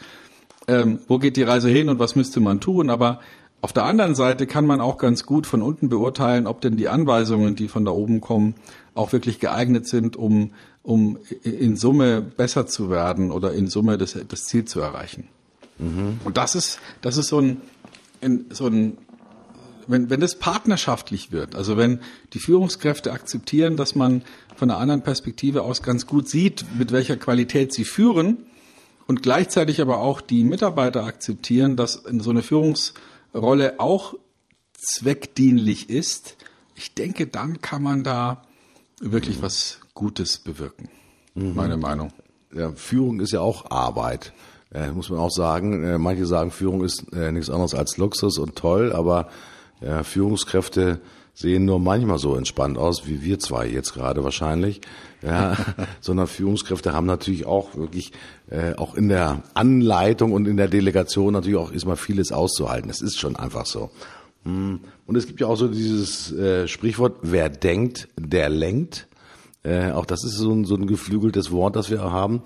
[0.67, 2.89] ähm, wo geht die Reise hin und was müsste man tun.
[2.89, 3.19] Aber
[3.59, 6.87] auf der anderen Seite kann man auch ganz gut von unten beurteilen, ob denn die
[6.87, 8.55] Anweisungen, die von da oben kommen,
[8.95, 10.51] auch wirklich geeignet sind, um,
[10.89, 15.27] um in Summe besser zu werden oder in Summe das, das Ziel zu erreichen.
[15.77, 16.19] Mhm.
[16.23, 17.61] Und das ist, das ist so ein,
[18.49, 18.97] so ein
[19.85, 21.99] wenn, wenn das partnerschaftlich wird, also wenn
[22.33, 24.23] die Führungskräfte akzeptieren, dass man
[24.55, 28.45] von einer anderen Perspektive aus ganz gut sieht, mit welcher Qualität sie führen
[29.05, 32.95] und gleichzeitig aber auch die Mitarbeiter akzeptieren, dass so eine Führungs
[33.35, 34.15] Rolle auch
[34.73, 36.35] zweckdienlich ist,
[36.73, 38.41] ich denke, dann kann man da
[38.99, 40.87] wirklich was Gutes bewirken.
[41.35, 41.55] Mhm.
[41.55, 42.13] Meine Meinung.
[42.55, 44.31] Ja, Führung ist ja auch Arbeit.
[44.73, 45.83] Äh, muss man auch sagen.
[45.83, 49.29] Äh, manche sagen, Führung ist äh, nichts anderes als Luxus und toll, aber
[50.03, 50.99] Führungskräfte
[51.33, 54.81] sehen nur manchmal so entspannt aus, wie wir zwei jetzt gerade wahrscheinlich.
[55.21, 55.55] Ja,
[56.01, 58.11] sondern Führungskräfte haben natürlich auch wirklich
[58.49, 62.89] äh, auch in der Anleitung und in der Delegation natürlich auch ist mal vieles auszuhalten.
[62.89, 63.89] Es ist schon einfach so.
[64.43, 64.81] Hm.
[65.05, 69.08] Und es gibt ja auch so dieses äh, Sprichwort, wer denkt, der lenkt.
[69.63, 72.41] Äh, auch das ist so ein, so ein geflügeltes Wort, das wir haben.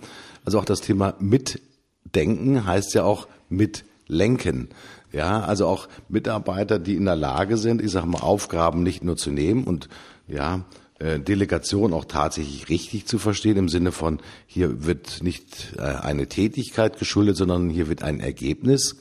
[0.45, 4.69] Also auch das Thema Mitdenken heißt ja auch mitlenken.
[5.11, 9.15] Ja, also auch Mitarbeiter, die in der Lage sind, ich sage mal, Aufgaben nicht nur
[9.15, 9.87] zu nehmen und
[10.27, 10.65] ja,
[10.97, 16.27] äh, Delegation auch tatsächlich richtig zu verstehen, im Sinne von, hier wird nicht äh, eine
[16.27, 18.97] Tätigkeit geschuldet, sondern hier wird ein Ergebnis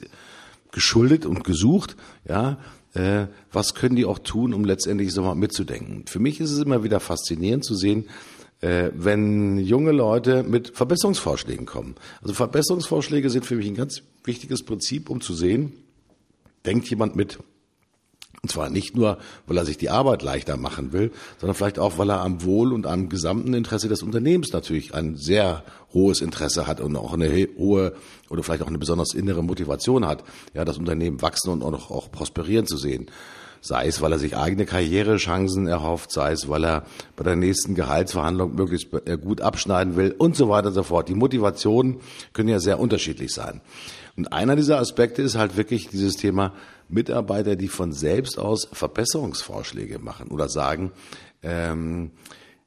[0.71, 1.95] geschuldet und gesucht,
[2.27, 2.57] ja,
[2.93, 6.05] äh, was können die auch tun, um letztendlich so mal mitzudenken.
[6.07, 8.09] Für mich ist es immer wieder faszinierend zu sehen,
[8.61, 11.95] wenn junge Leute mit Verbesserungsvorschlägen kommen.
[12.21, 15.73] Also Verbesserungsvorschläge sind für mich ein ganz wichtiges Prinzip, um zu sehen,
[16.65, 17.39] denkt jemand mit.
[18.41, 21.97] Und zwar nicht nur, weil er sich die Arbeit leichter machen will, sondern vielleicht auch,
[21.97, 25.63] weil er am Wohl und am gesamten Interesse des Unternehmens natürlich ein sehr
[25.93, 27.93] hohes Interesse hat und auch eine hohe
[28.29, 30.23] oder vielleicht auch eine besonders innere Motivation hat,
[30.53, 33.05] ja, das Unternehmen wachsen und auch, auch prosperieren zu sehen.
[33.61, 36.83] Sei es, weil er sich eigene Karrierechancen erhofft, sei es, weil er
[37.15, 41.07] bei der nächsten Gehaltsverhandlung möglichst äh, gut abschneiden will und so weiter und so fort.
[41.07, 42.01] Die Motivationen
[42.33, 43.61] können ja sehr unterschiedlich sein.
[44.17, 46.51] Und einer dieser Aspekte ist halt wirklich dieses Thema
[46.89, 50.91] Mitarbeiter, die von selbst aus Verbesserungsvorschläge machen oder sagen,
[51.41, 52.11] ähm,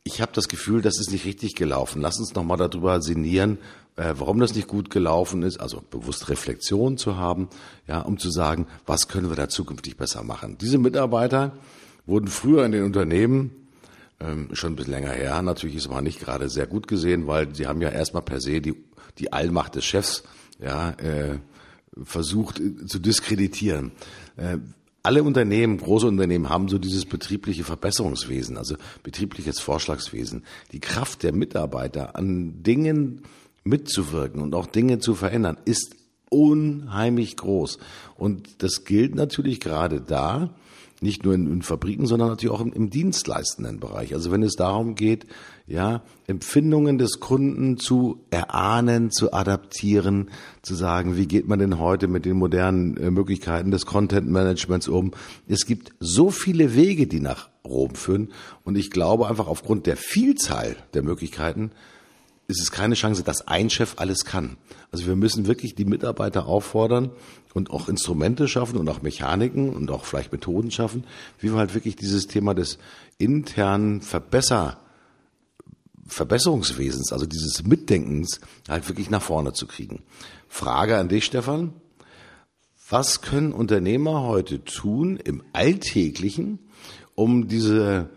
[0.04, 2.00] ich habe das Gefühl, das ist nicht richtig gelaufen.
[2.00, 3.58] Lass uns nochmal darüber sinnieren,
[3.96, 7.48] äh, warum das nicht gut gelaufen ist, also bewusst Reflexion zu haben,
[7.88, 10.58] ja, um zu sagen, was können wir da zukünftig besser machen.
[10.58, 11.52] Diese Mitarbeiter
[12.06, 13.68] wurden früher in den Unternehmen
[14.20, 15.42] ähm, schon ein bisschen länger her.
[15.42, 18.60] Natürlich ist aber nicht gerade sehr gut gesehen, weil sie haben ja erstmal per se
[18.60, 18.76] die,
[19.18, 20.22] die Allmacht des Chefs
[20.60, 21.38] ja, äh,
[22.02, 23.92] versucht äh, zu diskreditieren.
[24.36, 24.58] Äh,
[25.02, 28.74] alle Unternehmen, große Unternehmen haben so dieses betriebliche Verbesserungswesen, also
[29.04, 30.42] betriebliches Vorschlagswesen.
[30.72, 33.22] Die Kraft der Mitarbeiter an Dingen
[33.62, 35.94] mitzuwirken und auch Dinge zu verändern ist
[36.28, 37.78] unheimlich groß.
[38.16, 40.50] Und das gilt natürlich gerade da,
[41.00, 44.14] nicht nur in, in Fabriken, sondern natürlich auch im, im, dienstleistenden Bereich.
[44.14, 45.26] Also wenn es darum geht,
[45.66, 50.30] ja, Empfindungen des Kunden zu erahnen, zu adaptieren,
[50.62, 54.86] zu sagen, wie geht man denn heute mit den modernen äh, Möglichkeiten des Content Managements
[54.86, 55.12] um?
[55.48, 58.32] Es gibt so viele Wege, die nach Rom führen.
[58.64, 61.72] Und ich glaube einfach aufgrund der Vielzahl der Möglichkeiten,
[62.48, 64.56] ist es keine Chance, dass ein Chef alles kann.
[64.92, 67.10] Also wir müssen wirklich die Mitarbeiter auffordern
[67.54, 71.04] und auch Instrumente schaffen und auch Mechaniken und auch vielleicht Methoden schaffen,
[71.40, 72.78] wie wir halt wirklich dieses Thema des
[73.18, 74.78] internen Verbesser,
[76.06, 80.02] Verbesserungswesens, also dieses Mitdenkens halt wirklich nach vorne zu kriegen.
[80.48, 81.72] Frage an dich, Stefan.
[82.88, 86.60] Was können Unternehmer heute tun im Alltäglichen,
[87.16, 88.10] um diese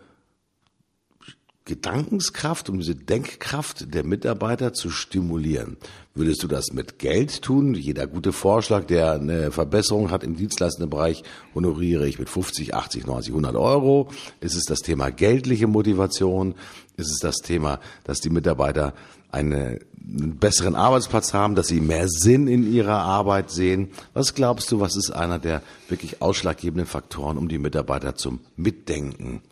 [1.69, 5.77] Gedankenskraft, um diese Denkkraft der Mitarbeiter zu stimulieren.
[6.15, 7.75] Würdest du das mit Geld tun?
[7.75, 11.21] Jeder gute Vorschlag, der eine Verbesserung hat im dienstleistenden Bereich,
[11.53, 14.09] honoriere ich mit 50, 80, 90, 100 Euro.
[14.41, 16.55] Ist es das Thema geldliche Motivation?
[16.97, 18.95] Ist es das Thema, dass die Mitarbeiter
[19.31, 23.91] eine, einen besseren Arbeitsplatz haben, dass sie mehr Sinn in ihrer Arbeit sehen?
[24.15, 29.43] Was glaubst du, was ist einer der wirklich ausschlaggebenden Faktoren, um die Mitarbeiter zum Mitdenken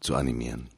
[0.00, 0.68] zu animieren?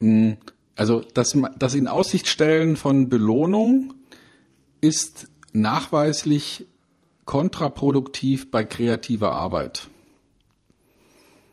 [0.00, 0.36] Hm,
[0.76, 3.94] also das, das in Aussicht stellen von Belohnung
[4.80, 6.66] ist nachweislich
[7.26, 9.88] kontraproduktiv bei kreativer Arbeit.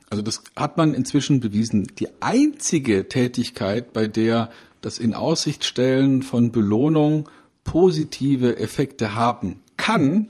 [0.10, 1.88] Also das hat man inzwischen bewiesen.
[2.00, 4.50] Die einzige Tätigkeit, bei der
[4.82, 7.28] das in Aussicht stellen von Belohnung
[7.64, 10.30] positive Effekte haben kann,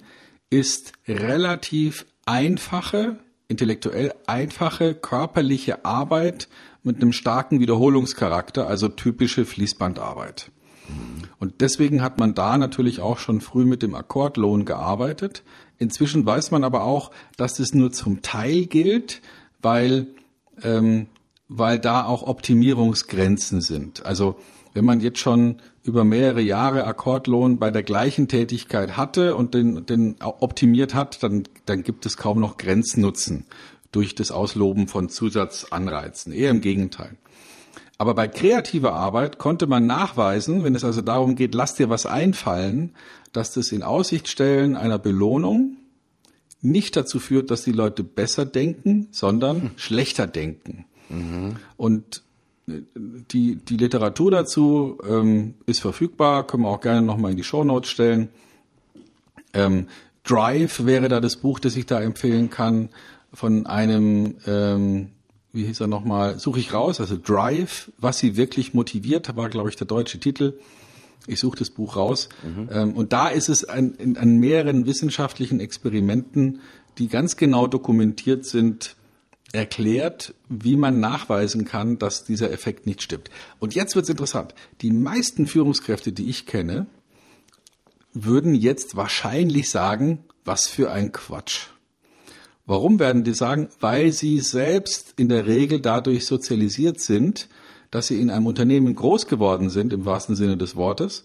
[0.50, 6.48] ist relativ einfache, intellektuell einfache körperliche Arbeit
[6.88, 10.52] mit einem starken Wiederholungscharakter, also typische Fließbandarbeit.
[11.40, 15.44] Und deswegen hat man da natürlich auch schon früh mit dem Akkordlohn gearbeitet.
[15.78, 19.22] Inzwischen weiß man aber auch, dass das nur zum Teil gilt,
[19.62, 20.08] weil,
[20.64, 21.08] ähm,
[21.48, 24.06] weil da auch Optimierungsgrenzen sind.
[24.06, 24.38] Also
[24.74, 29.86] wenn man jetzt schon über mehrere Jahre Akkordlohn bei der gleichen Tätigkeit hatte und den,
[29.86, 33.46] den optimiert hat, dann, dann gibt es kaum noch Grenznutzen
[33.98, 36.32] durch das Ausloben von Zusatzanreizen.
[36.32, 37.18] Eher im Gegenteil.
[37.98, 42.06] Aber bei kreativer Arbeit konnte man nachweisen, wenn es also darum geht, lass dir was
[42.06, 42.92] einfallen,
[43.34, 45.78] dass das in Aussicht stellen einer Belohnung
[46.62, 49.72] nicht dazu führt, dass die Leute besser denken, sondern hm.
[49.78, 50.86] schlechter denken.
[51.10, 51.56] Mhm.
[51.76, 52.22] Und
[52.68, 57.44] äh, die, die Literatur dazu ähm, ist verfügbar, können wir auch gerne nochmal in die
[57.44, 58.30] Show Notes stellen.
[59.56, 59.88] Ähm,
[60.24, 62.90] Drive wäre da das Buch, das ich da empfehlen kann
[63.34, 65.10] von einem, ähm,
[65.54, 69.70] wie hieß er nochmal, suche ich raus, also Drive, was sie wirklich motiviert, war, glaube
[69.70, 70.60] ich, der deutsche Titel.
[71.26, 72.30] Ich suche das Buch raus.
[72.44, 72.70] Mhm.
[72.72, 76.62] Ähm, und da ist es an, in, an mehreren wissenschaftlichen Experimenten,
[76.98, 78.96] die ganz genau dokumentiert sind,
[79.52, 83.30] erklärt, wie man nachweisen kann, dass dieser Effekt nicht stimmt.
[83.60, 84.54] Und jetzt wird's interessant.
[84.82, 86.88] Die meisten Führungskräfte, die ich kenne,
[88.14, 91.68] würden jetzt wahrscheinlich sagen, was für ein Quatsch.
[92.68, 93.70] Warum werden die sagen?
[93.80, 97.48] Weil sie selbst in der Regel dadurch sozialisiert sind,
[97.92, 101.24] dass sie in einem Unternehmen groß geworden sind, im wahrsten Sinne des Wortes,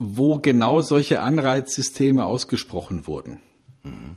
[0.00, 3.38] wo genau solche Anreizsysteme ausgesprochen wurden.
[3.84, 4.16] Mhm.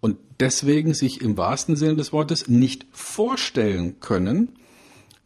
[0.00, 4.52] Und deswegen sich im wahrsten Sinne des Wortes nicht vorstellen können,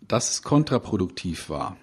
[0.01, 1.77] dass es kontraproduktiv war.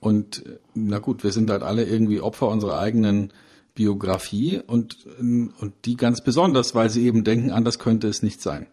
[0.00, 0.44] Und
[0.74, 3.34] na gut, wir sind halt alle irgendwie Opfer unserer eigenen
[3.74, 8.66] Biografie und, und die ganz besonders, weil sie eben denken, anders könnte es nicht sein.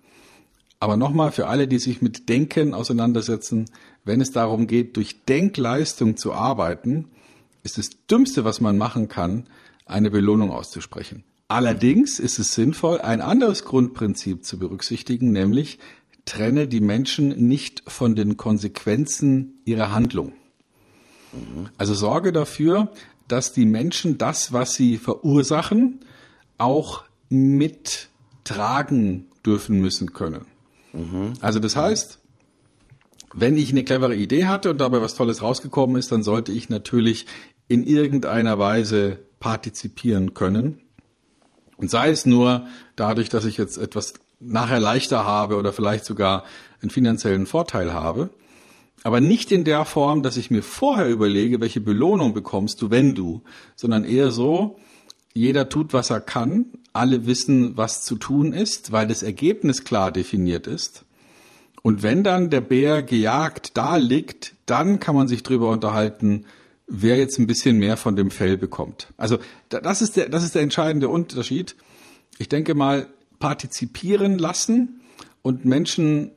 [0.80, 3.66] Aber nochmal für alle, die sich mit Denken auseinandersetzen,
[4.06, 7.06] wenn es darum geht, durch Denkleistung zu arbeiten,
[7.64, 9.48] ist das Dümmste, was man machen kann,
[9.86, 11.24] eine Belohnung auszusprechen.
[11.50, 15.80] Allerdings ist es sinnvoll, ein anderes Grundprinzip zu berücksichtigen, nämlich
[16.26, 20.34] trenne die Menschen nicht von den Konsequenzen ihrer Handlung.
[21.78, 22.92] Also sorge dafür,
[23.30, 26.02] dass die Menschen das, was sie verursachen,
[26.58, 30.46] auch mittragen dürfen müssen können.
[31.42, 32.20] Also das heißt,
[33.34, 36.70] wenn ich eine clevere Idee hatte und dabei was Tolles rausgekommen ist, dann sollte ich
[36.70, 37.28] natürlich
[37.68, 40.82] in irgendeiner Weise partizipieren können.
[41.78, 42.66] Und sei es nur
[42.96, 46.44] dadurch, dass ich jetzt etwas nachher leichter habe oder vielleicht sogar
[46.82, 48.32] einen finanziellen Vorteil habe.
[49.04, 53.16] Aber nicht in der Form, dass ich mir vorher überlege, welche Belohnung bekommst du, wenn
[53.16, 53.42] du,
[53.76, 54.78] sondern eher so,
[55.34, 60.12] jeder tut, was er kann, alle wissen, was zu tun ist, weil das Ergebnis klar
[60.12, 61.06] definiert ist.
[61.82, 66.46] Und wenn dann der Bär gejagt da liegt, dann kann man sich drüber unterhalten,
[66.88, 69.14] wer jetzt ein bisschen mehr von dem Fell bekommt.
[69.16, 69.38] Also
[69.70, 71.76] das ist der, das ist der entscheidende Unterschied.
[72.38, 73.08] Ich denke mal,
[73.40, 75.02] partizipieren lassen
[75.42, 76.32] und Menschen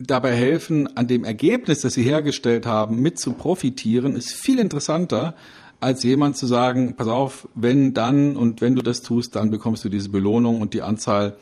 [0.00, 5.36] dabei helfen, an dem Ergebnis, das sie hergestellt haben, mit zu profitieren, ist viel interessanter,
[5.78, 9.84] als jemand zu sagen, pass auf, wenn dann und wenn du das tust, dann bekommst
[9.84, 11.36] du diese Belohnung und die Anzahl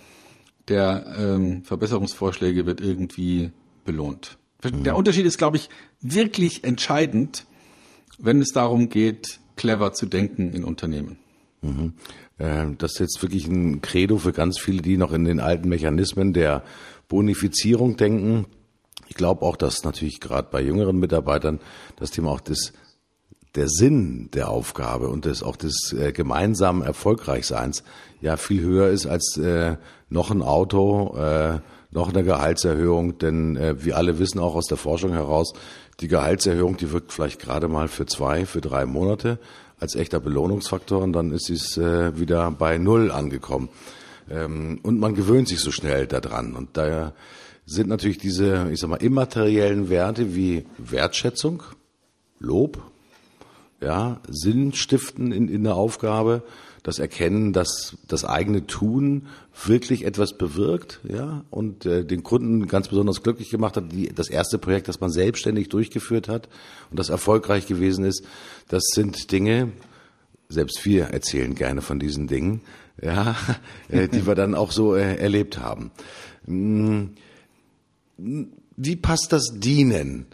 [0.68, 3.50] der ähm, Verbesserungsvorschläge wird irgendwie
[3.84, 4.36] belohnt.
[4.62, 7.46] Der Unterschied ist, glaube ich, wirklich entscheidend,
[8.18, 11.16] wenn es darum geht, clever zu denken in Unternehmen.
[11.62, 11.92] Mhm.
[12.38, 16.32] Das ist jetzt wirklich ein Credo für ganz viele, die noch in den alten Mechanismen
[16.32, 16.62] der
[17.08, 18.46] Bonifizierung denken.
[19.08, 21.60] Ich glaube auch, dass natürlich gerade bei jüngeren Mitarbeitern
[21.96, 22.72] das Thema auch des
[23.54, 27.82] der Sinn der Aufgabe und des, auch des äh, gemeinsamen Erfolgreichseins
[28.20, 29.76] ja viel höher ist als äh,
[30.10, 33.18] noch ein Auto, äh, noch eine Gehaltserhöhung.
[33.18, 35.54] Denn äh, wir alle wissen auch aus der Forschung heraus,
[36.00, 39.38] die Gehaltserhöhung, die wirkt vielleicht gerade mal für zwei, für drei Monate
[39.80, 43.68] als echter Belohnungsfaktor und dann ist es äh, wieder bei Null angekommen.
[44.30, 46.54] Ähm, und man gewöhnt sich so schnell daran.
[46.54, 47.14] Und daher
[47.66, 51.62] sind natürlich diese, ich sag mal, immateriellen Werte wie Wertschätzung,
[52.38, 52.82] Lob,
[53.80, 56.42] ja, Sinn stiften in, in der Aufgabe,
[56.82, 59.26] das Erkennen, dass das eigene Tun
[59.66, 63.92] wirklich etwas bewirkt, ja, und äh, den Kunden ganz besonders glücklich gemacht hat.
[63.92, 66.48] Die, das erste Projekt, das man selbstständig durchgeführt hat
[66.90, 68.24] und das erfolgreich gewesen ist,
[68.68, 69.72] das sind Dinge,
[70.48, 72.62] selbst wir erzählen gerne von diesen Dingen,
[73.00, 73.36] ja,
[73.88, 75.90] äh, die wir dann auch so äh, erlebt haben.
[76.46, 77.14] Hm,
[78.16, 80.26] wie passt das Dienen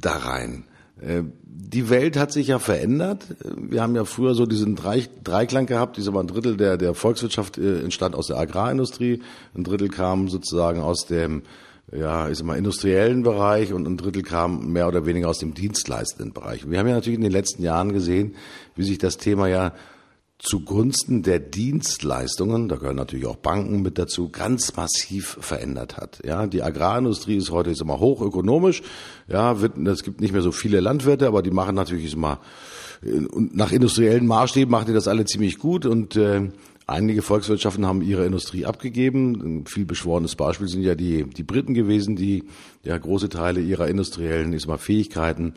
[0.00, 0.64] da rein?
[1.00, 3.24] Äh, die Welt hat sich ja verändert.
[3.56, 7.80] Wir haben ja früher so diesen Dreiklang gehabt, dieser ein Drittel der, der Volkswirtschaft äh,
[7.80, 9.22] entstand aus der Agrarindustrie,
[9.54, 11.42] ein Drittel kam sozusagen aus dem
[11.90, 16.32] ja, sag mal, industriellen Bereich und ein Drittel kam mehr oder weniger aus dem dienstleistenden
[16.32, 16.70] Bereich.
[16.70, 18.36] Wir haben ja natürlich in den letzten Jahren gesehen,
[18.76, 19.72] wie sich das Thema ja
[20.38, 26.20] zugunsten der Dienstleistungen, da gehören natürlich auch Banken mit dazu, ganz massiv verändert hat.
[26.24, 28.82] Ja, die Agrarindustrie ist heute ist immer hochökonomisch.
[29.28, 32.40] Ja, wird, es gibt nicht mehr so viele Landwirte, aber die machen natürlich immer
[33.04, 36.50] und nach industriellen Maßstäben machen die das alle ziemlich gut und äh,
[36.86, 39.40] einige Volkswirtschaften haben ihre Industrie abgegeben.
[39.40, 42.44] Ein viel beschworenes Beispiel sind ja die die Briten gewesen, die
[42.82, 45.54] ja große Teile ihrer industriellen, ich sag mal, Fähigkeiten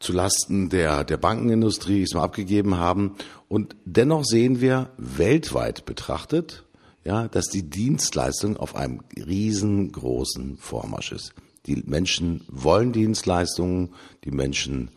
[0.00, 3.16] zu Lasten der, der Bankenindustrie mal abgegeben haben.
[3.48, 6.64] Und dennoch sehen wir weltweit betrachtet,
[7.04, 11.34] ja, dass die Dienstleistung auf einem riesengroßen Vormarsch ist.
[11.66, 13.90] Die Menschen wollen Dienstleistungen,
[14.24, 14.90] die Menschen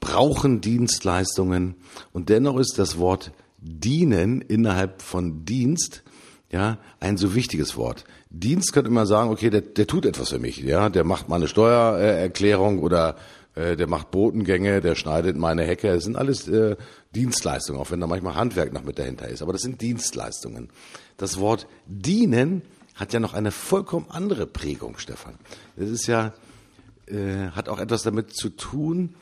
[0.00, 1.74] brauchen Dienstleistungen
[2.12, 6.02] und dennoch ist das Wort dienen innerhalb von Dienst
[6.50, 8.04] ja, ein so wichtiges Wort.
[8.28, 11.36] Dienst könnte man sagen, okay, der, der tut etwas für mich, ja, der macht mal
[11.36, 13.16] eine Steuererklärung oder
[13.54, 15.92] äh, der macht Botengänge, der schneidet meine Hecke.
[15.94, 16.76] Das sind alles äh,
[17.14, 19.42] Dienstleistungen, auch wenn da manchmal Handwerk noch mit dahinter ist.
[19.42, 20.68] Aber das sind Dienstleistungen.
[21.16, 22.62] Das Wort dienen
[22.94, 25.34] hat ja noch eine vollkommen andere Prägung, Stefan.
[25.76, 26.32] Das ist ja,
[27.06, 29.14] äh, hat auch etwas damit zu tun,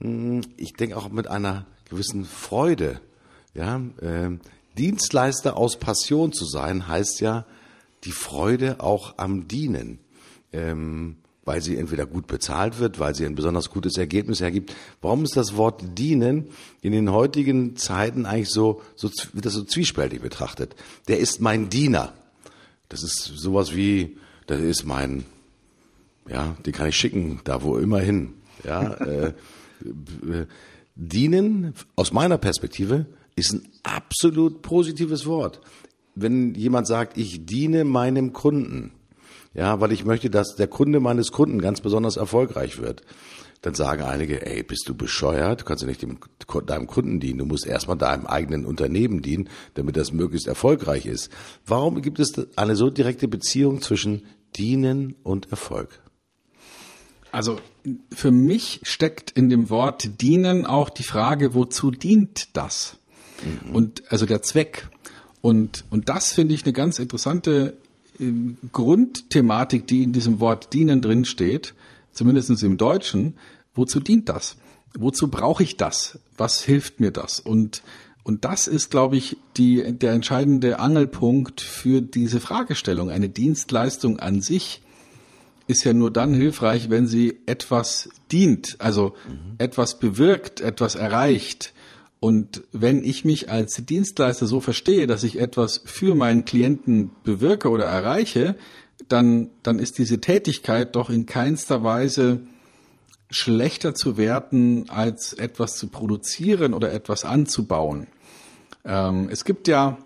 [0.00, 3.00] hm, ich denke auch mit einer gewissen Freude.
[3.56, 4.30] Ja, äh,
[4.76, 7.46] Dienstleister aus Passion zu sein, heißt ja
[8.04, 9.98] die Freude auch am Dienen.
[10.52, 14.74] Ähm, weil sie entweder gut bezahlt wird, weil sie ein besonders gutes Ergebnis ergibt.
[15.00, 16.48] Warum ist das Wort dienen
[16.82, 20.74] in den heutigen Zeiten eigentlich so, so wird das so zwiespältig betrachtet?
[21.06, 22.12] Der ist mein Diener.
[22.88, 25.24] Das ist sowas wie, das ist mein,
[26.28, 28.34] ja, den kann ich schicken, da wo immer hin.
[28.64, 30.46] Ja, äh, äh,
[30.96, 35.60] dienen aus meiner Perspektive ist ein absolut positives Wort.
[36.14, 38.92] Wenn jemand sagt, ich diene meinem Kunden,
[39.54, 43.02] ja, weil ich möchte, dass der Kunde meines Kunden ganz besonders erfolgreich wird,
[43.62, 45.62] dann sagen einige, ey, bist du bescheuert?
[45.62, 46.18] Du kannst ja nicht dem,
[46.66, 47.38] deinem Kunden dienen.
[47.38, 51.30] Du musst erstmal deinem eigenen Unternehmen dienen, damit das möglichst erfolgreich ist.
[51.66, 54.26] Warum gibt es eine so direkte Beziehung zwischen
[54.56, 56.00] Dienen und Erfolg?
[57.32, 57.58] Also
[58.12, 62.98] für mich steckt in dem Wort dienen auch die Frage, wozu dient das?
[63.44, 63.74] Mhm.
[63.74, 64.88] Und also der Zweck.
[65.40, 67.76] Und, und das finde ich eine ganz interessante
[68.18, 68.32] äh,
[68.72, 71.74] Grundthematik, die in diesem Wort dienen drin steht,
[72.12, 73.34] zumindest im Deutschen,
[73.74, 74.56] wozu dient das?
[74.98, 76.18] Wozu brauche ich das?
[76.36, 77.40] Was hilft mir das?
[77.40, 77.82] Und,
[78.24, 83.10] und das ist, glaube ich, die, der entscheidende Angelpunkt für diese Fragestellung.
[83.10, 84.80] Eine Dienstleistung an sich
[85.66, 89.56] ist ja nur dann hilfreich, wenn sie etwas dient, also mhm.
[89.58, 91.72] etwas bewirkt, etwas erreicht.
[92.18, 97.68] Und wenn ich mich als Dienstleister so verstehe, dass ich etwas für meinen Klienten bewirke
[97.68, 98.56] oder erreiche,
[99.08, 102.40] dann, dann ist diese Tätigkeit doch in keinster Weise
[103.28, 108.06] schlechter zu werten, als etwas zu produzieren oder etwas anzubauen.
[108.84, 109.98] Ähm, es gibt ja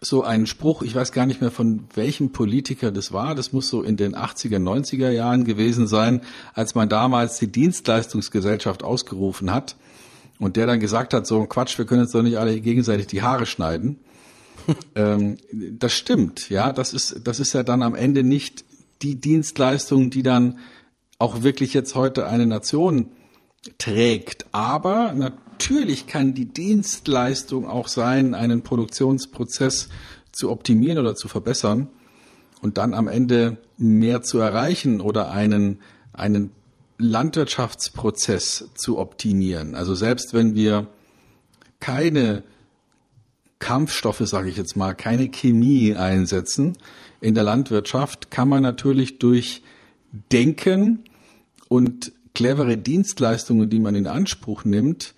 [0.00, 3.68] so einen Spruch, ich weiß gar nicht mehr von welchem Politiker das war, das muss
[3.68, 6.20] so in den 80er, 90er Jahren gewesen sein,
[6.54, 9.76] als man damals die Dienstleistungsgesellschaft ausgerufen hat
[10.38, 13.22] und der dann gesagt hat, so Quatsch, wir können jetzt doch nicht alle gegenseitig die
[13.22, 14.00] Haare schneiden.
[14.94, 18.64] ähm, das stimmt, ja, das ist, das ist ja dann am Ende nicht
[19.02, 20.58] die Dienstleistung, die dann
[21.18, 23.12] auch wirklich jetzt heute eine Nation
[23.78, 24.46] trägt.
[24.52, 29.88] Aber natürlich kann die Dienstleistung auch sein, einen Produktionsprozess
[30.32, 31.88] zu optimieren oder zu verbessern
[32.60, 35.80] und dann am Ende mehr zu erreichen oder einen,
[36.12, 36.52] einen
[36.98, 39.74] Landwirtschaftsprozess zu optimieren.
[39.74, 40.88] Also selbst wenn wir
[41.80, 42.42] keine
[43.60, 46.76] Kampfstoffe, sage ich jetzt mal, keine Chemie einsetzen
[47.20, 49.62] in der Landwirtschaft, kann man natürlich durch
[50.32, 51.04] Denken
[51.68, 55.14] und clevere Dienstleistungen, die man in Anspruch nimmt,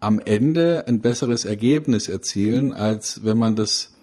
[0.00, 3.94] am Ende ein besseres Ergebnis erzielen, als wenn man das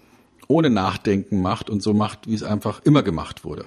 [0.48, 3.64] ohne Nachdenken macht und so macht, wie es einfach immer gemacht wurde.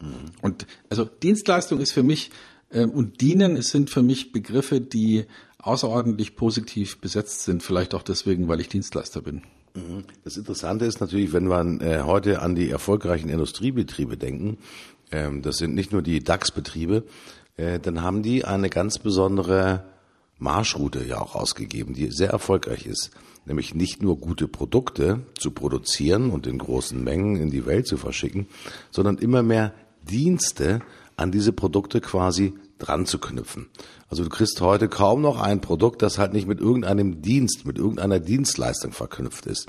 [0.00, 0.32] Mhm.
[0.42, 2.30] Und also Dienstleistung ist für mich
[2.70, 5.26] und Dienen sind für mich Begriffe, die
[5.58, 9.42] außerordentlich positiv besetzt sind, vielleicht auch deswegen, weil ich Dienstleister bin.
[9.74, 10.04] Mhm.
[10.22, 14.58] Das Interessante ist natürlich, wenn wir äh, heute an die erfolgreichen Industriebetriebe denken,
[15.10, 17.04] ähm, das sind nicht nur die DAX-Betriebe,
[17.56, 19.84] äh, dann haben die eine ganz besondere
[20.38, 23.10] Marschroute ja auch ausgegeben, die sehr erfolgreich ist.
[23.46, 27.96] Nämlich nicht nur gute Produkte zu produzieren und in großen Mengen in die Welt zu
[27.96, 28.46] verschicken,
[28.90, 29.74] sondern immer mehr
[30.08, 30.80] Dienste
[31.16, 33.68] an diese Produkte quasi dran zu knüpfen.
[34.08, 37.78] Also du kriegst heute kaum noch ein Produkt, das halt nicht mit irgendeinem Dienst, mit
[37.78, 39.68] irgendeiner Dienstleistung verknüpft ist.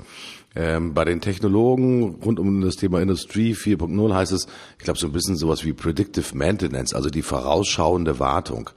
[0.58, 4.46] Ähm, bei den Technologen rund um das Thema Industrie 4.0 heißt es,
[4.78, 8.70] ich glaube so ein bisschen sowas wie Predictive Maintenance, also die vorausschauende Wartung.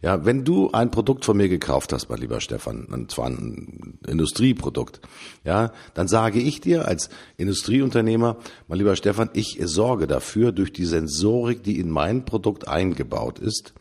[0.00, 3.98] Ja, wenn du ein Produkt von mir gekauft hast, mein lieber Stefan, und zwar ein
[4.06, 5.02] Industrieprodukt,
[5.44, 10.86] ja, dann sage ich dir als Industrieunternehmer, mein lieber Stefan, ich sorge dafür durch die
[10.86, 13.74] Sensorik, die in mein Produkt eingebaut ist,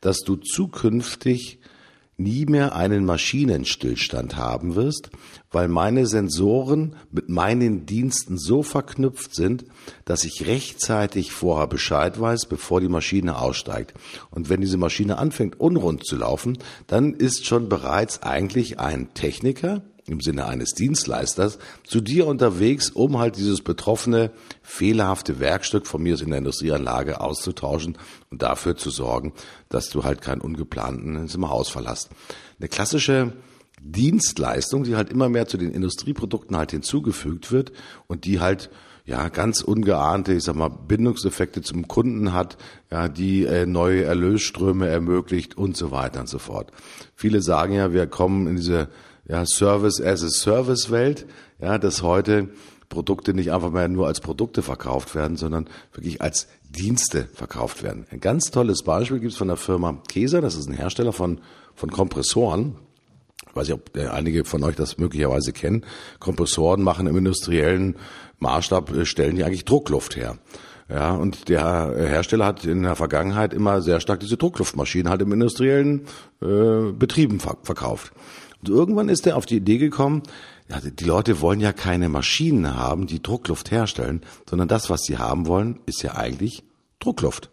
[0.00, 1.58] dass du zukünftig
[2.16, 5.10] nie mehr einen Maschinenstillstand haben wirst,
[5.54, 9.64] weil meine Sensoren mit meinen Diensten so verknüpft sind,
[10.04, 13.94] dass ich rechtzeitig vorher Bescheid weiß, bevor die Maschine aussteigt.
[14.30, 19.82] Und wenn diese Maschine anfängt unrund zu laufen, dann ist schon bereits eigentlich ein Techniker,
[20.06, 24.32] im Sinne eines Dienstleisters zu dir unterwegs, um halt dieses betroffene,
[24.62, 27.96] fehlerhafte Werkstück von mir aus in der Industrieanlage auszutauschen
[28.30, 29.32] und dafür zu sorgen,
[29.68, 32.10] dass du halt keinen ungeplanten im Haus verlässt.
[32.58, 33.32] Eine klassische
[33.84, 37.72] Dienstleistung, die halt immer mehr zu den Industrieprodukten halt hinzugefügt wird
[38.06, 38.70] und die halt
[39.04, 42.56] ja ganz ungeahnte, ich sag mal, Bindungseffekte zum Kunden hat,
[42.90, 46.72] ja, die äh, neue Erlösströme ermöglicht und so weiter und so fort.
[47.14, 48.88] Viele sagen ja, wir kommen in diese
[49.28, 51.26] ja, Service as a Service Welt,
[51.60, 52.48] ja, dass heute
[52.88, 58.06] Produkte nicht einfach mehr nur als Produkte verkauft werden, sondern wirklich als Dienste verkauft werden.
[58.10, 61.40] Ein ganz tolles Beispiel gibt es von der Firma Keser, das ist ein Hersteller von,
[61.74, 62.76] von Kompressoren.
[63.54, 65.84] Ich weiß nicht, ob äh, einige von euch das möglicherweise kennen.
[66.18, 67.94] Kompressoren machen im industriellen
[68.40, 70.38] Maßstab, äh, stellen die eigentlich Druckluft her.
[70.88, 75.32] Ja, und der Hersteller hat in der Vergangenheit immer sehr stark diese Druckluftmaschinen halt im
[75.32, 76.02] industriellen
[76.42, 78.12] äh, Betrieben verkauft.
[78.60, 80.24] Und irgendwann ist er auf die Idee gekommen,
[80.68, 85.16] ja, die Leute wollen ja keine Maschinen haben, die Druckluft herstellen, sondern das, was sie
[85.16, 86.64] haben wollen, ist ja eigentlich
[86.98, 87.50] Druckluft.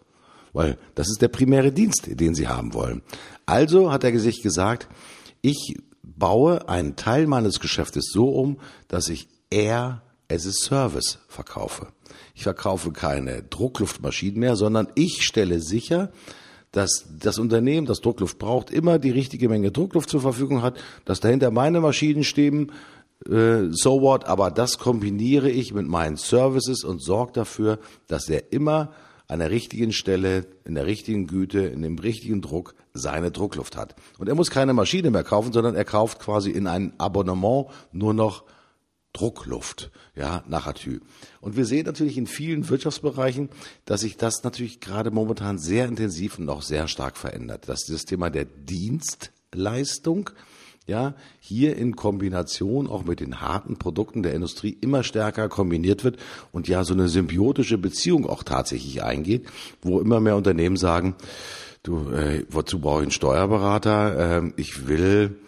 [0.53, 3.01] Weil das ist der primäre Dienst, den sie haben wollen.
[3.45, 4.87] Also hat er sich gesagt,
[5.41, 11.87] ich baue einen Teil meines Geschäftes so um, dass ich Air as a Service verkaufe.
[12.33, 16.11] Ich verkaufe keine Druckluftmaschinen mehr, sondern ich stelle sicher,
[16.71, 21.19] dass das Unternehmen, das Druckluft braucht, immer die richtige Menge Druckluft zur Verfügung hat, dass
[21.19, 22.71] dahinter meine Maschinen stehen,
[23.29, 28.53] äh, so what, aber das kombiniere ich mit meinen Services und sorge dafür, dass er
[28.53, 28.93] immer
[29.27, 33.95] an der richtigen Stelle, in der richtigen Güte, in dem richtigen Druck seine Druckluft hat.
[34.17, 38.13] Und er muss keine Maschine mehr kaufen, sondern er kauft quasi in ein Abonnement nur
[38.13, 38.43] noch
[39.13, 41.01] Druckluft, ja, nach Atü.
[41.41, 43.49] Und wir sehen natürlich in vielen Wirtschaftsbereichen,
[43.85, 47.67] dass sich das natürlich gerade momentan sehr intensiv und auch sehr stark verändert.
[47.67, 50.29] Dass dieses Thema der Dienstleistung,
[50.87, 56.17] ja, hier in Kombination auch mit den harten Produkten der Industrie immer stärker kombiniert wird
[56.53, 59.45] und ja so eine symbiotische Beziehung auch tatsächlich eingeht,
[59.81, 61.15] wo immer mehr Unternehmen sagen,
[61.84, 64.38] du, äh, wozu brauche ich einen Steuerberater?
[64.38, 65.39] Ähm, ich will,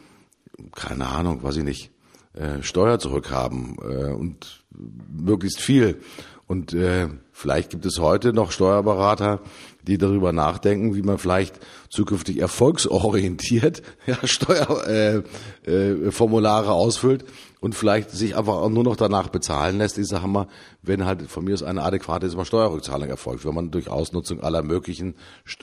[0.74, 1.92] keine Ahnung, weiß ich nicht,
[2.34, 4.64] äh, Steuer zurückhaben äh, und
[5.10, 6.02] möglichst viel.
[6.48, 9.40] Und äh, vielleicht gibt es heute noch Steuerberater,
[9.84, 11.60] die darüber nachdenken, wie man vielleicht
[11.90, 15.24] zukünftig erfolgsorientiert ja, Steuerformulare
[15.66, 17.26] äh, äh, Formulare ausfüllt
[17.64, 20.48] und vielleicht sich einfach auch nur noch danach bezahlen lässt, ich sage mal,
[20.82, 24.64] wenn halt von mir aus eine adäquate mal, Steuerrückzahlung erfolgt, wenn man durch Ausnutzung aller
[24.64, 25.16] möglichen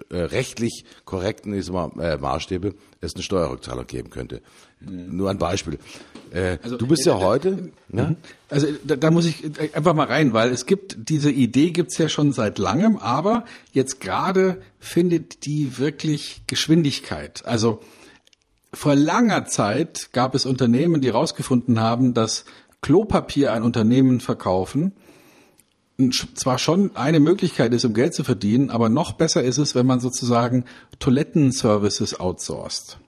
[0.09, 4.41] äh, rechtlich korrekten ich mal, äh, Maßstäbe es eine Steuerrückzahlung geben könnte.
[4.81, 5.15] Mhm.
[5.15, 5.79] Nur ein Beispiel.
[6.33, 7.49] Äh, also, du bist ja äh, heute.
[7.93, 8.17] Äh, ne?
[8.49, 11.99] Also da, da muss ich äh, einfach mal rein, weil es gibt diese Idee gibt's
[11.99, 17.45] ja schon seit langem, aber jetzt gerade findet die wirklich Geschwindigkeit.
[17.45, 17.81] Also
[18.73, 22.45] vor langer Zeit gab es Unternehmen, die herausgefunden haben, dass
[22.81, 24.93] Klopapier ein Unternehmen verkaufen
[26.35, 29.87] zwar schon eine Möglichkeit ist, um Geld zu verdienen, aber noch besser ist es, wenn
[29.87, 30.65] man sozusagen
[30.99, 32.99] Toilettenservices outsourced.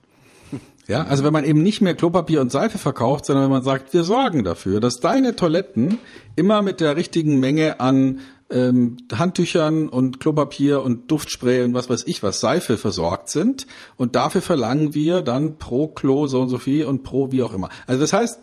[0.89, 3.95] Ja, also wenn man eben nicht mehr Klopapier und Seife verkauft, sondern wenn man sagt,
[3.95, 5.99] wir sorgen dafür, dass deine Toiletten
[6.35, 8.21] immer mit der richtigen Menge an
[8.53, 13.67] ähm, Handtüchern und Klopapier und Duftspray und was weiß ich was, Seife versorgt sind.
[13.97, 17.55] Und dafür verlangen wir dann pro Klo so und so viel und pro wie auch
[17.55, 17.71] immer.
[17.87, 18.39] Also das heißt,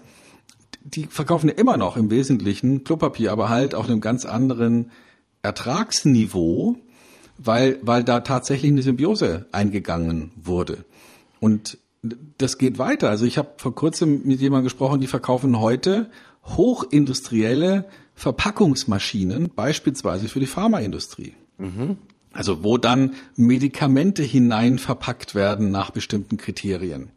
[0.84, 4.92] die verkaufen ja immer noch im Wesentlichen Klopapier, aber halt auf einem ganz anderen
[5.42, 6.78] Ertragsniveau,
[7.38, 10.86] weil, weil da tatsächlich eine Symbiose eingegangen wurde.
[11.40, 11.78] Und
[12.38, 13.10] das geht weiter.
[13.10, 16.10] Also ich habe vor kurzem mit jemandem gesprochen, die verkaufen heute
[16.46, 17.86] hochindustrielle
[18.20, 21.36] Verpackungsmaschinen, beispielsweise für die Pharmaindustrie.
[21.58, 21.96] Mhm.
[22.34, 27.12] Also wo dann Medikamente hinein verpackt werden nach bestimmten Kriterien.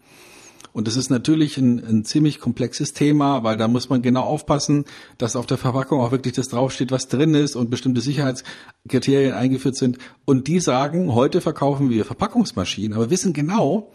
[0.72, 4.84] Und das ist natürlich ein, ein, ziemlich komplexes Thema, weil da muss man genau aufpassen,
[5.18, 9.76] dass auf der Verpackung auch wirklich das draufsteht, was drin ist und bestimmte Sicherheitskriterien eingeführt
[9.76, 9.98] sind.
[10.24, 13.90] Und die sagen, heute verkaufen wir Verpackungsmaschinen, aber wissen genau,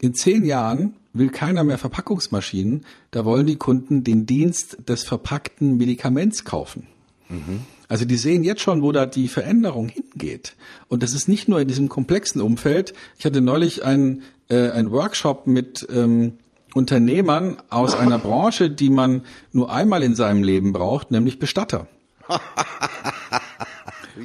[0.00, 5.76] in zehn Jahren will keiner mehr Verpackungsmaschinen, da wollen die Kunden den Dienst des verpackten
[5.76, 6.86] Medikaments kaufen.
[7.28, 7.60] Mhm.
[7.88, 10.56] Also die sehen jetzt schon, wo da die Veränderung hingeht.
[10.88, 12.94] Und das ist nicht nur in diesem komplexen Umfeld.
[13.18, 16.34] Ich hatte neulich einen, äh, einen Workshop mit ähm,
[16.74, 21.86] Unternehmern aus einer Branche, die man nur einmal in seinem Leben braucht, nämlich Bestatter.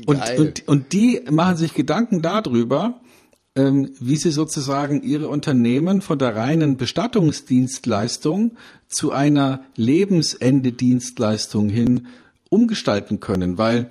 [0.05, 2.99] und, und, und die machen sich Gedanken darüber,
[3.53, 8.51] wie sie sozusagen ihre Unternehmen von der reinen Bestattungsdienstleistung
[8.87, 12.07] zu einer Lebensende-Dienstleistung hin
[12.49, 13.89] umgestalten können, weil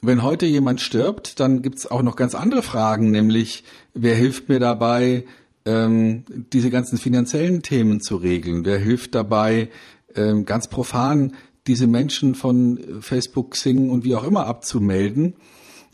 [0.00, 4.58] wenn heute jemand stirbt, dann gibt's auch noch ganz andere Fragen, nämlich wer hilft mir
[4.58, 5.24] dabei,
[5.64, 8.64] ähm, diese ganzen finanziellen Themen zu regeln?
[8.64, 9.70] Wer hilft dabei,
[10.14, 11.32] ähm, ganz profan
[11.66, 15.34] diese Menschen von Facebook, Xing und wie auch immer abzumelden?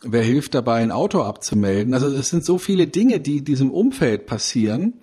[0.02, 1.94] Wer hilft dabei, ein Auto abzumelden?
[1.94, 4.94] Also es sind so viele Dinge, die in diesem Umfeld passieren,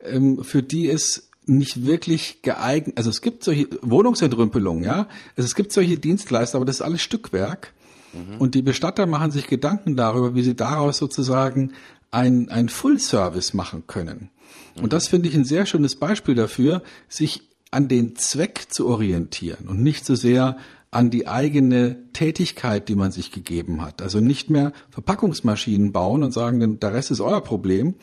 [0.00, 5.54] ähm, für die es nicht wirklich geeignet, also es gibt solche Wohnungsentrümpelungen, ja, also es
[5.54, 7.72] gibt solche Dienstleister, aber das ist alles Stückwerk.
[8.12, 8.38] Mhm.
[8.38, 11.72] Und die Bestatter machen sich Gedanken darüber, wie sie daraus sozusagen
[12.10, 14.30] ein, ein Full-Service machen können.
[14.76, 14.84] Mhm.
[14.84, 19.68] Und das finde ich ein sehr schönes Beispiel dafür, sich an den Zweck zu orientieren
[19.68, 20.56] und nicht so sehr
[20.90, 24.00] an die eigene Tätigkeit, die man sich gegeben hat.
[24.00, 27.94] Also nicht mehr Verpackungsmaschinen bauen und sagen, der Rest ist euer Problem,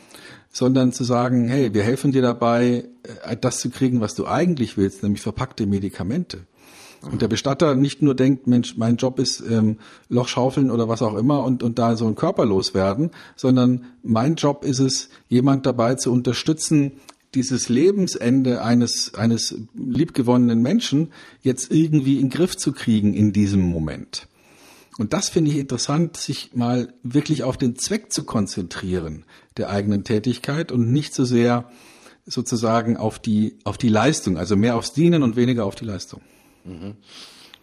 [0.51, 2.88] sondern zu sagen, hey, wir helfen dir dabei,
[3.23, 6.45] äh, das zu kriegen, was du eigentlich willst, nämlich verpackte Medikamente.
[7.01, 9.77] Und der Bestatter nicht nur denkt, Mensch, mein Job ist ähm,
[10.09, 14.36] Loch schaufeln oder was auch immer und, und da so ein Körper loswerden, sondern mein
[14.36, 16.93] Job ist es, jemand dabei zu unterstützen,
[17.36, 21.11] dieses Lebensende eines, eines liebgewonnenen Menschen
[21.41, 24.27] jetzt irgendwie in den Griff zu kriegen in diesem Moment.
[24.97, 29.25] Und das finde ich interessant, sich mal wirklich auf den Zweck zu konzentrieren
[29.57, 31.69] der eigenen Tätigkeit und nicht so sehr
[32.25, 36.21] sozusagen auf die, auf die Leistung, also mehr aufs Dienen und weniger auf die Leistung.
[36.63, 36.95] Mhm.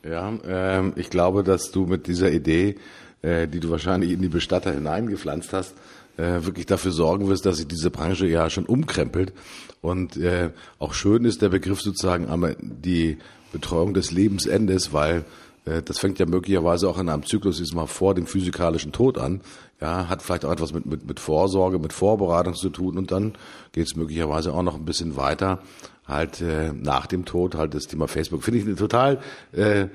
[0.04, 2.76] Ja, ähm, ich glaube, dass du mit dieser Idee,
[3.22, 5.74] äh, die du wahrscheinlich in die Bestatter hineingepflanzt hast,
[6.16, 9.32] äh, wirklich dafür sorgen wirst, dass sich diese Branche ja schon umkrempelt.
[9.80, 13.18] Und äh, auch schön ist der Begriff sozusagen einmal die
[13.52, 15.24] Betreuung des Lebensendes, weil
[15.64, 19.40] äh, das fängt ja möglicherweise auch in einem Zyklus diesmal vor dem physikalischen Tod an.
[19.80, 23.34] Ja, hat vielleicht auch etwas mit, mit, mit Vorsorge, mit Vorbereitung zu tun und dann
[23.72, 25.60] geht es möglicherweise auch noch ein bisschen weiter,
[26.06, 28.44] halt äh, nach dem Tod, halt das Thema Facebook.
[28.44, 29.20] Finde ich eine total
[29.52, 29.88] äh,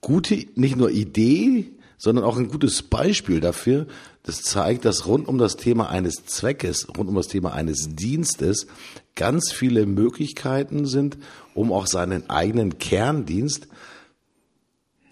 [0.00, 3.86] gute, nicht nur Idee, sondern auch ein gutes Beispiel dafür.
[4.28, 8.66] Das zeigt, dass rund um das Thema eines Zweckes, rund um das Thema eines Dienstes
[9.14, 11.16] ganz viele Möglichkeiten sind,
[11.54, 13.68] um auch seinen eigenen Kerndienst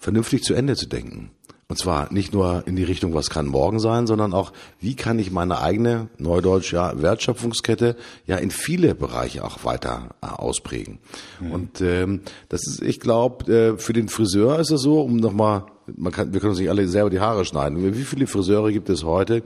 [0.00, 1.30] vernünftig zu Ende zu denken.
[1.66, 5.18] Und zwar nicht nur in die Richtung, was kann morgen sein, sondern auch, wie kann
[5.18, 7.96] ich meine eigene, neudeutsch, ja, Wertschöpfungskette
[8.26, 10.98] ja in viele Bereiche auch weiter äh, ausprägen.
[11.40, 11.52] Mhm.
[11.52, 15.64] Und ähm, das ist, ich glaube, äh, für den Friseur ist es so, um nochmal,
[15.94, 17.94] man kann, wir können uns nicht alle selber die Haare schneiden.
[17.94, 19.42] Wie viele Friseure gibt es heute,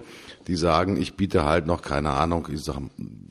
[0.47, 2.77] die sagen, ich biete halt noch, keine Ahnung, ich sag,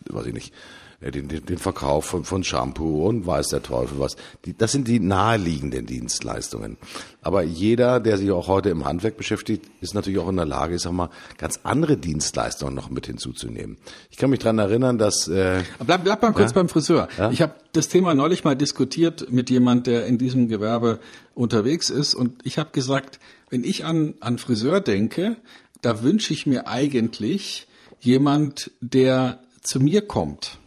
[0.09, 0.53] weiß ich nicht,
[1.01, 4.17] den, den, den Verkauf von, von Shampoo und weiß der Teufel was.
[4.45, 6.77] Die, das sind die naheliegenden Dienstleistungen.
[7.21, 10.75] Aber jeder, der sich auch heute im Handwerk beschäftigt, ist natürlich auch in der Lage,
[10.75, 13.77] ich sag mal, ganz andere Dienstleistungen noch mit hinzuzunehmen.
[14.11, 16.55] Ich kann mich dran erinnern, dass äh, bleib, bleib mal kurz ja?
[16.55, 17.07] beim Friseur.
[17.17, 17.31] Ja?
[17.31, 20.99] Ich habe das Thema neulich mal diskutiert mit jemand, der in diesem Gewerbe
[21.33, 23.19] unterwegs ist, und ich habe gesagt,
[23.49, 25.37] wenn ich an an Friseur denke,
[25.81, 27.67] da wünsche ich mir eigentlich
[28.01, 30.58] jemand, der zu mir kommt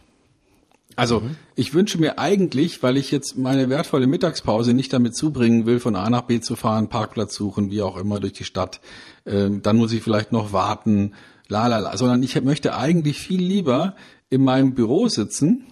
[0.95, 1.35] also mhm.
[1.55, 5.95] ich wünsche mir eigentlich, weil ich jetzt meine wertvolle Mittagspause nicht damit zubringen will, von
[5.95, 8.81] A nach B zu fahren, Parkplatz suchen, wie auch immer durch die Stadt,
[9.25, 11.13] ähm, dann muss ich vielleicht noch warten,
[11.47, 13.95] la la la, sondern ich möchte eigentlich viel lieber
[14.29, 15.65] in meinem Büro sitzen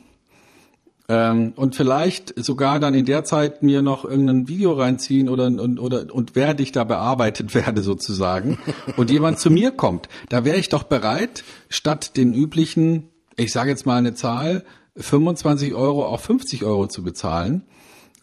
[1.12, 5.78] ähm, und vielleicht sogar dann in der Zeit mir noch irgendein Video reinziehen oder und,
[5.78, 8.58] oder und während ich da bearbeitet werde sozusagen
[8.96, 13.70] und jemand zu mir kommt, da wäre ich doch bereit, statt den üblichen, ich sage
[13.70, 14.64] jetzt mal eine Zahl,
[14.98, 17.64] 25 Euro auch 50 Euro zu bezahlen.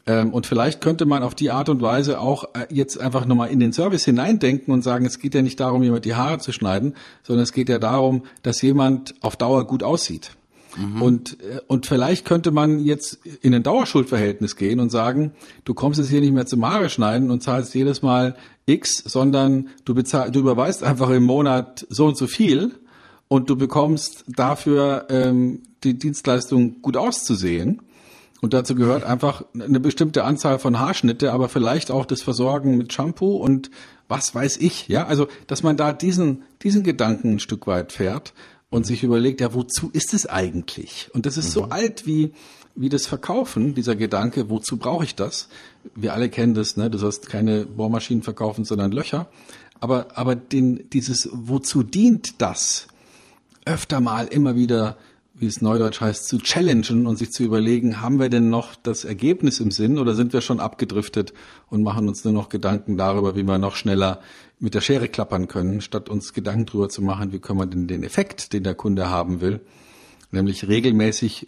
[0.06, 3.50] Ähm, und vielleicht könnte man auf die Art und Weise auch äh, jetzt einfach nochmal
[3.50, 6.52] in den Service hineindenken und sagen, es geht ja nicht darum, jemand die Haare zu
[6.52, 10.32] schneiden, sondern es geht ja darum, dass jemand auf Dauer gut aussieht.
[10.76, 11.02] Mhm.
[11.02, 15.32] Und, äh, und vielleicht könnte man jetzt in ein Dauerschuldverhältnis gehen und sagen,
[15.64, 19.68] du kommst jetzt hier nicht mehr zum Haare schneiden und zahlst jedes Mal X, sondern
[19.84, 22.72] du bezahlst, du überweist einfach im Monat so und so viel
[23.28, 27.82] und du bekommst dafür ähm, die Dienstleistung gut auszusehen.
[28.40, 32.92] Und dazu gehört einfach eine bestimmte Anzahl von Haarschnitte, aber vielleicht auch das Versorgen mit
[32.92, 33.70] Shampoo und
[34.06, 34.88] was weiß ich.
[34.88, 38.32] Ja, also, dass man da diesen, diesen Gedanken ein Stück weit fährt
[38.70, 41.10] und sich überlegt, ja, wozu ist es eigentlich?
[41.12, 41.52] Und das ist mhm.
[41.52, 42.32] so alt wie,
[42.76, 45.48] wie das Verkaufen, dieser Gedanke, wozu brauche ich das?
[45.96, 46.90] Wir alle kennen das, ne?
[46.90, 49.28] Du sollst keine Bohrmaschinen verkaufen, sondern Löcher.
[49.80, 52.86] Aber, aber den, dieses, wozu dient das?
[53.68, 54.96] Öfter mal immer wieder
[55.40, 59.04] wie es neudeutsch heißt, zu challengen und sich zu überlegen, haben wir denn noch das
[59.04, 61.32] Ergebnis im Sinn oder sind wir schon abgedriftet
[61.70, 64.20] und machen uns nur noch Gedanken darüber, wie wir noch schneller
[64.58, 67.86] mit der Schere klappern können, statt uns Gedanken darüber zu machen, wie können wir denn
[67.86, 69.60] den Effekt, den der Kunde haben will,
[70.32, 71.46] nämlich regelmäßig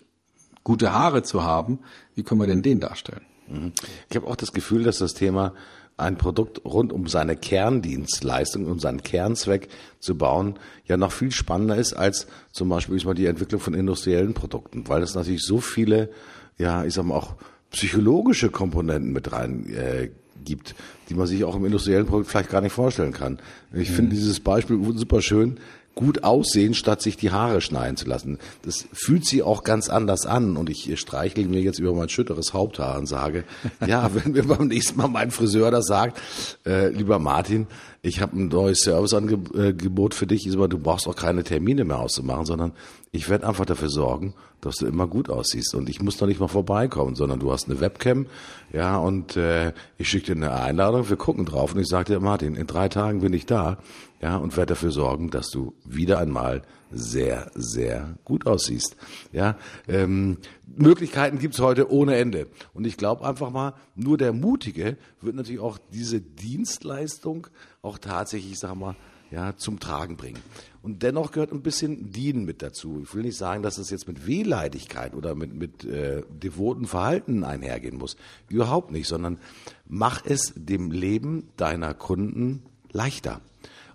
[0.63, 1.81] gute Haare zu haben,
[2.15, 3.25] wie können wir denn den darstellen?
[3.49, 3.73] Mhm.
[4.09, 5.53] Ich habe auch das Gefühl, dass das Thema
[6.01, 11.77] ein Produkt rund um seine Kerndienstleistung, um seinen Kernzweck zu bauen, ja noch viel spannender
[11.77, 15.61] ist als zum Beispiel ich mal die Entwicklung von industriellen Produkten, weil es natürlich so
[15.61, 16.11] viele,
[16.59, 17.35] ja, ich sag mal auch
[17.71, 20.11] psychologische Komponenten mit rein äh,
[20.45, 20.75] gibt,
[21.09, 23.39] die man sich auch im industriellen Produkt vielleicht gar nicht vorstellen kann.
[23.73, 23.95] Ich mhm.
[23.95, 25.59] finde dieses Beispiel super schön
[25.95, 28.39] gut aussehen, statt sich die Haare schneiden zu lassen.
[28.63, 30.57] Das fühlt sich auch ganz anders an.
[30.57, 33.45] Und ich streichle mir jetzt über mein schütteres Haupthaar und sage,
[33.87, 36.21] ja, wenn mir beim nächsten Mal mein Friseur das sagt,
[36.65, 37.67] äh, lieber Martin,
[38.03, 42.47] ich habe ein neues Serviceangebot für dich, aber du brauchst auch keine Termine mehr auszumachen,
[42.47, 42.73] sondern
[43.13, 44.33] ich werde einfach dafür sorgen,
[44.63, 45.75] dass du immer gut aussiehst.
[45.75, 48.27] Und ich muss noch nicht mal vorbeikommen, sondern du hast eine Webcam,
[48.73, 52.21] ja, und äh, ich schicke dir eine Einladung, wir gucken drauf und ich sage dir,
[52.21, 53.79] Martin, in drei Tagen bin ich da,
[54.21, 58.97] ja, und werde dafür sorgen, dass du wieder einmal sehr, sehr gut aussiehst.
[59.33, 59.57] Ja,
[59.89, 62.49] ähm, Möglichkeiten gibt's heute ohne Ende.
[62.75, 67.47] Und ich glaube einfach mal, nur der Mutige wird natürlich auch diese Dienstleistung
[67.81, 68.97] auch tatsächlich, sag mal,
[69.31, 70.41] ja, zum Tragen bringen.
[70.83, 73.01] Und dennoch gehört ein bisschen Dienen mit dazu.
[73.03, 77.45] Ich will nicht sagen, dass es jetzt mit Wehleidigkeit oder mit, mit äh, devoten Verhalten
[77.45, 78.17] einhergehen muss.
[78.49, 79.39] Überhaupt nicht, sondern
[79.87, 83.41] mach es dem Leben deiner Kunden leichter.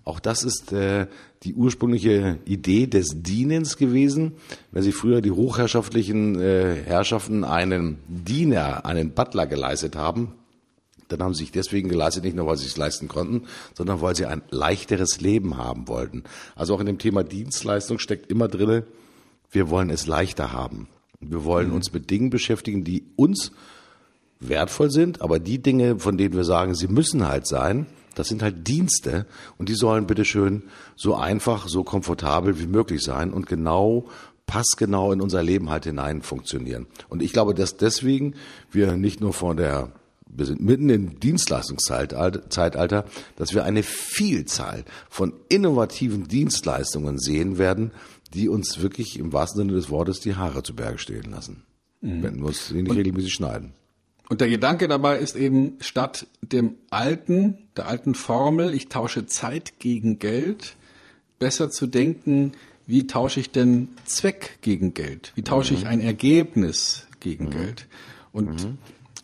[0.06, 1.08] Auch das ist äh,
[1.42, 4.34] die ursprüngliche Idee des Dienens gewesen.
[4.70, 10.32] Wenn Sie früher die hochherrschaftlichen äh, Herrschaften einen Diener, einen Butler geleistet haben,
[11.08, 14.16] dann haben sie sich deswegen geleistet, nicht nur weil sie es leisten konnten, sondern weil
[14.16, 16.24] sie ein leichteres Leben haben wollten.
[16.54, 18.84] Also auch in dem Thema Dienstleistung steckt immer drinne,
[19.50, 20.88] wir wollen es leichter haben.
[21.20, 23.52] Wir wollen uns mit Dingen beschäftigen, die uns
[24.40, 27.86] wertvoll sind, aber die Dinge, von denen wir sagen, sie müssen halt sein,
[28.16, 29.26] das sind halt Dienste
[29.58, 30.64] und die sollen bitteschön
[30.96, 34.06] so einfach, so komfortabel wie möglich sein und genau
[34.46, 36.86] passgenau in unser Leben halt hinein funktionieren.
[37.08, 38.34] Und ich glaube, dass deswegen
[38.72, 39.92] wir nicht nur von der
[40.28, 43.04] wir sind mitten im Dienstleistungszeitalter,
[43.36, 47.92] dass wir eine Vielzahl von innovativen Dienstleistungen sehen werden,
[48.34, 51.62] die uns wirklich im wahrsten Sinne des Wortes die Haare zu Berge stehen lassen,
[52.02, 52.22] mhm.
[52.22, 53.72] wenn wir uns nicht regelmäßig schneiden.
[54.28, 59.78] Und der Gedanke dabei ist eben, statt dem alten, der alten Formel, ich tausche Zeit
[59.78, 60.76] gegen Geld,
[61.38, 62.52] besser zu denken,
[62.86, 65.32] wie tausche ich denn Zweck gegen Geld?
[65.34, 65.78] Wie tausche mhm.
[65.78, 67.50] ich ein Ergebnis gegen mhm.
[67.50, 67.86] Geld?
[68.32, 68.78] Und mhm.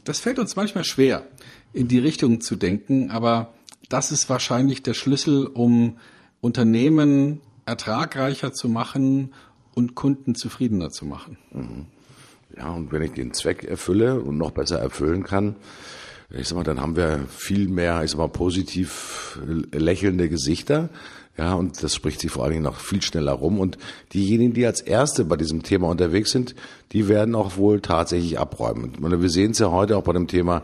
[0.05, 1.27] das fällt uns manchmal schwer,
[1.73, 3.55] in die Richtung zu denken, aber
[3.89, 5.99] das ist wahrscheinlich der Schlüssel, um
[6.41, 9.33] Unternehmen ertragreicher zu machen
[9.75, 11.37] und Kunden zufriedener zu machen.
[12.57, 15.57] Ja, und wenn ich den Zweck erfülle und noch besser erfüllen kann,
[16.35, 19.39] ich sag mal, dann haben wir viel mehr, ich sag mal, positiv
[19.73, 20.89] lächelnde Gesichter.
[21.37, 23.59] Ja, und das spricht sich vor allen Dingen noch viel schneller rum.
[23.59, 23.79] Und
[24.13, 26.55] diejenigen, die als Erste bei diesem Thema unterwegs sind,
[26.93, 28.97] die werden auch wohl tatsächlich abräumen.
[29.01, 30.63] Und wir sehen es ja heute auch bei dem Thema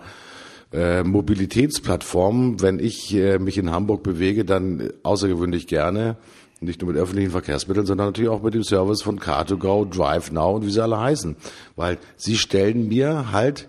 [0.72, 2.60] äh, Mobilitätsplattformen.
[2.60, 6.16] Wenn ich äh, mich in Hamburg bewege, dann außergewöhnlich gerne
[6.60, 10.66] nicht nur mit öffentlichen Verkehrsmitteln, sondern natürlich auch mit dem Service von Car2Go, DriveNow und
[10.66, 11.36] wie sie alle heißen.
[11.76, 13.68] Weil sie stellen mir halt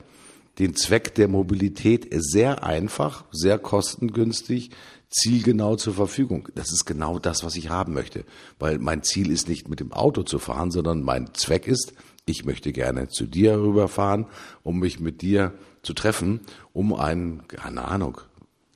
[0.57, 4.71] den Zweck der Mobilität sehr einfach, sehr kostengünstig,
[5.09, 6.49] zielgenau zur Verfügung.
[6.55, 8.25] Das ist genau das, was ich haben möchte.
[8.59, 11.93] Weil mein Ziel ist nicht mit dem Auto zu fahren, sondern mein Zweck ist,
[12.25, 14.27] ich möchte gerne zu dir rüberfahren,
[14.61, 16.41] um mich mit dir zu treffen,
[16.73, 18.21] um ein, keine Ahnung,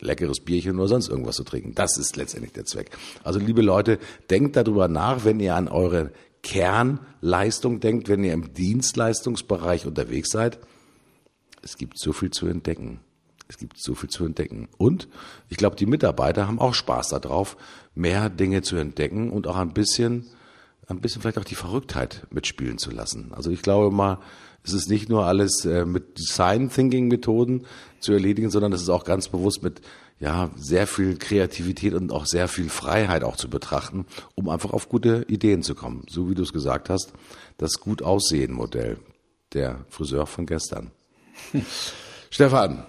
[0.04, 1.74] leckeres Bierchen oder sonst irgendwas zu trinken.
[1.76, 2.92] Das ist letztendlich der Zweck.
[3.24, 4.00] Also liebe Leute,
[4.30, 6.12] denkt darüber nach, wenn ihr an eure
[6.44, 10.60] Kernleistung denkt, wenn ihr im Dienstleistungsbereich unterwegs seid.
[11.62, 13.00] Es gibt so viel zu entdecken.
[13.48, 14.68] Es gibt so viel zu entdecken.
[14.78, 15.08] Und
[15.50, 17.58] ich glaube, die Mitarbeiter haben auch Spaß darauf,
[17.96, 20.26] mehr Dinge zu entdecken und auch ein bisschen,
[20.88, 23.32] ein bisschen vielleicht auch die Verrücktheit mitspielen zu lassen.
[23.34, 24.20] Also ich glaube mal,
[24.64, 27.66] es ist nicht nur alles äh, mit Design Thinking Methoden
[28.00, 29.82] zu erledigen, sondern es ist auch ganz bewusst mit
[30.20, 34.88] ja, sehr viel Kreativität und auch sehr viel Freiheit auch zu betrachten, um einfach auf
[34.88, 36.06] gute Ideen zu kommen.
[36.10, 37.12] So wie du es gesagt hast,
[37.58, 38.98] das gut aussehen Modell,
[39.52, 40.92] der Friseur von gestern.
[42.30, 42.86] Stefan,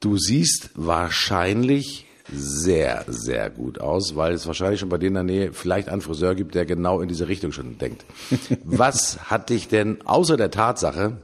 [0.00, 5.36] du siehst wahrscheinlich sehr, sehr gut aus, weil es wahrscheinlich schon bei denen in der
[5.36, 8.04] Nähe vielleicht einen Friseur gibt, der genau in diese Richtung schon denkt.
[8.64, 11.18] Was hat dich denn außer der Tatsache,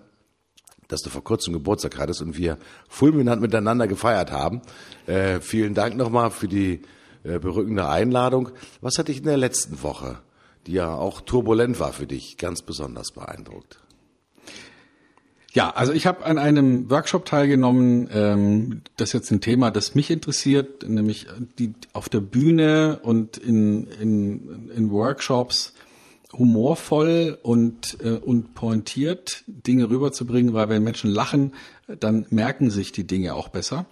[0.89, 2.59] dass du vor kurzem Geburtstag hattest und wir
[2.89, 4.63] fulminant miteinander gefeiert haben,
[5.07, 6.83] äh, vielen Dank nochmal für die
[7.25, 8.51] äh, berückende Einladung.
[8.81, 10.19] Was hat dich in der letzten Woche,
[10.67, 13.79] die ja auch turbulent war für dich, ganz besonders beeindruckt?
[15.57, 19.95] Ja, also ich habe an einem Workshop teilgenommen, ähm, das ist jetzt ein Thema, das
[19.95, 21.29] mich interessiert, nämlich
[21.59, 25.73] die auf der Bühne und in, in, in Workshops
[26.31, 31.55] humorvoll und, äh, und pointiert Dinge rüberzubringen, weil wenn Menschen lachen,
[32.01, 33.87] dann merken sich die Dinge auch besser.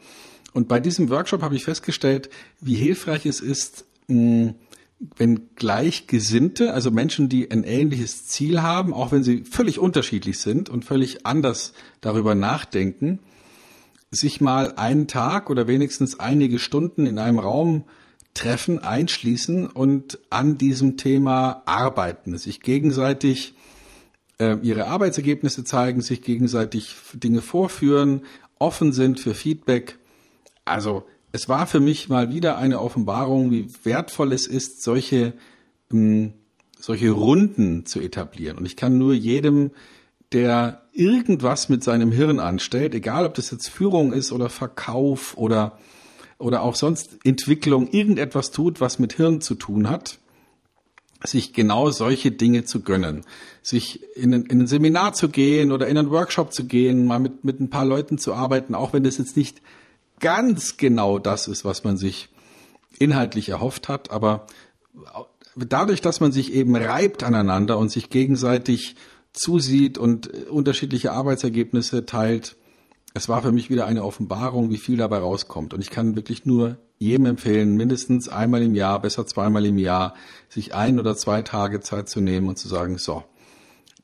[0.53, 2.29] Und bei diesem Workshop habe ich festgestellt,
[2.61, 4.53] wie hilfreich es ist, mh,
[4.99, 10.71] wenn Gleichgesinnte, also Menschen, die ein ähnliches Ziel haben, auch wenn sie völlig unterschiedlich sind
[10.71, 13.19] und völlig anders darüber nachdenken,
[14.11, 17.85] sich mal einen Tag oder wenigstens einige Stunden in einem Raum
[18.33, 23.55] treffen, einschließen und an diesem Thema arbeiten, sich gegenseitig
[24.39, 28.23] äh, ihre Arbeitsergebnisse zeigen, sich gegenseitig Dinge vorführen,
[28.59, 29.99] offen sind für Feedback.
[30.65, 31.05] Also
[31.35, 35.33] es war für mich mal wieder eine Offenbarung, wie wertvoll es ist, solche,
[35.93, 36.33] ähm,
[36.79, 38.57] solche Runden zu etablieren.
[38.57, 39.73] Und ich kann nur jedem,
[40.31, 45.77] der irgendwas mit seinem Hirn anstellt, egal ob das jetzt Führung ist oder Verkauf oder,
[46.39, 50.21] oder auch sonst Entwicklung, irgendetwas tut, was mit Hirn zu tun hat,
[51.25, 53.25] sich genau solche Dinge zu gönnen,
[53.61, 57.19] sich in ein, in ein Seminar zu gehen oder in einen Workshop zu gehen, mal
[57.19, 59.63] mit, mit ein paar Leuten zu arbeiten, auch wenn das jetzt nicht
[60.21, 62.29] ganz genau das ist, was man sich
[62.99, 64.47] inhaltlich erhofft hat, aber
[65.57, 68.97] dadurch, dass man sich eben reibt aneinander und sich gegenseitig
[69.33, 72.57] zusieht und unterschiedliche Arbeitsergebnisse teilt,
[73.15, 75.73] es war für mich wieder eine Offenbarung, wie viel dabei rauskommt.
[75.73, 80.15] Und ich kann wirklich nur jedem empfehlen, mindestens einmal im Jahr, besser zweimal im Jahr,
[80.49, 83.23] sich ein oder zwei Tage Zeit zu nehmen und zu sagen, so,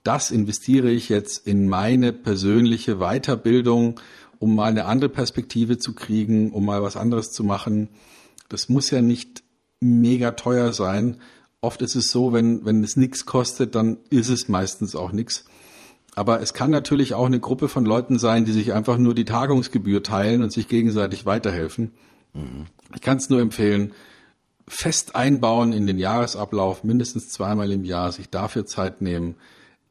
[0.04, 4.00] das investiere ich jetzt in meine persönliche Weiterbildung
[4.40, 7.90] um mal eine andere Perspektive zu kriegen, um mal was anderes zu machen.
[8.48, 9.44] Das muss ja nicht
[9.80, 11.18] mega teuer sein.
[11.60, 15.44] Oft ist es so, wenn, wenn es nichts kostet, dann ist es meistens auch nichts.
[16.16, 19.26] Aber es kann natürlich auch eine Gruppe von Leuten sein, die sich einfach nur die
[19.26, 21.92] Tagungsgebühr teilen und sich gegenseitig weiterhelfen.
[22.32, 22.66] Mhm.
[22.94, 23.92] Ich kann es nur empfehlen,
[24.66, 29.36] fest einbauen in den Jahresablauf, mindestens zweimal im Jahr, sich dafür Zeit nehmen.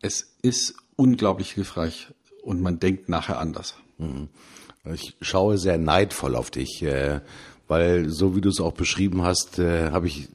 [0.01, 2.07] Es ist unglaublich hilfreich
[2.41, 3.75] und man denkt nachher anders.
[3.99, 4.29] Mhm.
[4.93, 7.21] Ich schaue sehr neidvoll auf dich, äh,
[7.67, 10.29] weil so wie du es auch beschrieben hast, äh, habe ich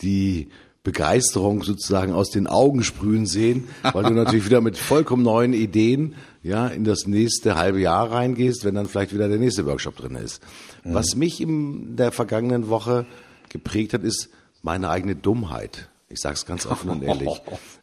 [0.00, 0.48] die
[0.84, 6.14] Begeisterung sozusagen aus den Augen sprühen sehen, weil du natürlich wieder mit vollkommen neuen Ideen
[6.42, 10.14] ja in das nächste halbe Jahr reingehst, wenn dann vielleicht wieder der nächste Workshop drin
[10.14, 10.42] ist.
[10.84, 10.94] Mhm.
[10.94, 13.06] Was mich in der vergangenen Woche
[13.48, 14.28] geprägt hat, ist
[14.62, 15.88] meine eigene Dummheit.
[16.10, 17.30] Ich sage es ganz offen und ehrlich.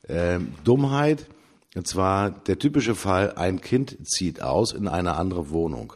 [0.09, 1.25] Ähm, Dummheit,
[1.75, 5.93] und zwar der typische Fall, ein Kind zieht aus in eine andere Wohnung.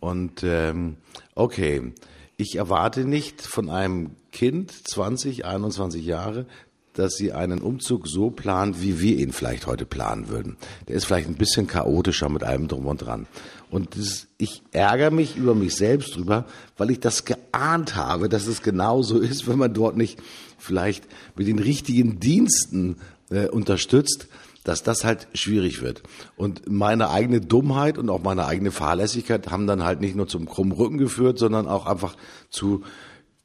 [0.00, 0.96] Und ähm,
[1.34, 1.92] okay,
[2.36, 6.46] ich erwarte nicht von einem Kind, 20, 21 Jahre,
[6.94, 10.56] dass sie einen Umzug so plant, wie wir ihn vielleicht heute planen würden.
[10.88, 13.26] Der ist vielleicht ein bisschen chaotischer mit allem drum und dran.
[13.70, 16.46] Und das, ich ärgere mich über mich selbst drüber,
[16.76, 20.20] weil ich das geahnt habe, dass es genau so ist, wenn man dort nicht
[20.58, 21.04] vielleicht
[21.36, 22.96] mit den richtigen Diensten
[23.30, 24.28] äh, unterstützt,
[24.64, 26.02] dass das halt schwierig wird.
[26.36, 30.46] Und meine eigene Dummheit und auch meine eigene Fahrlässigkeit haben dann halt nicht nur zum
[30.46, 32.16] krummen Rücken geführt, sondern auch einfach
[32.50, 32.82] zu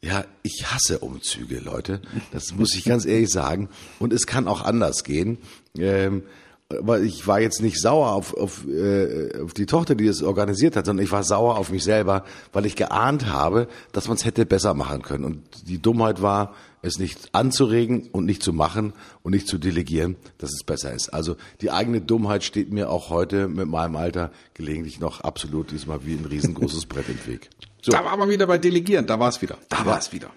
[0.02, 2.02] ja, ich hasse Umzüge, Leute.
[2.32, 3.68] Das muss ich ganz ehrlich sagen.
[4.00, 5.40] Und es kann auch anders gehen.
[5.78, 6.24] Ähm,
[6.70, 10.76] weil ich war jetzt nicht sauer auf, auf, äh, auf die Tochter, die es organisiert
[10.76, 12.24] hat, sondern ich war sauer auf mich selber,
[12.54, 15.26] weil ich geahnt habe, dass man es hätte besser machen können.
[15.26, 18.94] Und die Dummheit war, es nicht anzuregen und nicht zu machen
[19.24, 21.10] und nicht zu delegieren, dass es besser ist.
[21.10, 26.06] Also die eigene Dummheit steht mir auch heute mit meinem Alter gelegentlich noch absolut diesmal
[26.06, 27.50] wie ein riesengroßes Brett im Weg.
[27.82, 27.91] So.
[27.91, 29.58] Da waren wir wieder bei Delegieren, da war es wieder.
[29.68, 29.86] Da ja.
[29.86, 30.30] war es wieder.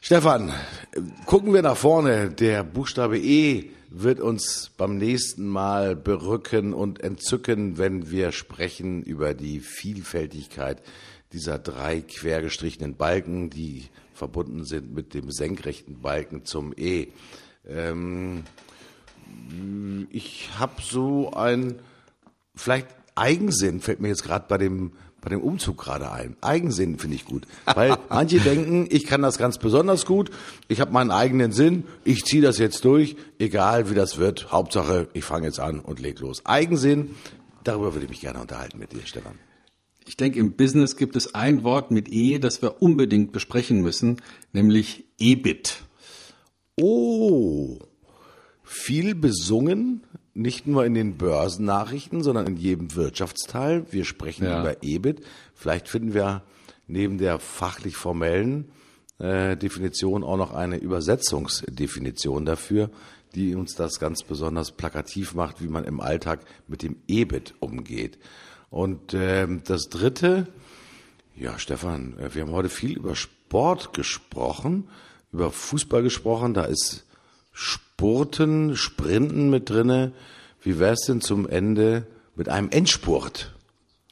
[0.00, 0.52] Stefan,
[1.26, 2.30] gucken wir nach vorne.
[2.30, 9.34] Der Buchstabe E wird uns beim nächsten Mal berücken und entzücken, wenn wir sprechen über
[9.34, 10.80] die Vielfältigkeit
[11.32, 17.08] dieser drei quergestrichenen Balken, die verbunden sind mit dem senkrechten Balken zum E.
[17.66, 18.44] Ähm,
[20.10, 21.80] ich habe so ein,
[22.54, 26.36] vielleicht Eigensinn, fällt mir jetzt gerade bei dem bei dem Umzug gerade ein.
[26.40, 27.46] Eigensinn finde ich gut.
[27.66, 30.30] Weil manche denken, ich kann das ganz besonders gut,
[30.68, 34.52] ich habe meinen eigenen Sinn, ich ziehe das jetzt durch, egal wie das wird.
[34.52, 36.44] Hauptsache, ich fange jetzt an und leg los.
[36.46, 37.14] Eigensinn,
[37.64, 39.38] darüber würde ich mich gerne unterhalten mit dir, Stefan.
[40.06, 44.20] Ich denke, im Business gibt es ein Wort mit E, das wir unbedingt besprechen müssen,
[44.52, 45.82] nämlich EBIT.
[46.80, 47.78] Oh,
[48.64, 50.02] viel besungen,
[50.34, 53.84] nicht nur in den Börsennachrichten, sondern in jedem Wirtschaftsteil.
[53.90, 54.60] Wir sprechen ja.
[54.60, 55.24] über EBIT.
[55.54, 56.42] Vielleicht finden wir
[56.86, 58.70] neben der fachlich formellen
[59.18, 62.90] äh, Definition auch noch eine Übersetzungsdefinition dafür,
[63.34, 68.18] die uns das ganz besonders plakativ macht, wie man im Alltag mit dem EBIT umgeht.
[68.70, 70.46] Und äh, das Dritte,
[71.36, 74.88] ja, Stefan, äh, wir haben heute viel über Sport gesprochen,
[75.32, 76.54] über Fußball gesprochen.
[76.54, 77.04] Da ist
[78.00, 80.12] Spurten, Sprinten mit drinne.
[80.62, 83.54] Wie wär's denn zum Ende mit einem Endspurt?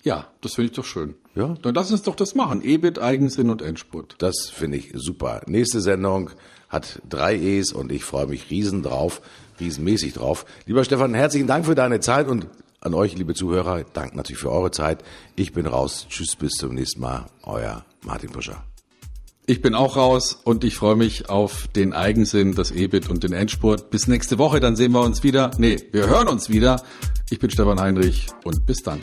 [0.03, 1.15] Ja, das finde ich doch schön.
[1.35, 2.63] Ja, dann lass uns doch das machen.
[2.63, 4.17] EBIT, Eigensinn und Endspurt.
[4.19, 5.41] Das finde ich super.
[5.47, 6.29] Nächste Sendung
[6.69, 9.23] hat drei E's und ich freue mich riesen drauf,
[9.59, 10.45] riesenmäßig drauf.
[10.67, 12.47] Lieber Stefan, herzlichen Dank für deine Zeit und
[12.83, 15.03] an euch, liebe Zuhörer, danke natürlich für eure Zeit.
[15.35, 16.05] Ich bin raus.
[16.11, 17.25] Tschüss, bis zum nächsten Mal.
[17.43, 18.63] Euer Martin Puscher.
[19.51, 23.33] Ich bin auch raus und ich freue mich auf den Eigensinn, das EBIT und den
[23.33, 23.89] Endspurt.
[23.89, 25.53] Bis nächste Woche, dann sehen wir uns wieder.
[25.57, 26.83] Nee, wir hören uns wieder.
[27.31, 29.01] Ich bin Stefan Heinrich und bis dann.